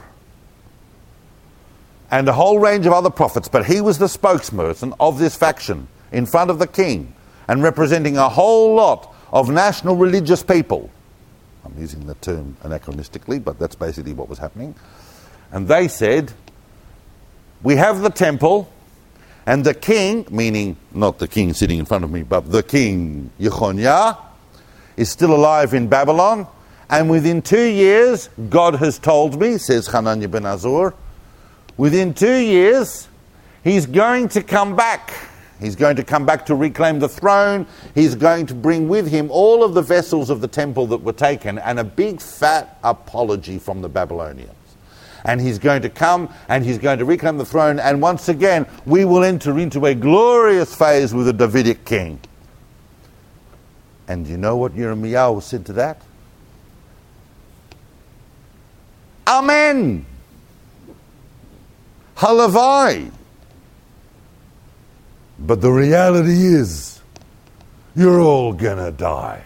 and 2.09 2.27
a 2.29 2.33
whole 2.33 2.59
range 2.59 2.85
of 2.85 2.93
other 2.93 3.09
prophets, 3.09 3.47
but 3.47 3.65
he 3.65 3.81
was 3.81 3.97
the 3.97 4.05
spokesperson 4.05 4.95
of 4.99 5.19
this 5.19 5.35
faction 5.35 5.87
in 6.11 6.25
front 6.25 6.49
of 6.49 6.59
the 6.59 6.67
king 6.67 7.13
and 7.47 7.63
representing 7.63 8.17
a 8.17 8.29
whole 8.29 8.75
lot 8.75 9.13
of 9.31 9.49
national 9.49 9.95
religious 9.95 10.41
people. 10.41 10.89
I'm 11.67 11.79
using 11.79 12.07
the 12.07 12.15
term 12.15 12.55
anachronistically, 12.63 13.43
but 13.43 13.59
that's 13.59 13.75
basically 13.75 14.13
what 14.13 14.29
was 14.29 14.39
happening. 14.39 14.73
And 15.51 15.67
they 15.67 15.89
said, 15.89 16.31
We 17.61 17.75
have 17.75 17.99
the 18.01 18.09
temple, 18.09 18.71
and 19.45 19.65
the 19.65 19.73
king, 19.73 20.25
meaning 20.31 20.77
not 20.93 21.19
the 21.19 21.27
king 21.27 21.53
sitting 21.53 21.79
in 21.79 21.85
front 21.85 22.05
of 22.05 22.11
me, 22.11 22.23
but 22.23 22.51
the 22.51 22.63
king 22.63 23.31
Yechoniah, 23.37 24.17
is 24.95 25.09
still 25.09 25.33
alive 25.35 25.73
in 25.73 25.87
Babylon. 25.87 26.47
And 26.89 27.09
within 27.09 27.41
two 27.41 27.65
years, 27.65 28.29
God 28.49 28.75
has 28.75 28.97
told 28.97 29.39
me, 29.39 29.57
says 29.57 29.87
Hananiah 29.87 30.29
ben 30.29 30.43
Azur, 30.43 30.93
Within 31.75 32.13
two 32.13 32.37
years, 32.37 33.07
he's 33.63 33.85
going 33.85 34.29
to 34.29 34.41
come 34.41 34.75
back. 34.75 35.13
He's 35.59 35.75
going 35.75 35.95
to 35.95 36.03
come 36.03 36.25
back 36.25 36.45
to 36.47 36.55
reclaim 36.55 36.99
the 36.99 37.09
throne. 37.09 37.65
He's 37.95 38.13
going 38.13 38.45
to 38.47 38.53
bring 38.53 38.87
with 38.87 39.07
him 39.07 39.31
all 39.31 39.63
of 39.63 39.73
the 39.73 39.81
vessels 39.81 40.29
of 40.29 40.41
the 40.41 40.47
temple 40.47 40.85
that 40.87 41.01
were 41.01 41.13
taken 41.13 41.57
and 41.57 41.79
a 41.79 41.83
big 41.83 42.21
fat 42.21 42.77
apology 42.83 43.57
from 43.57 43.81
the 43.81 43.89
Babylonians. 43.89 44.53
And 45.25 45.41
he's 45.41 45.57
going 45.57 45.81
to 45.81 45.89
come 45.89 46.33
and 46.47 46.63
he's 46.63 46.77
going 46.77 46.99
to 46.99 47.05
reclaim 47.05 47.37
the 47.37 47.45
throne. 47.45 47.79
And 47.79 48.01
once 48.01 48.29
again, 48.29 48.67
we 48.85 49.03
will 49.03 49.23
enter 49.23 49.57
into 49.57 49.85
a 49.87 49.95
glorious 49.95 50.75
phase 50.75 51.13
with 51.13 51.27
a 51.27 51.33
Davidic 51.33 51.85
king. 51.85 52.19
And 54.07 54.27
you 54.27 54.37
know 54.37 54.55
what 54.57 54.75
Jeremiah 54.75 55.41
said 55.41 55.65
to 55.65 55.73
that? 55.73 56.01
Amen. 59.27 60.05
Halavai. 62.15 63.11
But 65.39 65.61
the 65.61 65.71
reality 65.71 66.45
is, 66.45 67.01
you're 67.95 68.19
all 68.19 68.53
gonna 68.53 68.91
die. 68.91 69.43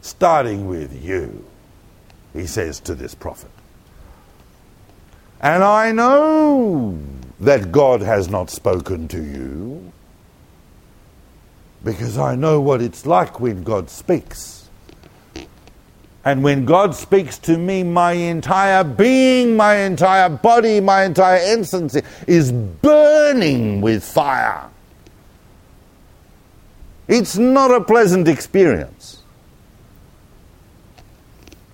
Starting 0.00 0.66
with 0.66 1.02
you, 1.02 1.44
he 2.32 2.46
says 2.46 2.80
to 2.80 2.94
this 2.94 3.14
prophet. 3.14 3.50
And 5.40 5.62
I 5.64 5.92
know 5.92 6.98
that 7.40 7.72
God 7.72 8.00
has 8.00 8.28
not 8.28 8.50
spoken 8.50 9.08
to 9.08 9.22
you 9.22 9.92
because 11.84 12.16
I 12.16 12.36
know 12.36 12.60
what 12.60 12.80
it's 12.80 13.06
like 13.06 13.40
when 13.40 13.64
God 13.64 13.90
speaks. 13.90 14.61
And 16.24 16.44
when 16.44 16.64
God 16.64 16.94
speaks 16.94 17.36
to 17.38 17.58
me, 17.58 17.82
my 17.82 18.12
entire 18.12 18.84
being, 18.84 19.56
my 19.56 19.76
entire 19.76 20.28
body, 20.28 20.80
my 20.80 21.04
entire 21.04 21.38
essence 21.38 21.96
is 22.28 22.52
burning 22.52 23.80
with 23.80 24.04
fire. 24.04 24.70
It's 27.08 27.36
not 27.36 27.72
a 27.72 27.80
pleasant 27.80 28.28
experience 28.28 29.22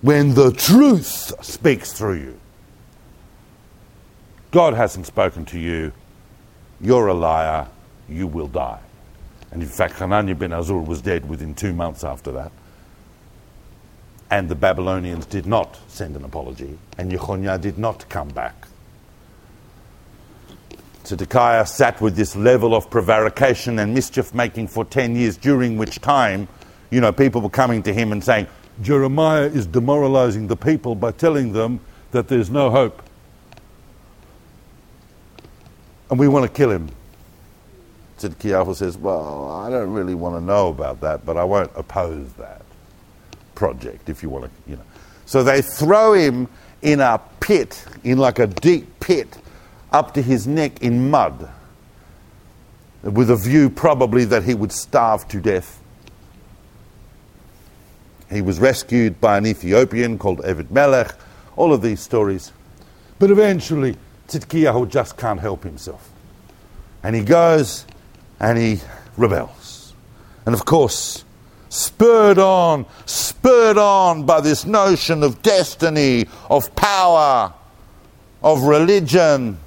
when 0.01 0.33
the 0.33 0.51
truth 0.51 1.05
speaks 1.45 1.93
through 1.93 2.15
you. 2.15 2.39
God 4.51 4.73
hasn't 4.73 5.05
spoken 5.05 5.45
to 5.45 5.59
you. 5.59 5.91
You're 6.81 7.07
a 7.07 7.13
liar. 7.13 7.67
You 8.07 8.25
will 8.25 8.47
die. 8.47 8.79
And 9.51 9.61
in 9.61 9.69
fact, 9.69 9.95
Hananiah 9.95 10.35
ben 10.35 10.51
Azur 10.51 10.85
was 10.85 11.01
dead 11.01 11.29
within 11.29 11.53
two 11.53 11.73
months 11.73 12.03
after 12.03 12.31
that. 12.31 12.51
And 14.31 14.47
the 14.47 14.55
Babylonians 14.55 15.25
did 15.25 15.47
not 15.47 15.79
send 15.87 16.15
an 16.15 16.23
apology, 16.23 16.77
and 16.97 17.11
Yechoniah 17.11 17.59
did 17.59 17.79
not 17.79 18.07
come 18.09 18.29
back. 18.29 18.67
Zedekiah 21.03 21.65
sat 21.65 21.99
with 21.99 22.15
this 22.15 22.35
level 22.35 22.75
of 22.75 22.91
prevarication 22.91 23.79
and 23.79 23.95
mischief 23.95 24.33
making 24.35 24.67
for 24.67 24.85
10 24.85 25.15
years, 25.15 25.35
during 25.35 25.77
which 25.77 25.99
time, 26.01 26.47
you 26.91 27.01
know, 27.01 27.11
people 27.11 27.41
were 27.41 27.49
coming 27.49 27.81
to 27.83 27.93
him 27.93 28.11
and 28.11 28.23
saying, 28.23 28.45
Jeremiah 28.83 29.45
is 29.45 29.65
demoralizing 29.65 30.45
the 30.47 30.55
people 30.55 30.93
by 30.93 31.11
telling 31.11 31.51
them 31.51 31.79
that 32.11 32.27
there's 32.27 32.51
no 32.51 32.69
hope. 32.69 33.01
And 36.11 36.19
we 36.19 36.27
want 36.27 36.45
to 36.45 36.51
kill 36.51 36.69
him. 36.69 36.89
Zedekiah 38.19 38.75
says, 38.75 38.97
Well, 38.97 39.49
I 39.49 39.69
don't 39.71 39.91
really 39.91 40.15
want 40.15 40.35
to 40.35 40.41
know 40.41 40.67
about 40.67 41.01
that, 41.01 41.25
but 41.25 41.37
I 41.37 41.43
won't 41.43 41.71
oppose 41.75 42.31
that 42.33 42.61
project, 43.59 44.09
if 44.09 44.23
you 44.23 44.29
want 44.29 44.45
to, 44.45 44.51
you 44.71 44.77
know. 44.77 44.83
So 45.25 45.43
they 45.43 45.61
throw 45.61 46.13
him 46.13 46.47
in 46.81 47.01
a 47.01 47.19
pit, 47.41 47.85
in 48.05 48.17
like 48.17 48.39
a 48.39 48.47
deep 48.47 48.99
pit, 49.01 49.37
up 49.91 50.13
to 50.13 50.21
his 50.21 50.47
neck 50.47 50.81
in 50.81 51.11
mud, 51.11 51.49
with 53.03 53.29
a 53.29 53.35
view 53.35 53.69
probably 53.69 54.23
that 54.25 54.43
he 54.43 54.55
would 54.55 54.71
starve 54.71 55.27
to 55.27 55.41
death. 55.41 55.83
He 58.31 58.41
was 58.41 58.59
rescued 58.59 59.19
by 59.19 59.37
an 59.37 59.45
Ethiopian 59.45 60.17
called 60.17 60.39
Evid 60.39 60.71
Melech, 60.71 61.13
all 61.57 61.73
of 61.73 61.81
these 61.81 61.99
stories. 61.99 62.53
But 63.17 63.29
eventually, 63.29 63.97
Tzidkiyahu 64.29 64.87
just 64.89 65.17
can't 65.17 65.39
help 65.41 65.63
himself. 65.63 66.09
And 67.03 67.13
he 67.15 67.23
goes 67.23 67.85
and 68.39 68.57
he 68.57 68.79
rebels. 69.17 69.93
And 70.45 70.55
of 70.55 70.63
course, 70.63 71.25
spurred 71.69 72.37
on, 72.37 72.85
spurred 73.05 73.77
on 73.77 74.25
by 74.25 74.41
this 74.41 74.65
notion 74.65 75.23
of 75.23 75.41
destiny, 75.41 76.25
of 76.49 76.75
power, 76.75 77.53
of 78.43 78.63
religion. 78.63 79.57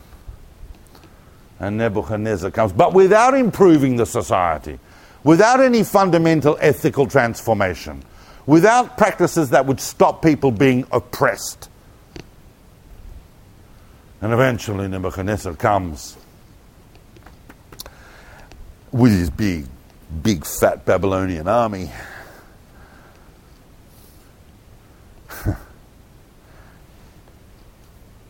And 1.59 1.79
Nebuchadnezzar 1.79 2.51
comes, 2.51 2.73
but 2.73 2.93
without 2.93 3.35
improving 3.35 3.97
the 3.97 4.07
society, 4.07 4.79
without 5.23 5.61
any 5.61 5.85
fundamental 5.85 6.59
ethical 6.61 7.07
transformation, 7.07 8.03
without 8.47 8.99
practices 8.99 9.51
that 9.51 9.65
would 9.67 9.81
stop 9.81 10.23
people 10.23 10.51
being 10.51 10.85
oppressed. 10.91 11.69
And 14.21 14.33
eventually 14.33 14.89
Nebuchadnezzar 14.89 15.55
comes 15.55 16.17
with 18.91 19.13
his 19.13 19.31
big, 19.31 19.67
big 20.23 20.45
fat 20.45 20.85
Babylonian 20.85 21.49
army. 21.49 21.91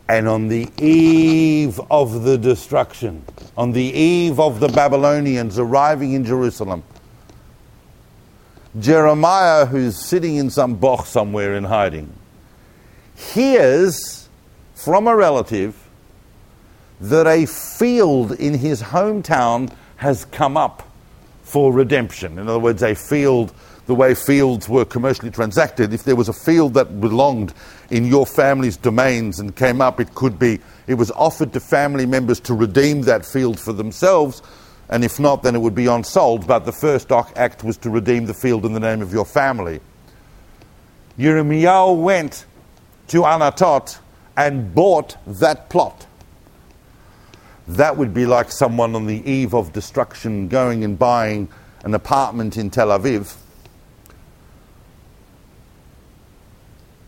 and 0.07 0.27
on 0.27 0.47
the 0.47 0.69
eve 0.77 1.79
of 1.89 2.23
the 2.23 2.37
destruction, 2.37 3.25
on 3.57 3.71
the 3.71 3.81
eve 3.81 4.39
of 4.39 4.59
the 4.59 4.67
Babylonians 4.69 5.57
arriving 5.59 6.13
in 6.13 6.23
Jerusalem, 6.23 6.83
Jeremiah, 8.79 9.65
who's 9.65 9.97
sitting 9.97 10.35
in 10.35 10.49
some 10.49 10.77
boch 10.77 11.05
somewhere 11.05 11.55
in 11.55 11.63
hiding, 11.63 12.13
hears 13.15 14.27
from 14.73 15.07
a 15.07 15.15
relative 15.15 15.75
that 16.99 17.27
a 17.27 17.45
field 17.45 18.31
in 18.33 18.55
his 18.55 18.81
hometown 18.81 19.71
has 19.97 20.25
come 20.25 20.57
up 20.57 20.89
for 21.53 21.71
redemption. 21.71 22.39
In 22.39 22.49
other 22.49 22.57
words, 22.57 22.81
a 22.81 22.95
field, 22.95 23.53
the 23.85 23.93
way 23.93 24.15
fields 24.15 24.67
were 24.67 24.85
commercially 24.85 25.29
transacted, 25.29 25.93
if 25.93 26.01
there 26.01 26.15
was 26.15 26.27
a 26.27 26.33
field 26.33 26.73
that 26.73 26.99
belonged 26.99 27.53
in 27.91 28.05
your 28.05 28.25
family's 28.25 28.75
domains 28.75 29.39
and 29.39 29.55
came 29.55 29.79
up, 29.79 29.99
it 29.99 30.15
could 30.15 30.39
be, 30.39 30.59
it 30.87 30.95
was 30.95 31.11
offered 31.11 31.53
to 31.53 31.59
family 31.59 32.07
members 32.07 32.39
to 32.39 32.55
redeem 32.55 33.03
that 33.03 33.23
field 33.23 33.59
for 33.59 33.71
themselves. 33.71 34.41
And 34.89 35.03
if 35.03 35.19
not, 35.19 35.43
then 35.43 35.53
it 35.53 35.59
would 35.59 35.75
be 35.75 35.85
unsold. 35.85 36.47
But 36.47 36.65
the 36.65 36.71
first 36.71 37.11
act 37.11 37.63
was 37.63 37.77
to 37.77 37.91
redeem 37.91 38.25
the 38.25 38.33
field 38.33 38.65
in 38.65 38.73
the 38.73 38.79
name 38.79 39.03
of 39.03 39.13
your 39.13 39.25
family. 39.25 39.79
Yirmiyahu 41.19 42.01
went 42.01 42.47
to 43.09 43.21
Anatot 43.21 43.99
and 44.35 44.73
bought 44.73 45.17
that 45.27 45.69
plot 45.69 46.07
that 47.67 47.95
would 47.97 48.13
be 48.13 48.25
like 48.25 48.51
someone 48.51 48.95
on 48.95 49.05
the 49.05 49.29
eve 49.29 49.53
of 49.53 49.73
destruction 49.73 50.47
going 50.47 50.83
and 50.83 50.99
buying 50.99 51.47
an 51.83 51.93
apartment 51.93 52.57
in 52.57 52.69
Tel 52.69 52.89
Aviv 52.89 53.35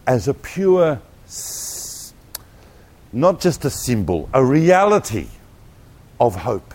as 0.08 0.28
a 0.28 0.34
pure, 0.34 1.01
not 3.12 3.41
just 3.41 3.66
a 3.66 3.70
symbol, 3.70 4.30
a 4.34 4.43
reality 4.43 5.28
of 6.20 6.36
hope. 6.36 6.74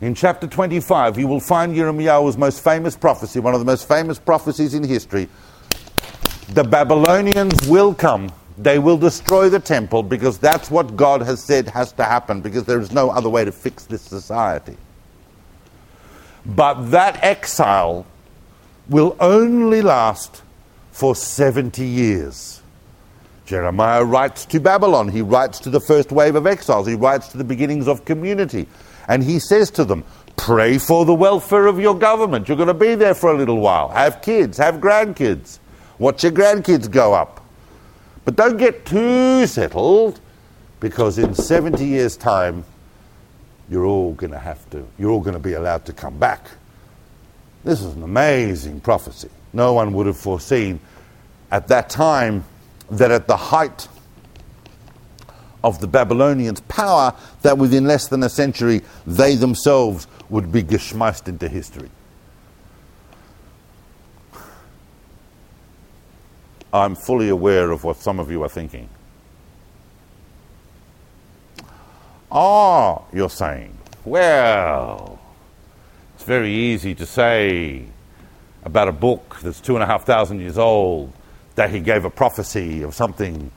In 0.00 0.14
chapter 0.14 0.46
25, 0.46 1.18
you 1.18 1.26
will 1.26 1.40
find 1.40 1.74
Yirmiyahu's 1.74 2.36
most 2.36 2.62
famous 2.62 2.96
prophecy, 2.96 3.40
one 3.40 3.54
of 3.54 3.60
the 3.60 3.66
most 3.66 3.88
famous 3.88 4.18
prophecies 4.18 4.74
in 4.74 4.84
history. 4.84 5.28
The 6.50 6.64
Babylonians 6.64 7.66
will 7.66 7.94
come 7.94 8.30
they 8.58 8.78
will 8.78 8.96
destroy 8.96 9.48
the 9.48 9.60
temple 9.60 10.02
because 10.02 10.38
that's 10.38 10.70
what 10.70 10.96
God 10.96 11.22
has 11.22 11.42
said 11.42 11.68
has 11.68 11.92
to 11.92 12.04
happen 12.04 12.40
because 12.40 12.64
there 12.64 12.80
is 12.80 12.92
no 12.92 13.10
other 13.10 13.28
way 13.28 13.44
to 13.44 13.52
fix 13.52 13.84
this 13.84 14.02
society. 14.02 14.76
But 16.46 16.90
that 16.90 17.22
exile 17.22 18.06
will 18.88 19.16
only 19.20 19.82
last 19.82 20.42
for 20.92 21.14
70 21.14 21.84
years. 21.84 22.62
Jeremiah 23.44 24.04
writes 24.04 24.46
to 24.46 24.60
Babylon. 24.60 25.08
He 25.08 25.22
writes 25.22 25.60
to 25.60 25.70
the 25.70 25.80
first 25.80 26.10
wave 26.10 26.34
of 26.34 26.46
exiles. 26.46 26.86
He 26.86 26.94
writes 26.94 27.28
to 27.28 27.38
the 27.38 27.44
beginnings 27.44 27.86
of 27.86 28.04
community. 28.04 28.66
And 29.08 29.22
he 29.22 29.38
says 29.38 29.70
to 29.72 29.84
them, 29.84 30.04
Pray 30.36 30.78
for 30.78 31.04
the 31.04 31.14
welfare 31.14 31.66
of 31.66 31.80
your 31.80 31.96
government. 31.96 32.48
You're 32.48 32.56
going 32.56 32.66
to 32.68 32.74
be 32.74 32.94
there 32.94 33.14
for 33.14 33.32
a 33.32 33.36
little 33.36 33.60
while. 33.60 33.88
Have 33.88 34.20
kids, 34.20 34.58
have 34.58 34.76
grandkids. 34.76 35.58
Watch 35.98 36.22
your 36.22 36.32
grandkids 36.32 36.90
go 36.90 37.14
up. 37.14 37.35
But 38.26 38.34
don't 38.34 38.56
get 38.56 38.84
too 38.84 39.46
settled 39.46 40.20
because 40.80 41.16
in 41.16 41.32
70 41.32 41.84
years' 41.84 42.16
time, 42.16 42.64
you're 43.70 43.84
all 43.84 44.14
going 44.14 44.32
to 44.32 44.38
have 44.38 44.68
to, 44.70 44.84
you're 44.98 45.10
all 45.10 45.20
going 45.20 45.34
to 45.34 45.40
be 45.40 45.54
allowed 45.54 45.86
to 45.86 45.92
come 45.92 46.18
back. 46.18 46.48
This 47.64 47.80
is 47.80 47.94
an 47.94 48.02
amazing 48.02 48.80
prophecy. 48.80 49.30
No 49.52 49.72
one 49.72 49.92
would 49.92 50.06
have 50.06 50.16
foreseen 50.16 50.80
at 51.52 51.68
that 51.68 51.88
time 51.88 52.44
that 52.90 53.12
at 53.12 53.28
the 53.28 53.36
height 53.36 53.86
of 55.62 55.80
the 55.80 55.86
Babylonians' 55.86 56.60
power, 56.62 57.14
that 57.42 57.56
within 57.56 57.86
less 57.86 58.08
than 58.08 58.24
a 58.24 58.28
century 58.28 58.82
they 59.06 59.36
themselves 59.36 60.08
would 60.30 60.50
be 60.50 60.64
geschmeist 60.64 61.28
into 61.28 61.48
history. 61.48 61.90
I'm 66.76 66.94
fully 66.94 67.28
aware 67.28 67.70
of 67.70 67.84
what 67.84 67.96
some 67.96 68.20
of 68.20 68.30
you 68.30 68.42
are 68.42 68.48
thinking. 68.48 68.88
Ah, 72.30 73.02
you're 73.12 73.30
saying, 73.30 73.76
well, 74.04 75.18
it's 76.14 76.24
very 76.24 76.52
easy 76.52 76.94
to 76.96 77.06
say 77.06 77.86
about 78.64 78.88
a 78.88 78.92
book 78.92 79.38
that's 79.42 79.60
two 79.60 79.74
and 79.74 79.82
a 79.82 79.86
half 79.86 80.04
thousand 80.04 80.40
years 80.40 80.58
old 80.58 81.12
that 81.54 81.70
he 81.70 81.80
gave 81.80 82.04
a 82.04 82.10
prophecy 82.10 82.82
of 82.82 82.94
something 82.94 83.50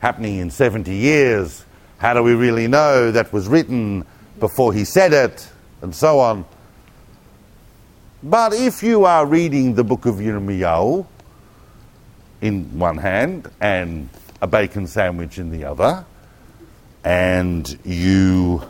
happening 0.00 0.38
in 0.38 0.50
70 0.50 0.94
years. 0.94 1.64
How 1.98 2.14
do 2.14 2.22
we 2.22 2.34
really 2.34 2.68
know 2.68 3.10
that 3.10 3.32
was 3.32 3.48
written 3.48 4.04
before 4.40 4.72
he 4.72 4.84
said 4.84 5.12
it? 5.12 5.48
And 5.82 5.94
so 5.94 6.20
on. 6.20 6.44
But 8.22 8.54
if 8.54 8.82
you 8.84 9.04
are 9.04 9.26
reading 9.26 9.74
the 9.74 9.82
book 9.84 10.06
of 10.06 10.16
Yirmiyahu 10.16 11.06
in 12.42 12.78
one 12.78 12.98
hand 12.98 13.48
and 13.60 14.10
a 14.42 14.46
bacon 14.46 14.86
sandwich 14.86 15.38
in 15.38 15.50
the 15.50 15.64
other, 15.64 16.04
and 17.04 17.78
you 17.84 18.62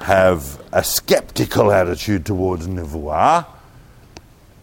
have 0.00 0.62
a 0.72 0.84
skeptical 0.84 1.72
attitude 1.72 2.26
towards 2.26 2.68
Nevuah, 2.68 3.46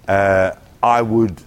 uh, 0.07 0.51
I 0.81 1.01
would 1.01 1.41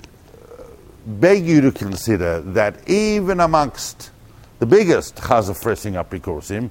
beg 1.07 1.47
you 1.47 1.61
to 1.63 1.73
consider 1.73 2.41
that 2.41 2.89
even 2.89 3.41
amongst 3.41 4.11
the 4.59 4.67
biggest 4.67 5.17
Chazafresing 5.17 6.03
Apikorsim, 6.03 6.71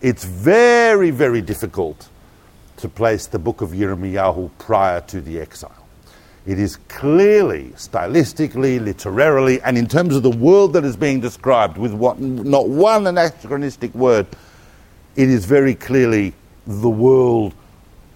it's 0.00 0.24
very, 0.24 1.10
very 1.10 1.40
difficult 1.40 2.08
to 2.78 2.88
place 2.88 3.26
the 3.26 3.38
book 3.38 3.60
of 3.60 3.70
Yirmiyahu 3.70 4.50
prior 4.58 5.00
to 5.02 5.20
the 5.20 5.40
exile. 5.40 5.83
It 6.46 6.58
is 6.58 6.76
clearly, 6.88 7.70
stylistically, 7.70 8.78
literarily, 8.78 9.62
and 9.62 9.78
in 9.78 9.86
terms 9.86 10.14
of 10.14 10.22
the 10.22 10.30
world 10.30 10.74
that 10.74 10.84
is 10.84 10.94
being 10.94 11.20
described, 11.20 11.78
with 11.78 11.94
what, 11.94 12.20
not 12.20 12.68
one 12.68 13.06
anachronistic 13.06 13.94
word, 13.94 14.26
it 15.16 15.30
is 15.30 15.46
very 15.46 15.74
clearly 15.74 16.34
the 16.66 16.90
world 16.90 17.54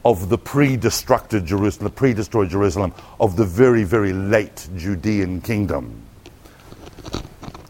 of 0.05 0.29
the 0.29 0.37
pre-destructed 0.37 1.47
Jerusalem, 1.47 1.85
the 1.85 1.95
pre-destroyed 1.95 2.51
Jerusalem 2.51 2.93
of 3.19 3.37
the 3.37 3.47
very, 3.47 3.85
very 3.85 4.13
late 4.13 4.69
Judean 4.77 5.41
kingdom. 5.41 6.03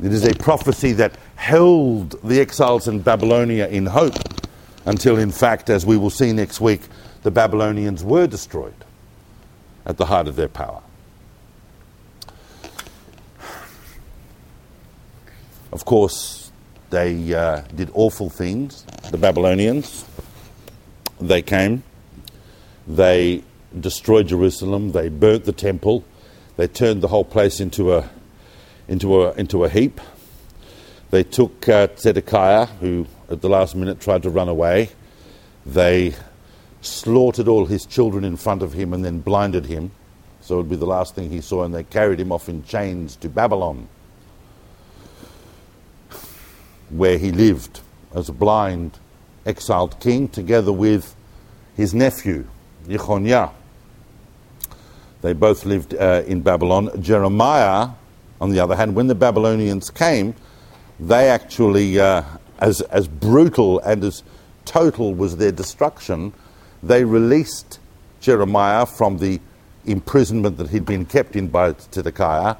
It 0.02 0.12
is 0.12 0.24
a 0.24 0.34
prophecy 0.34 0.92
that 0.94 1.16
held 1.36 2.20
the 2.22 2.40
exiles 2.40 2.88
in 2.88 3.00
Babylonia 3.00 3.68
in 3.68 3.86
hope 3.86 4.14
until, 4.86 5.18
in 5.18 5.30
fact, 5.30 5.70
as 5.70 5.86
we 5.86 5.96
will 5.96 6.10
see 6.10 6.32
next 6.32 6.60
week, 6.60 6.80
the 7.22 7.30
Babylonians 7.30 8.02
were 8.02 8.26
destroyed 8.26 8.74
at 9.88 9.96
the 9.96 10.06
height 10.06 10.28
of 10.28 10.36
their 10.36 10.48
power. 10.48 10.82
Of 15.72 15.84
course, 15.84 16.52
they 16.90 17.34
uh, 17.34 17.62
did 17.74 17.90
awful 17.94 18.30
things, 18.30 18.84
the 19.10 19.18
Babylonians. 19.18 20.04
They 21.20 21.42
came 21.42 21.82
they 22.88 23.44
destroyed 23.78 24.28
Jerusalem. 24.28 24.92
They 24.92 25.10
burnt 25.10 25.44
the 25.44 25.52
temple. 25.52 26.04
They 26.56 26.66
turned 26.66 27.02
the 27.02 27.08
whole 27.08 27.24
place 27.24 27.60
into 27.60 27.94
a, 27.94 28.08
into 28.88 29.22
a, 29.22 29.34
into 29.34 29.64
a 29.64 29.68
heap. 29.68 30.00
They 31.10 31.22
took 31.22 31.68
uh, 31.68 31.88
Zedekiah, 31.96 32.66
who 32.66 33.06
at 33.30 33.42
the 33.42 33.48
last 33.48 33.76
minute 33.76 34.00
tried 34.00 34.22
to 34.22 34.30
run 34.30 34.48
away. 34.48 34.90
They 35.66 36.14
slaughtered 36.80 37.48
all 37.48 37.66
his 37.66 37.84
children 37.86 38.24
in 38.24 38.36
front 38.36 38.62
of 38.62 38.72
him 38.72 38.92
and 38.92 39.04
then 39.04 39.20
blinded 39.20 39.66
him. 39.66 39.90
So 40.40 40.54
it 40.54 40.58
would 40.58 40.70
be 40.70 40.76
the 40.76 40.86
last 40.86 41.14
thing 41.14 41.30
he 41.30 41.40
saw, 41.40 41.64
and 41.64 41.74
they 41.74 41.84
carried 41.84 42.20
him 42.20 42.32
off 42.32 42.48
in 42.48 42.64
chains 42.64 43.16
to 43.16 43.28
Babylon, 43.28 43.88
where 46.88 47.18
he 47.18 47.32
lived 47.32 47.80
as 48.14 48.28
a 48.28 48.32
blind, 48.32 48.98
exiled 49.44 50.00
king, 50.00 50.28
together 50.28 50.72
with 50.72 51.14
his 51.76 51.92
nephew, 51.92 52.46
Yechoniah. 52.86 53.52
They 55.20 55.32
both 55.32 55.66
lived 55.66 55.94
uh, 55.94 56.22
in 56.26 56.42
Babylon. 56.42 57.02
Jeremiah, 57.02 57.90
on 58.40 58.50
the 58.50 58.60
other 58.60 58.76
hand, 58.76 58.94
when 58.94 59.08
the 59.08 59.14
Babylonians 59.14 59.90
came, 59.90 60.34
they 61.00 61.28
actually, 61.28 62.00
uh, 62.00 62.22
as, 62.58 62.80
as 62.82 63.08
brutal 63.08 63.80
and 63.80 64.02
as 64.04 64.22
total 64.64 65.14
was 65.14 65.36
their 65.36 65.52
destruction, 65.52 66.32
they 66.82 67.04
released 67.04 67.80
Jeremiah 68.20 68.86
from 68.86 69.18
the 69.18 69.40
imprisonment 69.84 70.58
that 70.58 70.70
he'd 70.70 70.84
been 70.84 71.06
kept 71.06 71.36
in 71.36 71.48
by 71.48 71.74
Zedekiah 71.92 72.56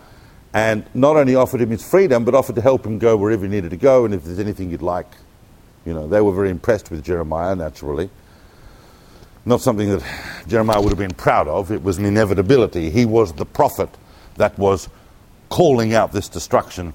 and 0.55 0.85
not 0.95 1.17
only 1.17 1.35
offered 1.35 1.61
him 1.61 1.71
his 1.71 1.89
freedom, 1.89 2.25
but 2.25 2.35
offered 2.35 2.57
to 2.57 2.63
help 2.63 2.87
him 2.87 2.99
go 2.99 3.17
wherever 3.17 3.45
he 3.45 3.51
needed 3.51 3.71
to 3.71 3.77
go 3.77 4.05
and 4.05 4.15
if 4.15 4.25
there's 4.25 4.39
anything 4.39 4.71
you'd 4.71 4.83
like. 4.83 5.11
You 5.85 5.95
know, 5.95 6.09
they 6.09 6.21
were 6.21 6.33
very 6.33 6.51
impressed 6.51 6.91
with 6.91 7.05
Jeremiah, 7.05 7.55
naturally 7.55 8.11
not 9.49 9.63
something 9.63 9.89
that 9.89 10.05
Jeremiah 10.47 10.81
would 10.81 10.91
have 10.91 10.99
been 10.99 11.15
proud 11.15 11.49
of. 11.49 11.73
It 11.73 11.83
was 11.83 11.97
an 11.99 12.05
inevitability. 12.05 12.91
He 12.91 13.07
was 13.07 13.33
the 13.33 13.47
prophet 13.47 13.89
that 14.37 14.57
was 14.59 14.89
calling 15.49 15.95
out 15.95 16.13
this 16.13 16.29
destruction. 16.29 16.93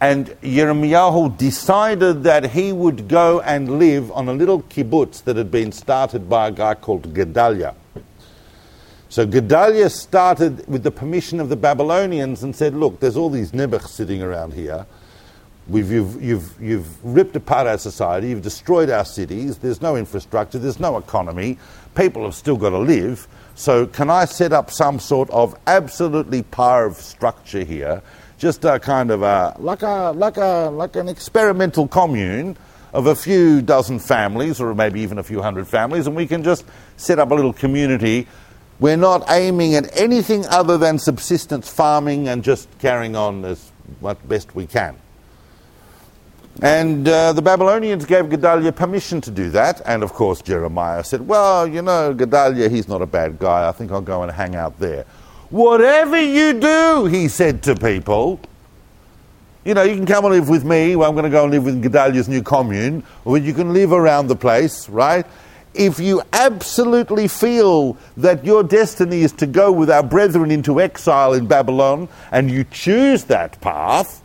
And 0.00 0.26
Yirmiyahu 0.42 1.38
decided 1.38 2.22
that 2.24 2.50
he 2.50 2.72
would 2.72 3.08
go 3.08 3.40
and 3.40 3.78
live 3.78 4.10
on 4.12 4.28
a 4.28 4.32
little 4.32 4.62
kibbutz 4.62 5.24
that 5.24 5.36
had 5.36 5.50
been 5.50 5.72
started 5.72 6.28
by 6.28 6.48
a 6.48 6.50
guy 6.50 6.74
called 6.74 7.14
Gedaliah. 7.14 7.74
So 9.08 9.26
Gedaliah 9.26 9.88
started 9.88 10.66
with 10.68 10.82
the 10.82 10.90
permission 10.90 11.40
of 11.40 11.48
the 11.48 11.56
Babylonians 11.56 12.42
and 12.42 12.54
said, 12.54 12.74
Look, 12.74 13.00
there's 13.00 13.16
all 13.16 13.30
these 13.30 13.52
Nebuchs 13.52 13.90
sitting 13.90 14.20
around 14.20 14.52
here. 14.52 14.84
We've, 15.68 15.90
you've, 15.90 16.22
you've, 16.22 16.54
you've 16.60 17.04
ripped 17.04 17.34
apart 17.34 17.66
our 17.66 17.78
society, 17.78 18.28
you've 18.28 18.42
destroyed 18.42 18.90
our 18.90 19.04
cities, 19.04 19.58
there's 19.58 19.80
no 19.80 19.96
infrastructure, 19.96 20.58
there's 20.58 20.78
no 20.78 20.96
economy, 20.96 21.58
people 21.96 22.24
have 22.24 22.34
still 22.34 22.56
got 22.56 22.70
to 22.70 22.78
live. 22.78 23.26
So, 23.56 23.86
can 23.86 24.10
I 24.10 24.26
set 24.26 24.52
up 24.52 24.70
some 24.70 25.00
sort 25.00 25.28
of 25.30 25.58
absolutely 25.66 26.42
parv 26.42 26.94
structure 26.94 27.64
here? 27.64 28.02
Just 28.38 28.64
a 28.64 28.78
kind 28.78 29.10
of 29.10 29.22
a, 29.22 29.56
like, 29.58 29.82
a, 29.82 30.12
like, 30.14 30.36
a, 30.36 30.70
like 30.70 30.96
an 30.96 31.08
experimental 31.08 31.88
commune 31.88 32.56
of 32.92 33.06
a 33.06 33.14
few 33.14 33.62
dozen 33.62 33.98
families, 33.98 34.60
or 34.60 34.74
maybe 34.74 35.00
even 35.00 35.18
a 35.18 35.22
few 35.22 35.42
hundred 35.42 35.66
families, 35.66 36.06
and 36.06 36.16
we 36.16 36.26
can 36.26 36.42
just 36.42 36.64
set 36.96 37.18
up 37.18 37.30
a 37.30 37.34
little 37.34 37.52
community. 37.52 38.26
We're 38.78 38.96
not 38.96 39.24
aiming 39.30 39.74
at 39.74 39.96
anything 39.96 40.46
other 40.46 40.78
than 40.78 40.98
subsistence 40.98 41.68
farming 41.68 42.28
and 42.28 42.44
just 42.44 42.68
carrying 42.78 43.16
on 43.16 43.44
as 43.44 43.70
best 44.28 44.54
we 44.54 44.66
can. 44.66 44.96
And 46.62 47.06
uh, 47.06 47.34
the 47.34 47.42
Babylonians 47.42 48.06
gave 48.06 48.30
Gedaliah 48.30 48.72
permission 48.72 49.20
to 49.22 49.30
do 49.30 49.50
that. 49.50 49.82
And 49.84 50.02
of 50.02 50.14
course, 50.14 50.40
Jeremiah 50.40 51.04
said, 51.04 51.26
Well, 51.26 51.66
you 51.66 51.82
know, 51.82 52.14
Gedaliah, 52.14 52.70
he's 52.70 52.88
not 52.88 53.02
a 53.02 53.06
bad 53.06 53.38
guy. 53.38 53.68
I 53.68 53.72
think 53.72 53.92
I'll 53.92 54.00
go 54.00 54.22
and 54.22 54.32
hang 54.32 54.54
out 54.56 54.78
there. 54.78 55.04
Whatever 55.50 56.20
you 56.20 56.54
do, 56.54 57.06
he 57.06 57.28
said 57.28 57.62
to 57.64 57.76
people, 57.76 58.40
you 59.64 59.74
know, 59.74 59.82
you 59.82 59.96
can 59.96 60.06
come 60.06 60.24
and 60.24 60.34
live 60.34 60.48
with 60.48 60.64
me. 60.64 60.96
Well, 60.96 61.08
I'm 61.08 61.14
going 61.14 61.24
to 61.24 61.30
go 61.30 61.44
and 61.44 61.52
live 61.52 61.64
with 61.64 61.82
Gedaliah's 61.82 62.28
new 62.28 62.42
commune, 62.42 63.02
or 63.24 63.38
you 63.38 63.52
can 63.52 63.72
live 63.72 63.92
around 63.92 64.28
the 64.28 64.36
place, 64.36 64.88
right? 64.88 65.26
If 65.74 65.98
you 66.00 66.22
absolutely 66.32 67.28
feel 67.28 67.96
that 68.16 68.44
your 68.44 68.62
destiny 68.62 69.22
is 69.22 69.32
to 69.32 69.46
go 69.46 69.70
with 69.70 69.90
our 69.90 70.02
brethren 70.02 70.50
into 70.50 70.80
exile 70.80 71.32
in 71.34 71.46
Babylon, 71.46 72.08
and 72.32 72.50
you 72.50 72.64
choose 72.64 73.24
that 73.24 73.60
path, 73.60 74.22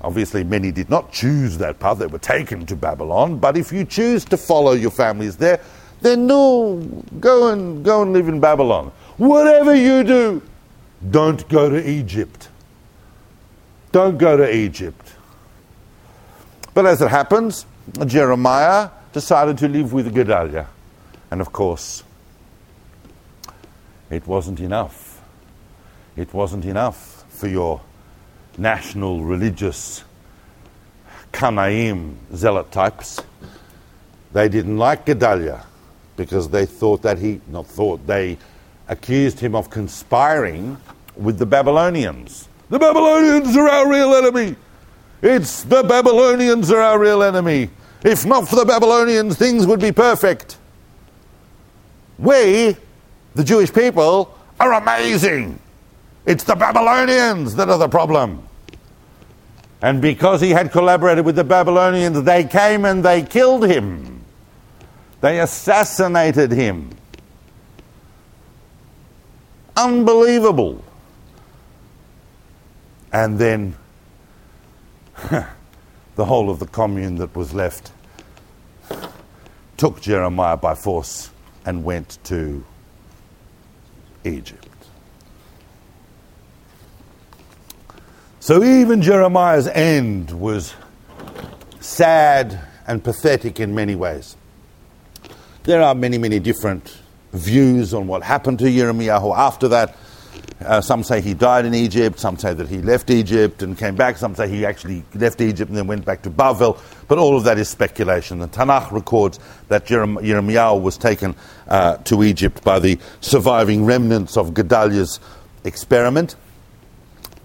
Obviously, 0.00 0.44
many 0.44 0.70
did 0.70 0.88
not 0.90 1.12
choose 1.12 1.58
that 1.58 1.80
path, 1.80 1.98
they 1.98 2.06
were 2.06 2.18
taken 2.18 2.64
to 2.66 2.76
Babylon. 2.76 3.38
But 3.38 3.56
if 3.56 3.72
you 3.72 3.84
choose 3.84 4.24
to 4.26 4.36
follow 4.36 4.72
your 4.72 4.92
families 4.92 5.36
there, 5.36 5.60
then 6.00 6.26
no, 6.26 6.76
go 7.18 7.52
and, 7.52 7.84
go 7.84 8.02
and 8.02 8.12
live 8.12 8.28
in 8.28 8.38
Babylon. 8.38 8.92
Whatever 9.16 9.74
you 9.74 10.04
do, 10.04 10.42
don't 11.10 11.48
go 11.48 11.70
to 11.70 11.88
Egypt. 11.88 12.48
Don't 13.92 14.18
go 14.18 14.36
to 14.36 14.54
Egypt. 14.54 15.14
But 16.74 16.86
as 16.86 17.00
it 17.02 17.08
happens, 17.08 17.66
Jeremiah 18.06 18.90
decided 19.12 19.58
to 19.58 19.68
live 19.68 19.92
with 19.92 20.14
Gedaliah. 20.14 20.66
And 21.30 21.40
of 21.40 21.52
course, 21.52 22.04
it 24.10 24.26
wasn't 24.26 24.60
enough. 24.60 25.20
It 26.16 26.32
wasn't 26.32 26.64
enough 26.64 27.24
for 27.28 27.46
your 27.46 27.80
national 28.56 29.22
religious 29.22 30.04
Kanaim 31.32 32.16
zealot 32.34 32.72
types. 32.72 33.20
They 34.32 34.48
didn't 34.48 34.78
like 34.78 35.06
Gedaliah 35.06 35.64
because 36.16 36.48
they 36.48 36.66
thought 36.66 37.02
that 37.02 37.18
he, 37.18 37.40
not 37.46 37.66
thought, 37.66 38.06
they 38.06 38.38
accused 38.88 39.40
him 39.40 39.54
of 39.54 39.70
conspiring 39.70 40.78
with 41.16 41.38
the 41.38 41.46
Babylonians. 41.46 42.48
The 42.70 42.78
Babylonians 42.78 43.56
are 43.56 43.68
our 43.68 43.88
real 43.88 44.14
enemy. 44.14 44.56
It's 45.22 45.64
the 45.64 45.82
Babylonians 45.82 46.70
are 46.70 46.80
our 46.80 46.98
real 46.98 47.22
enemy. 47.22 47.70
If 48.04 48.24
not 48.24 48.48
for 48.48 48.56
the 48.56 48.64
Babylonians, 48.64 49.36
things 49.36 49.66
would 49.66 49.80
be 49.80 49.92
perfect. 49.92 50.58
We, 52.18 52.76
the 53.34 53.44
Jewish 53.44 53.72
people, 53.72 54.36
are 54.60 54.72
amazing. 54.74 55.58
It's 56.26 56.44
the 56.44 56.56
Babylonians 56.56 57.54
that 57.56 57.68
are 57.68 57.78
the 57.78 57.88
problem. 57.88 58.46
And 59.80 60.02
because 60.02 60.40
he 60.40 60.50
had 60.50 60.72
collaborated 60.72 61.24
with 61.24 61.36
the 61.36 61.44
Babylonians, 61.44 62.22
they 62.22 62.44
came 62.44 62.84
and 62.84 63.04
they 63.04 63.22
killed 63.22 63.64
him. 63.64 64.24
They 65.20 65.40
assassinated 65.40 66.52
him. 66.52 66.90
Unbelievable. 69.78 70.84
And 73.12 73.38
then 73.38 73.76
the 75.30 76.24
whole 76.24 76.50
of 76.50 76.58
the 76.58 76.66
commune 76.66 77.14
that 77.16 77.36
was 77.36 77.54
left 77.54 77.92
took 79.76 80.00
Jeremiah 80.00 80.56
by 80.56 80.74
force 80.74 81.30
and 81.64 81.84
went 81.84 82.18
to 82.24 82.64
Egypt. 84.24 84.66
So 88.40 88.64
even 88.64 89.00
Jeremiah's 89.00 89.68
end 89.68 90.32
was 90.32 90.74
sad 91.78 92.58
and 92.88 93.04
pathetic 93.04 93.60
in 93.60 93.76
many 93.76 93.94
ways. 93.94 94.36
There 95.62 95.80
are 95.82 95.94
many, 95.94 96.18
many 96.18 96.40
different 96.40 96.98
views 97.38 97.94
on 97.94 98.06
what 98.06 98.22
happened 98.22 98.58
to 98.60 98.66
Yirmiyahu 98.66 99.36
after 99.36 99.68
that. 99.68 99.96
Uh, 100.60 100.80
some 100.80 101.04
say 101.04 101.20
he 101.20 101.34
died 101.34 101.64
in 101.64 101.74
Egypt, 101.74 102.18
some 102.18 102.36
say 102.36 102.52
that 102.52 102.68
he 102.68 102.78
left 102.78 103.10
Egypt 103.10 103.62
and 103.62 103.78
came 103.78 103.94
back, 103.94 104.16
some 104.16 104.34
say 104.34 104.48
he 104.48 104.66
actually 104.66 105.04
left 105.14 105.40
Egypt 105.40 105.68
and 105.68 105.78
then 105.78 105.86
went 105.86 106.04
back 106.04 106.22
to 106.22 106.30
Bavel, 106.30 106.80
but 107.06 107.16
all 107.16 107.36
of 107.36 107.44
that 107.44 107.58
is 107.58 107.68
speculation. 107.68 108.40
The 108.40 108.48
Tanakh 108.48 108.90
records 108.90 109.38
that 109.68 109.86
Jerem- 109.86 110.20
Yirmiyahu 110.20 110.82
was 110.82 110.98
taken 110.98 111.36
uh, 111.68 111.98
to 111.98 112.24
Egypt 112.24 112.64
by 112.64 112.80
the 112.80 112.98
surviving 113.20 113.84
remnants 113.84 114.36
of 114.36 114.52
Gedaliah's 114.52 115.20
experiment, 115.62 116.34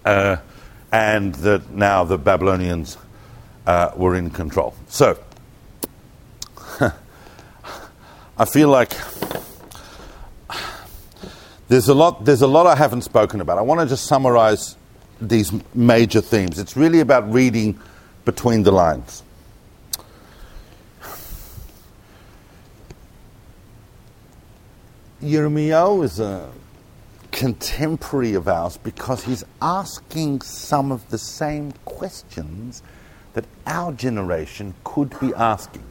uh, 0.04 0.36
and 0.90 1.36
that 1.36 1.70
now 1.70 2.02
the 2.02 2.18
Babylonians 2.18 2.98
uh, 3.66 3.92
were 3.96 4.16
in 4.16 4.30
control. 4.30 4.74
So, 4.88 5.18
I 8.36 8.44
feel 8.44 8.68
like 8.68 8.92
there's 11.74 11.88
a 11.88 11.94
lot. 11.94 12.24
There's 12.24 12.42
a 12.42 12.46
lot 12.46 12.68
I 12.68 12.76
haven't 12.76 13.02
spoken 13.02 13.40
about. 13.40 13.58
I 13.58 13.62
want 13.62 13.80
to 13.80 13.86
just 13.86 14.06
summarize 14.06 14.76
these 15.20 15.52
major 15.74 16.20
themes. 16.20 16.60
It's 16.60 16.76
really 16.76 17.00
about 17.00 17.32
reading 17.32 17.80
between 18.24 18.62
the 18.62 18.70
lines. 18.70 19.24
Yirmiyahu 25.20 26.04
is 26.04 26.20
a 26.20 26.48
contemporary 27.32 28.34
of 28.34 28.46
ours 28.46 28.76
because 28.76 29.24
he's 29.24 29.42
asking 29.60 30.42
some 30.42 30.92
of 30.92 31.10
the 31.10 31.18
same 31.18 31.72
questions 31.84 32.84
that 33.32 33.46
our 33.66 33.90
generation 33.90 34.74
could 34.84 35.18
be 35.18 35.34
asking. 35.34 35.82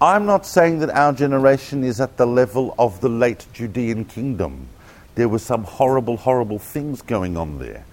I'm 0.00 0.24
not 0.24 0.46
saying 0.46 0.78
that 0.78 0.88
our 0.88 1.12
generation 1.12 1.84
is 1.84 2.00
at 2.00 2.16
the 2.16 2.26
level 2.26 2.74
of 2.78 3.02
the 3.02 3.10
late 3.10 3.44
Judean 3.52 4.06
kingdom. 4.06 4.68
There 5.14 5.28
were 5.28 5.38
some 5.38 5.64
horrible, 5.64 6.16
horrible 6.16 6.58
things 6.58 7.02
going 7.02 7.36
on 7.36 7.58
there. 7.58 7.84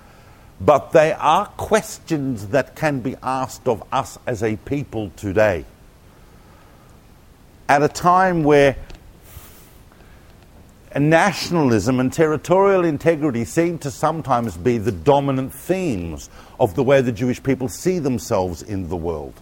But 0.60 0.92
they 0.92 1.14
are 1.14 1.46
questions 1.46 2.48
that 2.48 2.76
can 2.76 3.00
be 3.00 3.16
asked 3.22 3.68
of 3.68 3.84
us 3.92 4.18
as 4.26 4.42
a 4.42 4.56
people 4.58 5.12
today. 5.16 5.66
At 7.70 7.84
a 7.84 7.88
time 7.88 8.44
where 8.44 8.76
nationalism 11.00 12.00
and 12.00 12.12
territorial 12.12 12.84
integrity 12.86 13.46
seem 13.46 13.78
to 13.80 13.92
sometimes 13.92 14.58
be 14.58 14.78
the 14.78 14.92
dominant 14.92 15.54
themes 15.54 16.30
of 16.60 16.76
the 16.76 16.84
way 16.84 17.02
the 17.02 17.12
Jewish 17.12 17.42
people 17.44 17.68
see 17.68 18.00
themselves 18.00 18.62
in 18.64 18.90
the 18.90 18.96
world. 18.96 19.34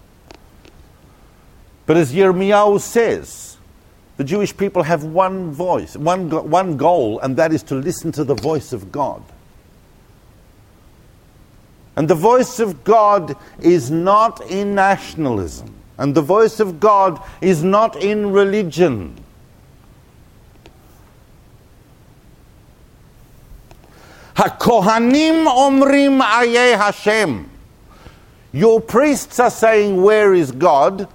But 1.85 1.97
as 1.97 2.13
Yirmiyahu 2.13 2.81
says, 2.81 3.54
the 4.17 4.23
Jewish 4.23 4.55
people 4.55 4.83
have 4.83 5.03
one 5.03 5.51
voice, 5.51 5.97
one, 5.97 6.29
one 6.49 6.77
goal, 6.77 7.19
and 7.19 7.35
that 7.35 7.51
is 7.51 7.63
to 7.63 7.75
listen 7.75 8.11
to 8.13 8.23
the 8.23 8.35
voice 8.35 8.71
of 8.71 8.91
God. 8.91 9.21
And 11.97 12.07
the 12.07 12.15
voice 12.15 12.59
of 12.59 12.83
God 12.83 13.35
is 13.59 13.91
not 13.91 14.41
in 14.49 14.75
nationalism, 14.75 15.73
and 15.97 16.15
the 16.15 16.21
voice 16.21 16.59
of 16.61 16.79
God 16.79 17.21
is 17.41 17.63
not 17.63 17.97
in 18.01 18.31
religion. 18.31 19.17
HaKohanim 24.35 25.45
omrim 25.47 26.21
ayeh 26.21 26.77
Hashem. 26.77 27.49
Your 28.51 28.79
priests 28.79 29.39
are 29.39 29.49
saying, 29.49 30.01
Where 30.01 30.33
is 30.33 30.51
God? 30.51 31.09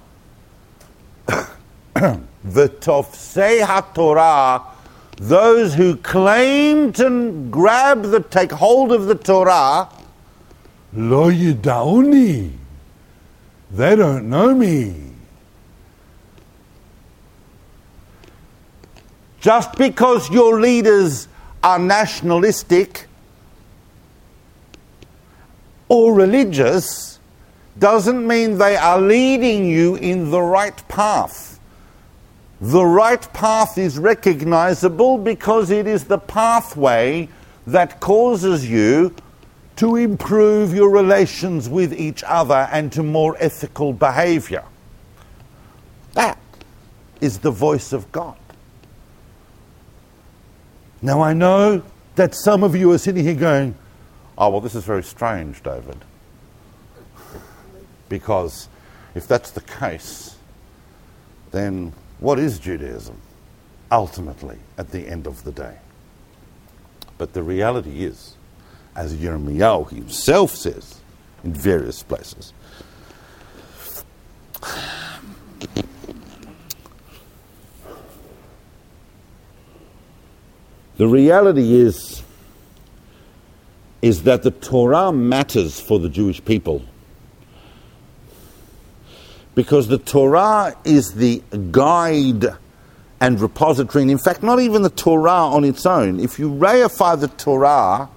the 2.43 2.69
Tofsei 2.69 3.61
HaTorah, 3.61 4.63
those 5.17 5.75
who 5.75 5.95
claim 5.97 6.91
to 6.93 7.47
grab 7.51 8.03
the, 8.03 8.21
take 8.21 8.51
hold 8.51 8.91
of 8.91 9.05
the 9.05 9.15
Torah, 9.15 9.89
Lo 10.93 11.31
Yidauni. 11.31 12.51
They 13.71 13.95
don't 13.95 14.29
know 14.29 14.53
me. 14.53 15.11
Just 19.39 19.75
because 19.75 20.29
your 20.29 20.59
leaders 20.59 21.27
are 21.63 21.79
nationalistic 21.79 23.07
or 25.87 26.13
religious 26.13 27.19
doesn't 27.79 28.27
mean 28.27 28.57
they 28.57 28.75
are 28.75 28.99
leading 28.99 29.65
you 29.65 29.95
in 29.95 30.29
the 30.29 30.41
right 30.41 30.87
path. 30.87 31.50
The 32.61 32.85
right 32.85 33.33
path 33.33 33.79
is 33.79 33.97
recognizable 33.97 35.17
because 35.17 35.71
it 35.71 35.87
is 35.87 36.03
the 36.03 36.19
pathway 36.19 37.27
that 37.65 37.99
causes 37.99 38.69
you 38.69 39.15
to 39.77 39.95
improve 39.95 40.71
your 40.75 40.91
relations 40.91 41.67
with 41.67 41.91
each 41.91 42.23
other 42.23 42.69
and 42.71 42.91
to 42.93 43.01
more 43.01 43.35
ethical 43.39 43.93
behavior. 43.93 44.63
That 46.13 46.37
is 47.19 47.39
the 47.39 47.49
voice 47.49 47.93
of 47.93 48.11
God. 48.11 48.37
Now, 51.01 51.21
I 51.21 51.33
know 51.33 51.81
that 52.15 52.35
some 52.35 52.63
of 52.63 52.75
you 52.75 52.91
are 52.91 52.99
sitting 52.99 53.23
here 53.23 53.33
going, 53.33 53.75
Oh, 54.37 54.49
well, 54.49 54.61
this 54.61 54.75
is 54.75 54.83
very 54.83 55.03
strange, 55.03 55.63
David. 55.63 55.97
Because 58.07 58.69
if 59.15 59.27
that's 59.27 59.49
the 59.49 59.61
case, 59.61 60.35
then 61.51 61.93
what 62.21 62.39
is 62.39 62.57
Judaism 62.59 63.19
ultimately 63.91 64.59
at 64.77 64.91
the 64.91 65.07
end 65.07 65.27
of 65.27 65.43
the 65.43 65.51
day? 65.51 65.75
But 67.17 67.33
the 67.33 67.43
reality 67.43 68.05
is, 68.05 68.37
as 68.95 69.15
Yirmiyahu 69.15 69.89
himself 69.89 70.51
says 70.51 71.01
in 71.43 71.53
various 71.53 72.03
places, 72.03 72.53
the 80.97 81.07
reality 81.07 81.73
is 81.73 82.23
is 84.01 84.23
that 84.23 84.43
the 84.43 84.51
Torah 84.51 85.11
matters 85.11 85.79
for 85.79 85.99
the 85.99 86.09
Jewish 86.09 86.43
people 86.43 86.83
because 89.61 89.87
the 89.87 89.99
Torah 89.99 90.75
is 90.83 91.13
the 91.13 91.39
guide 91.69 92.45
and 93.19 93.39
repository, 93.39 94.01
and 94.01 94.09
in 94.09 94.17
fact, 94.17 94.41
not 94.41 94.59
even 94.59 94.81
the 94.81 94.89
Torah 94.89 95.45
on 95.55 95.63
its 95.63 95.85
own. 95.85 96.19
If 96.19 96.39
you 96.39 96.49
reify 96.49 97.19
the 97.19 97.27
Torah 97.27 98.09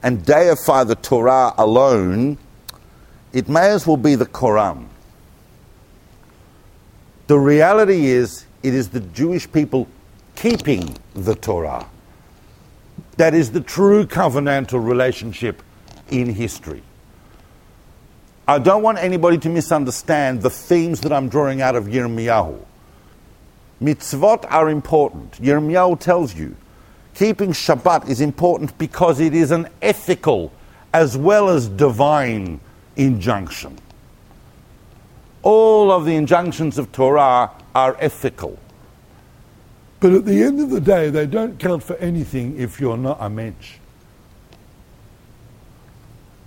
and 0.00 0.24
deify 0.24 0.84
the 0.84 0.94
Torah 0.94 1.54
alone, 1.58 2.38
it 3.32 3.48
may 3.48 3.70
as 3.70 3.84
well 3.84 3.96
be 3.96 4.14
the 4.14 4.26
Quran. 4.26 4.86
The 7.26 7.36
reality 7.36 8.06
is, 8.06 8.46
it 8.62 8.74
is 8.74 8.90
the 8.90 9.00
Jewish 9.00 9.50
people 9.50 9.88
keeping 10.36 10.96
the 11.14 11.34
Torah. 11.34 11.84
That 13.16 13.34
is 13.34 13.50
the 13.50 13.60
true 13.60 14.06
covenantal 14.06 14.86
relationship 14.86 15.64
in 16.12 16.32
history. 16.32 16.84
I 18.48 18.58
don't 18.58 18.82
want 18.82 18.96
anybody 18.96 19.36
to 19.38 19.50
misunderstand 19.50 20.40
the 20.40 20.48
themes 20.48 21.02
that 21.02 21.12
I'm 21.12 21.28
drawing 21.28 21.60
out 21.60 21.76
of 21.76 21.84
Yirmiyahu. 21.84 22.58
Mitzvot 23.82 24.50
are 24.50 24.70
important. 24.70 25.32
Yirmiyahu 25.32 26.00
tells 26.00 26.34
you 26.34 26.56
keeping 27.14 27.50
Shabbat 27.50 28.08
is 28.08 28.22
important 28.22 28.78
because 28.78 29.20
it 29.20 29.34
is 29.34 29.50
an 29.50 29.68
ethical 29.82 30.50
as 30.94 31.14
well 31.14 31.50
as 31.50 31.68
divine 31.68 32.58
injunction. 32.96 33.76
All 35.42 35.92
of 35.92 36.06
the 36.06 36.16
injunctions 36.16 36.78
of 36.78 36.90
Torah 36.90 37.50
are 37.74 37.96
ethical. 38.00 38.58
But 40.00 40.12
at 40.12 40.24
the 40.24 40.42
end 40.42 40.60
of 40.60 40.70
the 40.70 40.80
day, 40.80 41.10
they 41.10 41.26
don't 41.26 41.58
count 41.58 41.82
for 41.82 41.96
anything 41.96 42.58
if 42.58 42.80
you're 42.80 42.96
not 42.96 43.18
a 43.20 43.28
mensch. 43.28 43.74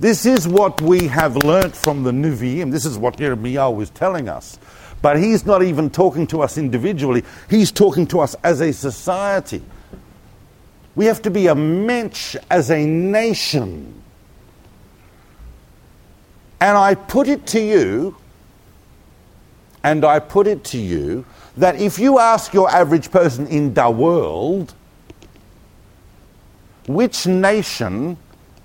This 0.01 0.25
is 0.25 0.47
what 0.47 0.81
we 0.81 1.05
have 1.09 1.37
learnt 1.37 1.75
from 1.75 2.01
the 2.01 2.09
Nevi'im. 2.09 2.71
This 2.71 2.85
is 2.85 2.97
what 2.97 3.17
Jeremiah 3.17 3.69
was 3.69 3.91
telling 3.91 4.27
us. 4.27 4.57
But 5.03 5.19
he's 5.19 5.45
not 5.45 5.61
even 5.61 5.91
talking 5.91 6.25
to 6.27 6.41
us 6.41 6.57
individually, 6.57 7.23
he's 7.51 7.71
talking 7.71 8.07
to 8.07 8.19
us 8.19 8.35
as 8.43 8.61
a 8.61 8.73
society. 8.73 9.61
We 10.95 11.05
have 11.05 11.21
to 11.21 11.29
be 11.29 11.45
a 11.45 11.53
mensch 11.53 12.35
as 12.49 12.71
a 12.71 12.83
nation. 12.83 14.01
And 16.59 16.75
I 16.75 16.95
put 16.95 17.27
it 17.27 17.45
to 17.47 17.61
you, 17.61 18.17
and 19.83 20.03
I 20.03 20.17
put 20.17 20.47
it 20.47 20.63
to 20.65 20.79
you, 20.79 21.25
that 21.57 21.75
if 21.75 21.99
you 21.99 22.17
ask 22.17 22.55
your 22.55 22.71
average 22.71 23.11
person 23.11 23.45
in 23.45 23.75
the 23.75 23.91
world, 23.91 24.73
which 26.87 27.27
nation 27.27 28.17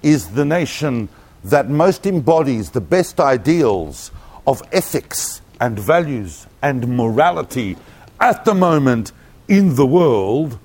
is 0.02 0.28
the 0.28 0.46
nation 0.46 1.10
that 1.50 1.70
most 1.70 2.06
embodies 2.06 2.70
the 2.70 2.80
best 2.80 3.20
ideals 3.20 4.10
of 4.46 4.62
ethics 4.72 5.40
and 5.60 5.78
values 5.78 6.46
and 6.60 6.88
morality 6.88 7.76
at 8.20 8.44
the 8.44 8.54
moment 8.54 9.12
in 9.46 9.76
the 9.76 9.86
world, 9.86 10.58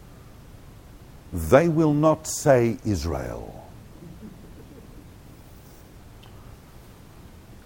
they 1.32 1.68
will 1.68 1.94
not 1.94 2.28
say 2.28 2.78
Israel. 2.84 3.48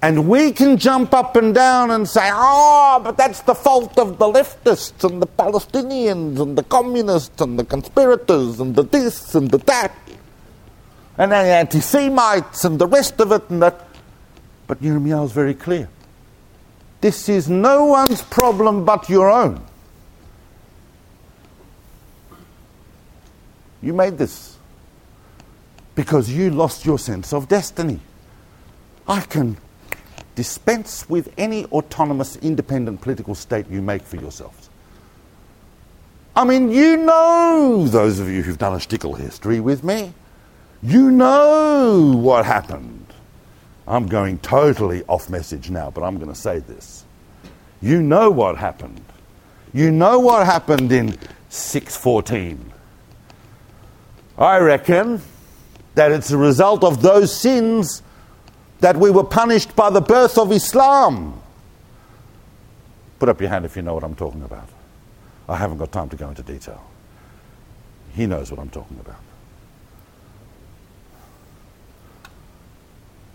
And 0.01 0.27
we 0.27 0.51
can 0.51 0.77
jump 0.77 1.13
up 1.13 1.35
and 1.35 1.55
down 1.55 1.91
and 1.91 2.07
say, 2.07 2.29
oh, 2.31 3.01
but 3.03 3.17
that's 3.17 3.41
the 3.41 3.55
fault 3.55 3.97
of 3.97 4.19
the 4.19 4.25
leftists 4.25 5.03
and 5.09 5.21
the 5.21 5.25
Palestinians 5.25 6.39
and 6.39 6.57
the 6.57 6.63
communists 6.63 7.41
and 7.41 7.57
the 7.57 7.63
conspirators 7.63 8.59
and 8.59 8.75
the 8.75 8.83
this 8.83 9.33
and 9.33 9.49
the 9.49 9.57
that 9.59 10.04
and 11.17 11.31
the 11.31 11.35
anti 11.35 11.79
Semites 11.79 12.65
and 12.65 12.79
the 12.79 12.87
rest 12.87 13.19
of 13.19 13.31
it 13.31 13.49
and 13.49 13.61
that. 13.61 13.87
But 14.67 14.81
Nehemiah 14.81 15.23
is 15.23 15.31
very 15.31 15.53
clear. 15.53 15.89
This 17.01 17.29
is 17.29 17.49
no 17.49 17.85
one's 17.85 18.21
problem 18.23 18.83
but 18.83 19.09
your 19.09 19.29
own. 19.29 19.63
You 23.81 23.93
made 23.93 24.17
this 24.17 24.57
because 25.93 26.29
you 26.29 26.49
lost 26.49 26.85
your 26.85 26.97
sense 26.97 27.31
of 27.31 27.47
destiny. 27.47 27.99
I 29.07 29.21
can 29.21 29.57
dispense 30.33 31.07
with 31.07 31.31
any 31.37 31.65
autonomous, 31.65 32.35
independent 32.37 33.01
political 33.01 33.35
state 33.35 33.69
you 33.69 33.81
make 33.81 34.01
for 34.01 34.17
yourselves. 34.17 34.69
I 36.35 36.43
mean, 36.43 36.71
you 36.71 36.97
know, 36.97 37.85
those 37.87 38.19
of 38.19 38.29
you 38.29 38.41
who've 38.41 38.57
done 38.57 38.73
a 38.73 38.79
stickle 38.79 39.13
history 39.13 39.59
with 39.59 39.83
me, 39.83 40.13
you 40.85 41.11
know 41.11 42.13
what 42.15 42.45
happened. 42.45 43.05
I'm 43.87 44.07
going 44.07 44.39
totally 44.39 45.03
off 45.05 45.29
message 45.29 45.69
now, 45.69 45.91
but 45.91 46.03
I'm 46.03 46.17
going 46.17 46.29
to 46.29 46.39
say 46.39 46.59
this. 46.59 47.05
You 47.81 48.01
know 48.01 48.29
what 48.29 48.57
happened. 48.57 49.01
You 49.73 49.91
know 49.91 50.19
what 50.19 50.45
happened 50.45 50.91
in 50.91 51.17
614. 51.49 52.71
I 54.37 54.57
reckon 54.57 55.21
that 55.95 56.11
it's 56.11 56.31
a 56.31 56.37
result 56.37 56.83
of 56.83 57.01
those 57.01 57.35
sins 57.35 58.03
that 58.79 58.97
we 58.97 59.09
were 59.09 59.23
punished 59.23 59.75
by 59.75 59.89
the 59.89 60.01
birth 60.01 60.37
of 60.37 60.51
Islam. 60.51 61.41
Put 63.19 63.29
up 63.29 63.39
your 63.39 63.49
hand 63.49 63.65
if 63.65 63.75
you 63.75 63.81
know 63.81 63.93
what 63.93 64.03
I'm 64.03 64.15
talking 64.15 64.43
about. 64.43 64.69
I 65.47 65.55
haven't 65.55 65.77
got 65.77 65.91
time 65.91 66.09
to 66.09 66.15
go 66.15 66.29
into 66.29 66.43
detail. 66.43 66.83
He 68.13 68.25
knows 68.25 68.51
what 68.51 68.59
I'm 68.59 68.69
talking 68.69 68.99
about. 68.99 69.19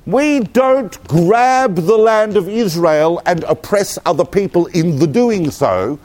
We 0.06 0.40
don't 0.40 1.02
grab 1.06 1.76
the 1.76 1.96
land 1.96 2.36
of 2.36 2.48
Israel 2.48 3.20
and 3.26 3.44
oppress 3.44 3.98
other 4.06 4.24
people 4.24 4.66
in 4.66 4.98
the 4.98 5.06
doing 5.06 5.50
so 5.50 5.98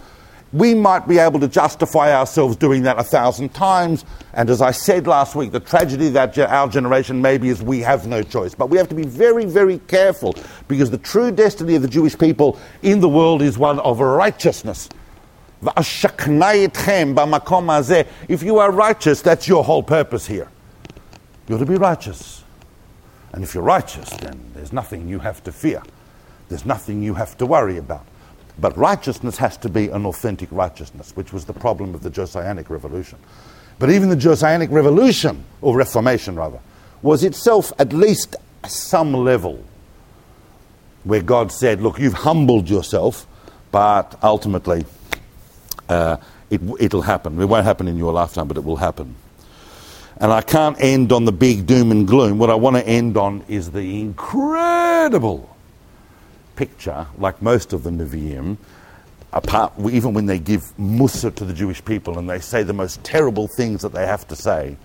we 0.55 0.73
might 0.73 1.05
be 1.05 1.19
able 1.19 1.39
to 1.41 1.49
justify 1.49 2.15
ourselves 2.15 2.55
doing 2.55 2.83
that 2.83 2.97
a 2.97 3.03
thousand 3.03 3.53
times. 3.53 4.05
And 4.33 4.49
as 4.49 4.61
I 4.61 4.71
said 4.71 5.05
last 5.05 5.35
week, 5.35 5.51
the 5.51 5.59
tragedy 5.59 6.07
that 6.09 6.37
our 6.37 6.69
generation 6.69 7.21
maybe 7.21 7.49
is 7.49 7.61
we 7.61 7.81
have 7.81 8.07
no 8.07 8.23
choice. 8.23 8.55
But 8.55 8.69
we 8.69 8.77
have 8.77 8.87
to 8.89 8.95
be 8.95 9.03
very, 9.03 9.43
very 9.43 9.79
careful 9.79 10.33
because 10.69 10.89
the 10.89 10.97
true 10.97 11.29
destiny 11.31 11.75
of 11.75 11.81
the 11.81 11.89
Jewish 11.89 12.17
people 12.17 12.57
in 12.83 13.01
the 13.01 13.09
world 13.09 13.41
is 13.41 13.57
one 13.57 13.79
of 13.79 13.99
righteousness. 13.99 14.87
If 15.77 16.03
you 18.43 18.57
are 18.59 18.71
righteous, 18.71 19.21
that's 19.21 19.47
your 19.49 19.63
whole 19.63 19.83
purpose 19.83 20.25
here. 20.25 20.47
You're 21.49 21.59
to 21.59 21.65
be 21.65 21.75
righteous. 21.75 22.44
And 23.35 23.43
if 23.43 23.53
you're 23.53 23.63
righteous, 23.63 24.09
then 24.11 24.39
there's 24.53 24.71
nothing 24.71 25.09
you 25.09 25.19
have 25.19 25.43
to 25.43 25.51
fear. 25.51 25.83
There's 26.47 26.65
nothing 26.65 27.03
you 27.03 27.15
have 27.15 27.37
to 27.39 27.45
worry 27.45 27.77
about. 27.77 28.07
But 28.57 28.77
righteousness 28.77 29.35
has 29.37 29.57
to 29.57 29.67
be 29.67 29.89
an 29.89 30.05
authentic 30.05 30.47
righteousness, 30.53 31.11
which 31.17 31.33
was 31.33 31.43
the 31.43 31.51
problem 31.51 31.93
of 31.93 32.01
the 32.01 32.09
Josianic 32.09 32.69
Revolution. 32.69 33.19
But 33.77 33.89
even 33.89 34.07
the 34.07 34.15
Josianic 34.15 34.71
Revolution, 34.71 35.43
or 35.61 35.75
Reformation 35.75 36.37
rather, 36.37 36.61
was 37.01 37.25
itself 37.25 37.73
at 37.77 37.91
least 37.91 38.37
some 38.65 39.13
level 39.13 39.61
where 41.03 41.21
God 41.21 41.51
said, 41.51 41.81
Look, 41.81 41.99
you've 41.99 42.13
humbled 42.13 42.69
yourself, 42.69 43.27
but 43.69 44.17
ultimately 44.23 44.85
uh, 45.89 46.15
it, 46.49 46.61
it'll 46.79 47.01
happen. 47.01 47.41
It 47.41 47.45
won't 47.45 47.65
happen 47.65 47.89
in 47.89 47.97
your 47.97 48.13
lifetime, 48.13 48.47
but 48.47 48.55
it 48.55 48.63
will 48.63 48.77
happen. 48.77 49.13
And 50.17 50.31
I 50.31 50.41
can't 50.41 50.77
end 50.79 51.11
on 51.11 51.25
the 51.25 51.31
big 51.31 51.67
doom 51.67 51.91
and 51.91 52.07
gloom. 52.07 52.37
What 52.37 52.49
I 52.49 52.55
want 52.55 52.77
to 52.77 52.87
end 52.87 53.17
on 53.17 53.43
is 53.47 53.71
the 53.71 53.99
incredible 53.99 55.55
picture, 56.55 57.07
like 57.17 57.41
most 57.41 57.73
of 57.73 57.83
the 57.83 57.89
Nevi'im, 57.89 58.57
apart, 59.33 59.73
even 59.91 60.13
when 60.13 60.25
they 60.25 60.39
give 60.39 60.71
Mussar 60.77 61.35
to 61.35 61.43
the 61.43 61.53
Jewish 61.53 61.83
people 61.83 62.17
and 62.17 62.29
they 62.29 62.39
say 62.39 62.63
the 62.63 62.73
most 62.73 63.03
terrible 63.03 63.47
things 63.47 63.81
that 63.81 63.91
they 63.91 64.05
have 64.05 64.25
to 64.29 64.35
say. 64.35 64.77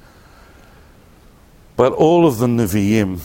But 1.77 1.93
all 1.93 2.27
of 2.27 2.39
the 2.39 2.47
Nevi'im 2.47 3.21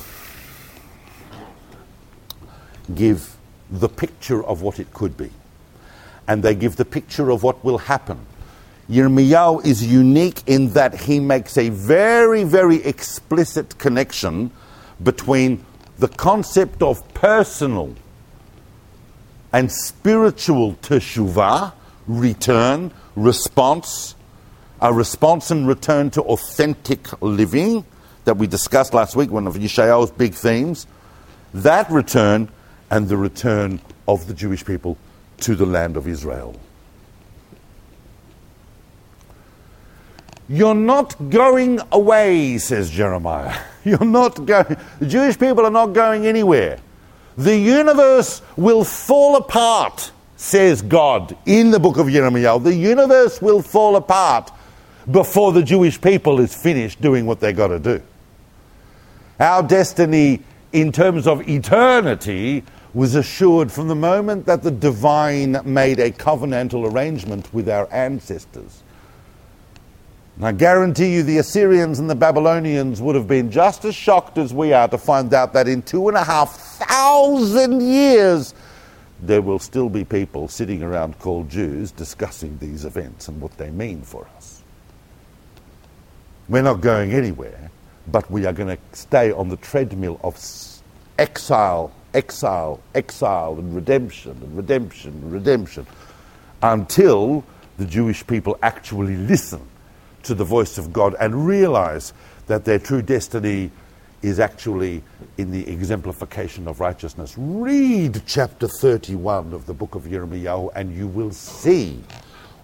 give 2.94 3.36
the 3.72 3.90
picture 3.90 4.44
of 4.44 4.62
what 4.62 4.80
it 4.80 4.94
could 4.94 5.18
be. 5.18 5.32
And 6.28 6.44
they 6.44 6.54
give 6.54 6.76
the 6.76 6.86
picture 6.86 7.32
of 7.32 7.42
what 7.42 7.64
will 7.66 7.80
happen. 7.80 8.20
Yirmiyahu 8.90 9.66
is 9.66 9.86
unique 9.86 10.44
in 10.46 10.74
that 10.74 10.94
he 11.02 11.20
makes 11.20 11.58
a 11.58 11.70
very, 11.70 12.44
very 12.44 12.84
explicit 12.84 13.78
connection 13.80 14.52
between 15.02 15.66
the 15.98 16.08
concept 16.08 16.84
of 16.84 17.14
personal 17.14 17.96
and 19.52 19.72
spiritual 19.72 20.74
teshuvah, 20.76 21.74
return, 22.08 22.92
response, 23.16 24.16
a 24.82 24.94
response 24.94 25.50
and 25.50 25.68
return 25.68 26.10
to 26.12 26.22
authentic 26.24 27.22
living 27.22 27.86
that 28.26 28.38
we 28.38 28.46
discussed 28.48 28.94
last 28.94 29.16
week, 29.16 29.32
one 29.32 29.48
of 29.48 29.56
Yeshayahu's 29.56 30.12
big 30.12 30.34
themes, 30.34 30.86
that 31.54 31.90
return 31.90 32.50
and 32.92 33.08
the 33.08 33.18
return 33.18 33.80
of 34.08 34.28
the 34.28 34.34
Jewish 34.34 34.66
people 34.66 34.98
to 35.38 35.56
the 35.56 35.66
land 35.66 35.98
of 35.98 36.08
Israel. 36.08 36.60
You're 40.48 40.76
not 40.76 41.30
going 41.30 41.80
away, 41.92 42.58
says 42.60 42.90
Jeremiah. 42.90 43.58
You're 43.84 44.06
not 44.06 44.46
going. 44.46 44.78
The 45.00 45.08
Jewish 45.08 45.40
people 45.40 45.66
are 45.66 45.72
not 45.72 45.88
going 45.88 46.28
anywhere. 46.28 46.80
The 47.38 47.58
universe 47.58 48.42
will 48.56 48.84
fall 48.84 49.36
apart, 49.36 50.12
says 50.38 50.82
God 50.82 51.36
in 51.46 51.72
the 51.72 51.80
book 51.80 51.98
of 51.98 52.10
Jeremiah. 52.10 52.60
The 52.60 52.76
universe 52.76 53.42
will 53.42 53.62
fall 53.62 53.96
apart 53.96 54.52
before 55.12 55.52
the 55.52 55.64
Jewish 55.64 56.00
people 56.00 56.40
is 56.40 56.54
finished 56.54 57.02
doing 57.02 57.26
what 57.26 57.40
they 57.40 57.52
got 57.52 57.68
to 57.68 57.80
do. 57.80 58.02
Our 59.40 59.64
destiny 59.64 60.42
in 60.72 60.92
terms 60.92 61.28
of 61.28 61.48
eternity 61.48 62.64
was 62.94 63.16
assured 63.16 63.72
from 63.72 63.90
the 63.90 63.96
moment 63.96 64.46
that 64.46 64.64
the 64.64 64.72
divine 64.72 65.60
made 65.66 66.00
a 66.00 66.12
covenantal 66.12 66.92
arrangement 66.92 67.54
with 67.54 67.68
our 67.68 67.92
ancestors. 67.94 68.84
And 70.36 70.46
I 70.46 70.52
guarantee 70.52 71.14
you 71.14 71.24
the 71.24 71.38
Assyrians 71.38 72.00
and 72.00 72.10
the 72.10 72.16
Babylonians 72.16 73.02
would 73.02 73.16
have 73.16 73.28
been 73.28 73.50
just 73.52 73.86
as 73.86 73.96
shocked 73.96 74.38
as 74.38 74.54
we 74.54 74.74
are 74.74 74.88
to 74.90 74.98
find 74.98 75.34
out 75.34 75.54
that 75.54 75.68
in 75.68 75.82
two 75.82 76.10
and 76.10 76.18
a 76.18 76.24
half 76.24 76.58
thousand 76.58 77.82
years 77.82 78.54
there 79.22 79.42
will 79.42 79.60
still 79.60 79.88
be 79.88 80.04
people 80.04 80.50
sitting 80.50 80.84
around 80.84 81.18
called 81.20 81.50
Jews 81.50 81.92
discussing 81.92 82.58
these 82.58 82.84
events 82.84 83.30
and 83.30 83.40
what 83.40 83.58
they 83.58 83.72
mean 83.72 84.02
for 84.02 84.28
us. 84.36 84.62
We're 86.50 86.64
not 86.64 86.82
going 86.82 87.14
anywhere, 87.14 87.72
but 88.12 88.30
we 88.30 88.46
are 88.46 88.52
going 88.52 88.76
to 88.76 88.78
stay 88.92 89.32
on 89.32 89.48
the 89.48 89.56
treadmill 89.58 90.20
of 90.22 90.38
exile, 91.18 91.94
exile, 92.14 92.82
exile, 92.94 93.58
and 93.58 93.74
redemption, 93.74 94.32
and 94.32 94.58
redemption, 94.58 95.12
and 95.12 95.32
redemption, 95.32 95.88
until 96.62 97.46
the 97.78 97.86
Jewish 97.86 98.28
people 98.28 98.58
actually 98.62 99.16
listen 99.16 99.66
to 100.26 100.36
the 100.36 100.44
voice 100.44 100.78
of 100.78 100.92
God 100.92 101.16
and 101.20 101.48
realize 101.48 102.14
that 102.48 102.66
their 102.66 102.80
true 102.80 103.02
destiny 103.02 103.72
is 104.22 104.40
actually 104.40 105.04
in 105.38 105.52
the 105.52 105.68
exemplification 105.70 106.68
of 106.68 106.80
righteousness. 106.80 107.36
Read 107.38 108.22
chapter 108.26 108.68
31 108.68 109.54
of 109.54 109.66
the 109.66 109.74
book 109.74 109.96
of 109.96 110.10
Jeremiah 110.10 110.68
and 110.76 110.96
you 110.96 111.08
will 111.08 111.32
see 111.32 112.02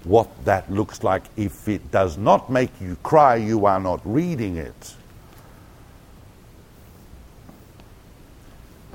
what 0.04 0.28
that 0.46 0.72
looks 0.72 1.04
like. 1.04 1.24
If 1.38 1.68
it 1.68 1.92
does 1.92 2.18
not 2.18 2.50
make 2.50 2.72
you 2.82 2.98
cry, 3.04 3.36
you 3.36 3.66
are 3.66 3.80
not 3.80 4.02
reading 4.04 4.58
it. 4.58 4.96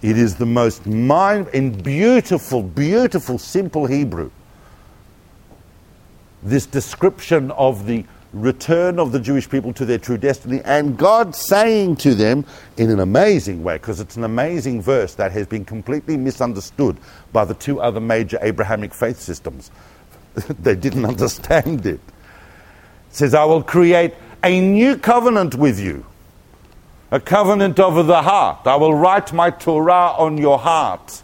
It 0.02 0.18
is 0.18 0.34
the 0.34 0.46
most 0.46 0.86
mind 0.86 1.48
in 1.48 1.70
beautiful, 1.82 2.62
beautiful, 2.62 3.38
simple 3.38 3.86
Hebrew. 3.86 4.30
This 6.42 6.66
description 6.66 7.50
of 7.52 7.86
the 7.86 8.04
return 8.40 8.98
of 8.98 9.12
the 9.12 9.20
Jewish 9.20 9.48
people 9.48 9.72
to 9.74 9.84
their 9.84 9.98
true 9.98 10.18
destiny, 10.18 10.60
and 10.64 10.96
God 10.96 11.34
saying 11.34 11.96
to 11.96 12.14
them 12.14 12.44
in 12.76 12.90
an 12.90 13.00
amazing 13.00 13.62
way, 13.62 13.74
because 13.74 14.00
it's 14.00 14.16
an 14.16 14.24
amazing 14.24 14.82
verse 14.82 15.14
that 15.14 15.32
has 15.32 15.46
been 15.46 15.64
completely 15.64 16.16
misunderstood 16.16 16.96
by 17.32 17.44
the 17.44 17.54
two 17.54 17.80
other 17.80 18.00
major 18.00 18.38
Abrahamic 18.42 18.92
faith 18.92 19.18
systems. 19.18 19.70
they 20.60 20.74
didn't 20.74 21.04
understand 21.06 21.86
it. 21.86 21.94
It 21.94 22.00
says, 23.10 23.34
I 23.34 23.44
will 23.44 23.62
create 23.62 24.14
a 24.42 24.60
new 24.60 24.96
covenant 24.96 25.54
with 25.54 25.80
you, 25.80 26.04
a 27.10 27.20
covenant 27.20 27.80
of 27.80 28.06
the 28.06 28.22
heart. 28.22 28.66
I 28.66 28.76
will 28.76 28.94
write 28.94 29.32
my 29.32 29.50
Torah 29.50 30.14
on 30.16 30.38
your 30.38 30.58
heart. 30.58 31.22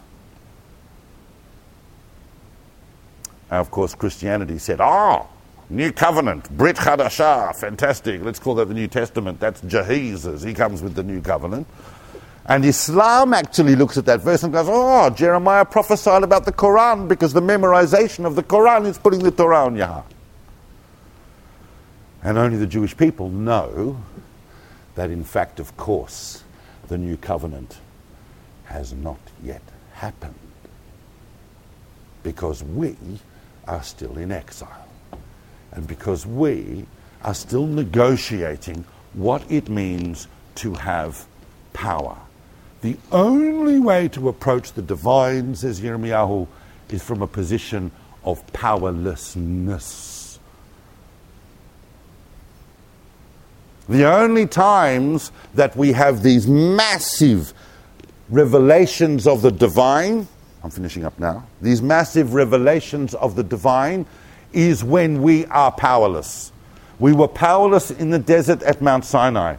And 3.49 3.59
of 3.59 3.69
course, 3.69 3.93
Christianity 3.93 4.57
said, 4.57 4.81
Ah, 4.81 5.21
oh, 5.21 5.32
New 5.69 5.91
Covenant, 5.91 6.49
Brit 6.55 6.75
Hadashah, 6.75 7.55
fantastic. 7.55 8.21
Let's 8.21 8.39
call 8.39 8.55
that 8.55 8.67
the 8.67 8.73
New 8.73 8.87
Testament. 8.87 9.39
That's 9.39 9.61
Jesus. 9.61 10.43
He 10.43 10.53
comes 10.53 10.81
with 10.81 10.95
the 10.95 11.03
New 11.03 11.21
Covenant. 11.21 11.67
And 12.45 12.65
Islam 12.65 13.33
actually 13.33 13.75
looks 13.75 13.97
at 13.97 14.05
that 14.05 14.21
verse 14.21 14.43
and 14.43 14.51
goes, 14.51 14.67
Oh, 14.69 15.09
Jeremiah 15.09 15.63
prophesied 15.63 16.23
about 16.23 16.45
the 16.45 16.51
Quran 16.51 17.07
because 17.07 17.31
the 17.31 17.41
memorization 17.41 18.25
of 18.25 18.35
the 18.35 18.43
Quran 18.43 18.85
is 18.85 18.97
putting 18.97 19.19
the 19.23 19.31
Torah 19.31 19.65
on 19.65 19.75
your. 19.75 20.03
And 22.21 22.37
only 22.37 22.57
the 22.57 22.67
Jewish 22.67 22.95
people 22.95 23.29
know 23.29 24.01
that, 24.95 25.09
in 25.09 25.23
fact, 25.23 25.59
of 25.59 25.75
course, 25.77 26.43
the 26.87 26.97
New 26.97 27.15
Covenant 27.15 27.77
has 28.65 28.93
not 28.93 29.19
yet 29.41 29.61
happened 29.93 30.35
because 32.23 32.63
we 32.63 32.95
are 33.67 33.83
still 33.83 34.17
in 34.17 34.31
exile 34.31 34.87
and 35.75 35.87
because 35.87 36.25
we 36.25 36.85
are 37.23 37.33
still 37.33 37.65
negotiating 37.65 38.85
what 39.13 39.49
it 39.51 39.69
means 39.69 40.27
to 40.55 40.73
have 40.73 41.25
power. 41.73 42.17
The 42.81 42.97
only 43.11 43.79
way 43.79 44.07
to 44.09 44.29
approach 44.29 44.73
the 44.73 44.81
divine, 44.81 45.55
says 45.55 45.79
Yirmiyahu, 45.81 46.47
is 46.89 47.01
from 47.01 47.21
a 47.21 47.27
position 47.27 47.91
of 48.23 48.45
powerlessness. 48.53 50.39
The 53.89 54.05
only 54.05 54.47
times 54.47 55.31
that 55.55 55.75
we 55.75 55.91
have 55.91 56.23
these 56.23 56.47
massive 56.47 57.53
revelations 58.29 59.27
of 59.27 59.41
the 59.41 59.51
divine, 59.51 60.27
I'm 60.63 60.69
finishing 60.69 61.03
up 61.03 61.19
now, 61.19 61.45
these 61.61 61.81
massive 61.81 62.33
revelations 62.33 63.13
of 63.15 63.35
the 63.35 63.43
divine 63.43 64.05
is 64.53 64.83
when 64.83 65.21
we 65.21 65.45
are 65.47 65.71
powerless. 65.71 66.51
We 66.99 67.13
were 67.13 67.27
powerless 67.27 67.91
in 67.91 68.11
the 68.11 68.19
desert 68.19 68.63
at 68.63 68.81
Mount 68.81 69.05
Sinai. 69.05 69.57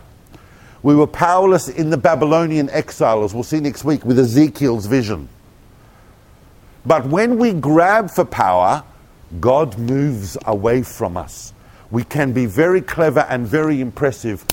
We 0.83 0.95
were 0.95 1.07
powerless 1.07 1.69
in 1.69 1.91
the 1.91 1.97
Babylonian 1.97 2.71
exile, 2.71 3.25
as 3.25 3.35
we'll 3.35 3.43
see 3.43 3.61
next 3.61 3.85
week 3.85 4.05
with 4.05 4.19
Ezekiel's 4.19 4.87
vision. 4.87 5.29
But 6.87 7.07
when 7.07 7.39
we 7.39 7.53
grab 7.53 8.11
for 8.11 8.25
power, 8.25 8.85
God 9.41 9.79
moves 9.79 10.37
away 10.45 10.83
from 10.83 11.17
us. 11.17 11.55
We 11.91 12.05
can 12.05 12.33
be 12.33 12.47
very 12.47 12.81
clever 12.81 13.21
and 13.29 13.47
very 13.47 13.81
impressive, 13.81 14.45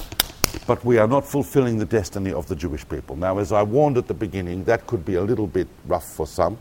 but 0.67 0.83
we 0.85 0.97
are 0.97 1.07
not 1.07 1.25
fulfilling 1.25 1.77
the 1.77 1.85
destiny 1.85 2.31
of 2.31 2.47
the 2.47 2.55
Jewish 2.55 2.87
people. 2.87 3.15
Now, 3.15 3.37
as 3.39 3.51
I 3.51 3.63
warned 3.63 3.97
at 3.97 4.07
the 4.07 4.13
beginning, 4.13 4.63
that 4.65 4.87
could 4.87 5.03
be 5.03 5.15
a 5.15 5.21
little 5.21 5.47
bit 5.47 5.67
rough 5.85 6.05
for 6.05 6.25
some. 6.25 6.57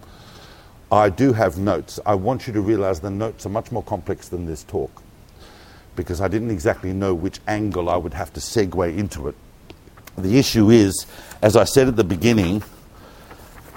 I 0.93 1.09
do 1.09 1.33
have 1.33 1.57
notes. 1.57 2.01
I 2.05 2.17
want 2.17 2.47
you 2.47 2.53
to 2.53 2.61
realize 2.61 3.01
the 3.01 3.11
notes 3.11 3.47
are 3.47 3.51
much 3.51 3.71
more 3.71 3.83
complex 3.83 4.29
than 4.29 4.47
this 4.47 4.65
talk 4.65 5.03
because 5.95 6.21
I 6.21 6.29
didn't 6.29 6.51
exactly 6.51 6.93
know 6.93 7.15
which 7.15 7.41
angle 7.47 7.89
I 7.89 7.97
would 7.97 8.15
have 8.15 8.33
to 8.33 8.41
segue 8.41 8.97
into 8.97 9.29
it. 9.29 9.35
The 10.19 10.39
issue 10.39 10.71
is, 10.71 11.07
as 11.43 11.57
I 11.57 11.65
said 11.65 11.89
at 11.89 11.97
the 11.97 12.05
beginning, 12.05 12.63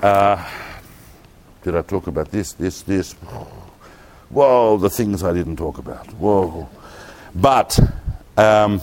uh, 0.01 0.43
did 1.61 1.75
I 1.75 1.81
talk 1.83 2.07
about 2.07 2.31
this, 2.31 2.53
this, 2.53 2.81
this? 2.81 3.13
Whoa, 4.29 4.77
the 4.77 4.89
things 4.89 5.23
I 5.23 5.33
didn't 5.33 5.57
talk 5.57 5.77
about. 5.77 6.07
Whoa. 6.13 6.67
But 7.35 7.79
um, 8.37 8.81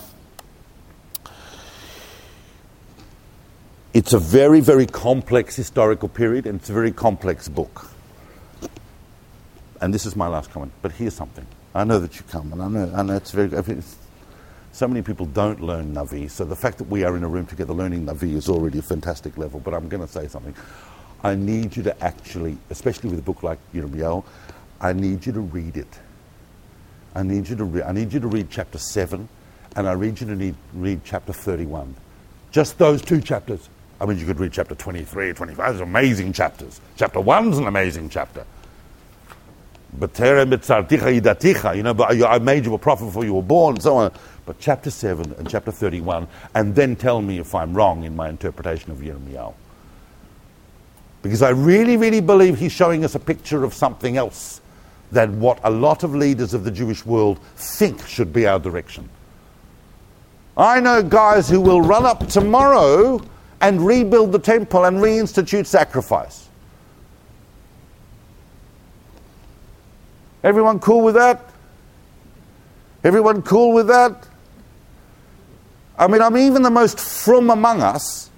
it's 3.92 4.12
a 4.12 4.18
very, 4.18 4.60
very 4.60 4.86
complex 4.86 5.56
historical 5.56 6.08
period 6.08 6.46
and 6.46 6.60
it's 6.60 6.70
a 6.70 6.72
very 6.72 6.92
complex 6.92 7.48
book 7.48 7.89
and 9.80 9.94
this 9.94 10.06
is 10.06 10.16
my 10.16 10.28
last 10.28 10.50
comment, 10.50 10.72
but 10.82 10.92
here's 10.92 11.14
something. 11.14 11.46
I 11.74 11.84
know 11.84 11.98
that 12.00 12.16
you 12.16 12.22
come, 12.30 12.52
and 12.52 12.62
I 12.62 12.68
know, 12.68 12.92
I 12.94 13.02
know 13.02 13.16
it's 13.16 13.30
very. 13.30 13.50
It's, 13.52 13.96
so 14.72 14.86
many 14.86 15.02
people 15.02 15.26
don't 15.26 15.60
learn 15.60 15.94
Navi, 15.94 16.30
so 16.30 16.44
the 16.44 16.56
fact 16.56 16.78
that 16.78 16.84
we 16.88 17.02
are 17.04 17.16
in 17.16 17.24
a 17.24 17.28
room 17.28 17.46
together 17.46 17.72
learning 17.72 18.06
Navi 18.06 18.34
is 18.34 18.48
already 18.48 18.78
a 18.78 18.82
fantastic 18.82 19.36
level. 19.36 19.60
But 19.60 19.74
I'm 19.74 19.88
going 19.88 20.00
to 20.06 20.12
say 20.12 20.28
something. 20.28 20.54
I 21.24 21.34
need 21.34 21.76
you 21.76 21.82
to 21.84 22.04
actually, 22.04 22.56
especially 22.70 23.10
with 23.10 23.18
a 23.18 23.22
book 23.22 23.42
like 23.42 23.58
Yirmiyahu, 23.74 24.24
I 24.80 24.92
need 24.92 25.26
you 25.26 25.32
to 25.32 25.40
read 25.40 25.76
it. 25.76 25.98
I 27.14 27.22
need 27.22 27.48
you 27.48 27.56
to 27.56 27.64
re- 27.64 27.82
I 27.82 27.92
need 27.92 28.12
you 28.12 28.20
to 28.20 28.28
read 28.28 28.48
chapter 28.50 28.78
seven, 28.78 29.28
and 29.76 29.88
I 29.88 29.94
need 29.94 30.20
you 30.20 30.26
to 30.28 30.36
need, 30.36 30.54
read 30.74 31.00
chapter 31.04 31.32
thirty-one. 31.32 31.94
Just 32.52 32.78
those 32.78 33.02
two 33.02 33.20
chapters. 33.20 33.68
I 34.00 34.06
mean, 34.06 34.18
you 34.18 34.26
could 34.26 34.40
read 34.40 34.52
chapter 34.52 34.74
23, 34.74 35.34
25. 35.34 35.74
Those 35.74 35.80
amazing 35.82 36.32
chapters. 36.32 36.80
Chapter 36.96 37.20
one's 37.20 37.58
an 37.58 37.66
amazing 37.66 38.08
chapter. 38.08 38.46
You 39.98 41.82
know, 41.82 41.94
but 41.94 42.22
I 42.22 42.38
made 42.38 42.64
you 42.64 42.74
a 42.74 42.78
prophet 42.78 43.06
before 43.06 43.24
you 43.24 43.34
were 43.34 43.42
born, 43.42 43.74
and 43.74 43.82
so 43.82 43.96
on. 43.96 44.12
But 44.46 44.58
chapter 44.58 44.90
7 44.90 45.34
and 45.38 45.48
chapter 45.48 45.70
31, 45.70 46.26
and 46.54 46.74
then 46.74 46.96
tell 46.96 47.22
me 47.22 47.38
if 47.38 47.54
I'm 47.54 47.74
wrong 47.74 48.04
in 48.04 48.16
my 48.16 48.28
interpretation 48.28 48.90
of 48.90 48.98
Yirmiyahu. 48.98 49.54
Because 51.22 51.42
I 51.42 51.50
really, 51.50 51.96
really 51.96 52.20
believe 52.20 52.58
he's 52.58 52.72
showing 52.72 53.04
us 53.04 53.14
a 53.14 53.18
picture 53.18 53.64
of 53.64 53.74
something 53.74 54.16
else 54.16 54.60
than 55.12 55.40
what 55.40 55.60
a 55.64 55.70
lot 55.70 56.02
of 56.02 56.14
leaders 56.14 56.54
of 56.54 56.64
the 56.64 56.70
Jewish 56.70 57.04
world 57.04 57.38
think 57.56 58.06
should 58.06 58.32
be 58.32 58.46
our 58.46 58.58
direction. 58.58 59.08
I 60.56 60.80
know 60.80 61.02
guys 61.02 61.48
who 61.48 61.60
will 61.60 61.80
run 61.80 62.04
up 62.04 62.28
tomorrow 62.28 63.20
and 63.60 63.86
rebuild 63.86 64.32
the 64.32 64.38
temple 64.38 64.84
and 64.84 64.98
reinstitute 64.98 65.66
sacrifice. 65.66 66.49
Everyone 70.42 70.78
cool 70.80 71.02
with 71.02 71.14
that? 71.14 71.50
Everyone 73.04 73.42
cool 73.42 73.72
with 73.72 73.88
that? 73.88 74.26
I 75.98 76.06
mean, 76.06 76.22
I'm 76.22 76.36
even 76.36 76.62
the 76.62 76.70
most 76.70 76.98
frum 76.98 77.50
among 77.50 77.82
us. 77.82 78.30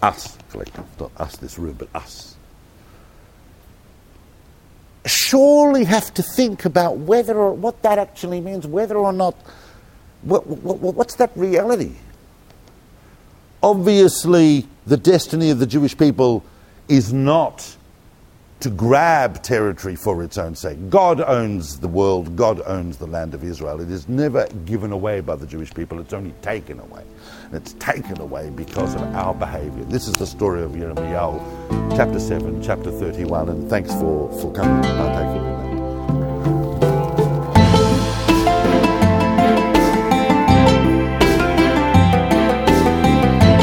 Us, 0.00 0.36
collective, 0.50 0.84
not 1.00 1.10
us, 1.18 1.36
this 1.36 1.58
room, 1.58 1.76
but 1.78 1.88
us. 1.94 2.36
Surely 5.04 5.84
have 5.84 6.12
to 6.14 6.22
think 6.22 6.64
about 6.64 6.98
whether 6.98 7.36
or 7.36 7.52
what 7.52 7.82
that 7.82 7.98
actually 7.98 8.40
means, 8.40 8.66
whether 8.66 8.96
or 8.96 9.12
not, 9.12 9.34
what, 10.22 10.46
what, 10.46 10.94
what's 10.94 11.16
that 11.16 11.32
reality? 11.36 11.96
Obviously, 13.62 14.66
the 14.86 14.96
destiny 14.96 15.50
of 15.50 15.58
the 15.58 15.66
Jewish 15.66 15.96
people 15.96 16.44
is 16.88 17.12
not 17.12 17.76
to 18.60 18.70
grab 18.70 19.42
territory 19.42 19.96
for 19.96 20.22
its 20.22 20.38
own 20.38 20.54
sake. 20.54 20.88
God 20.88 21.20
owns 21.20 21.78
the 21.78 21.88
world, 21.88 22.36
God 22.36 22.62
owns 22.64 22.96
the 22.96 23.06
land 23.06 23.34
of 23.34 23.44
Israel. 23.44 23.80
It 23.80 23.90
is 23.90 24.08
never 24.08 24.46
given 24.64 24.92
away 24.92 25.20
by 25.20 25.36
the 25.36 25.46
Jewish 25.46 25.74
people, 25.74 26.00
it's 26.00 26.14
only 26.14 26.32
taken 26.40 26.80
away. 26.80 27.04
And 27.44 27.54
it's 27.54 27.74
taken 27.74 28.18
away 28.20 28.50
because 28.50 28.94
of 28.94 29.02
our 29.14 29.34
behavior. 29.34 29.84
This 29.84 30.08
is 30.08 30.14
the 30.14 30.26
story 30.26 30.62
of 30.62 30.70
Yirmiyahu, 30.72 31.96
chapter 31.96 32.18
7, 32.18 32.62
chapter 32.62 32.90
31, 32.90 33.50
and 33.50 33.68
thanks 33.68 33.92
for, 33.92 34.32
for 34.40 34.50
coming 34.52 34.82
to 34.82 34.88
partake 34.88 35.42
me. 35.42 35.56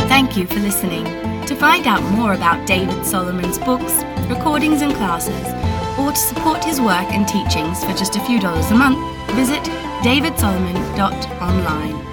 Thank 0.07 0.37
you 0.37 0.45
for 0.45 0.59
listening. 0.59 1.22
To 1.53 1.59
find 1.59 1.85
out 1.85 2.01
more 2.17 2.33
about 2.33 2.65
David 2.65 3.05
Solomon's 3.05 3.59
books, 3.59 4.03
recordings, 4.27 4.81
and 4.81 4.91
classes, 4.95 5.47
or 5.99 6.09
to 6.09 6.17
support 6.17 6.65
his 6.65 6.81
work 6.81 7.13
and 7.13 7.27
teachings 7.27 7.85
for 7.85 7.93
just 7.93 8.15
a 8.15 8.19
few 8.21 8.39
dollars 8.39 8.71
a 8.71 8.75
month, 8.75 8.97
visit 9.35 9.61
davidsolomon.online. 10.01 12.12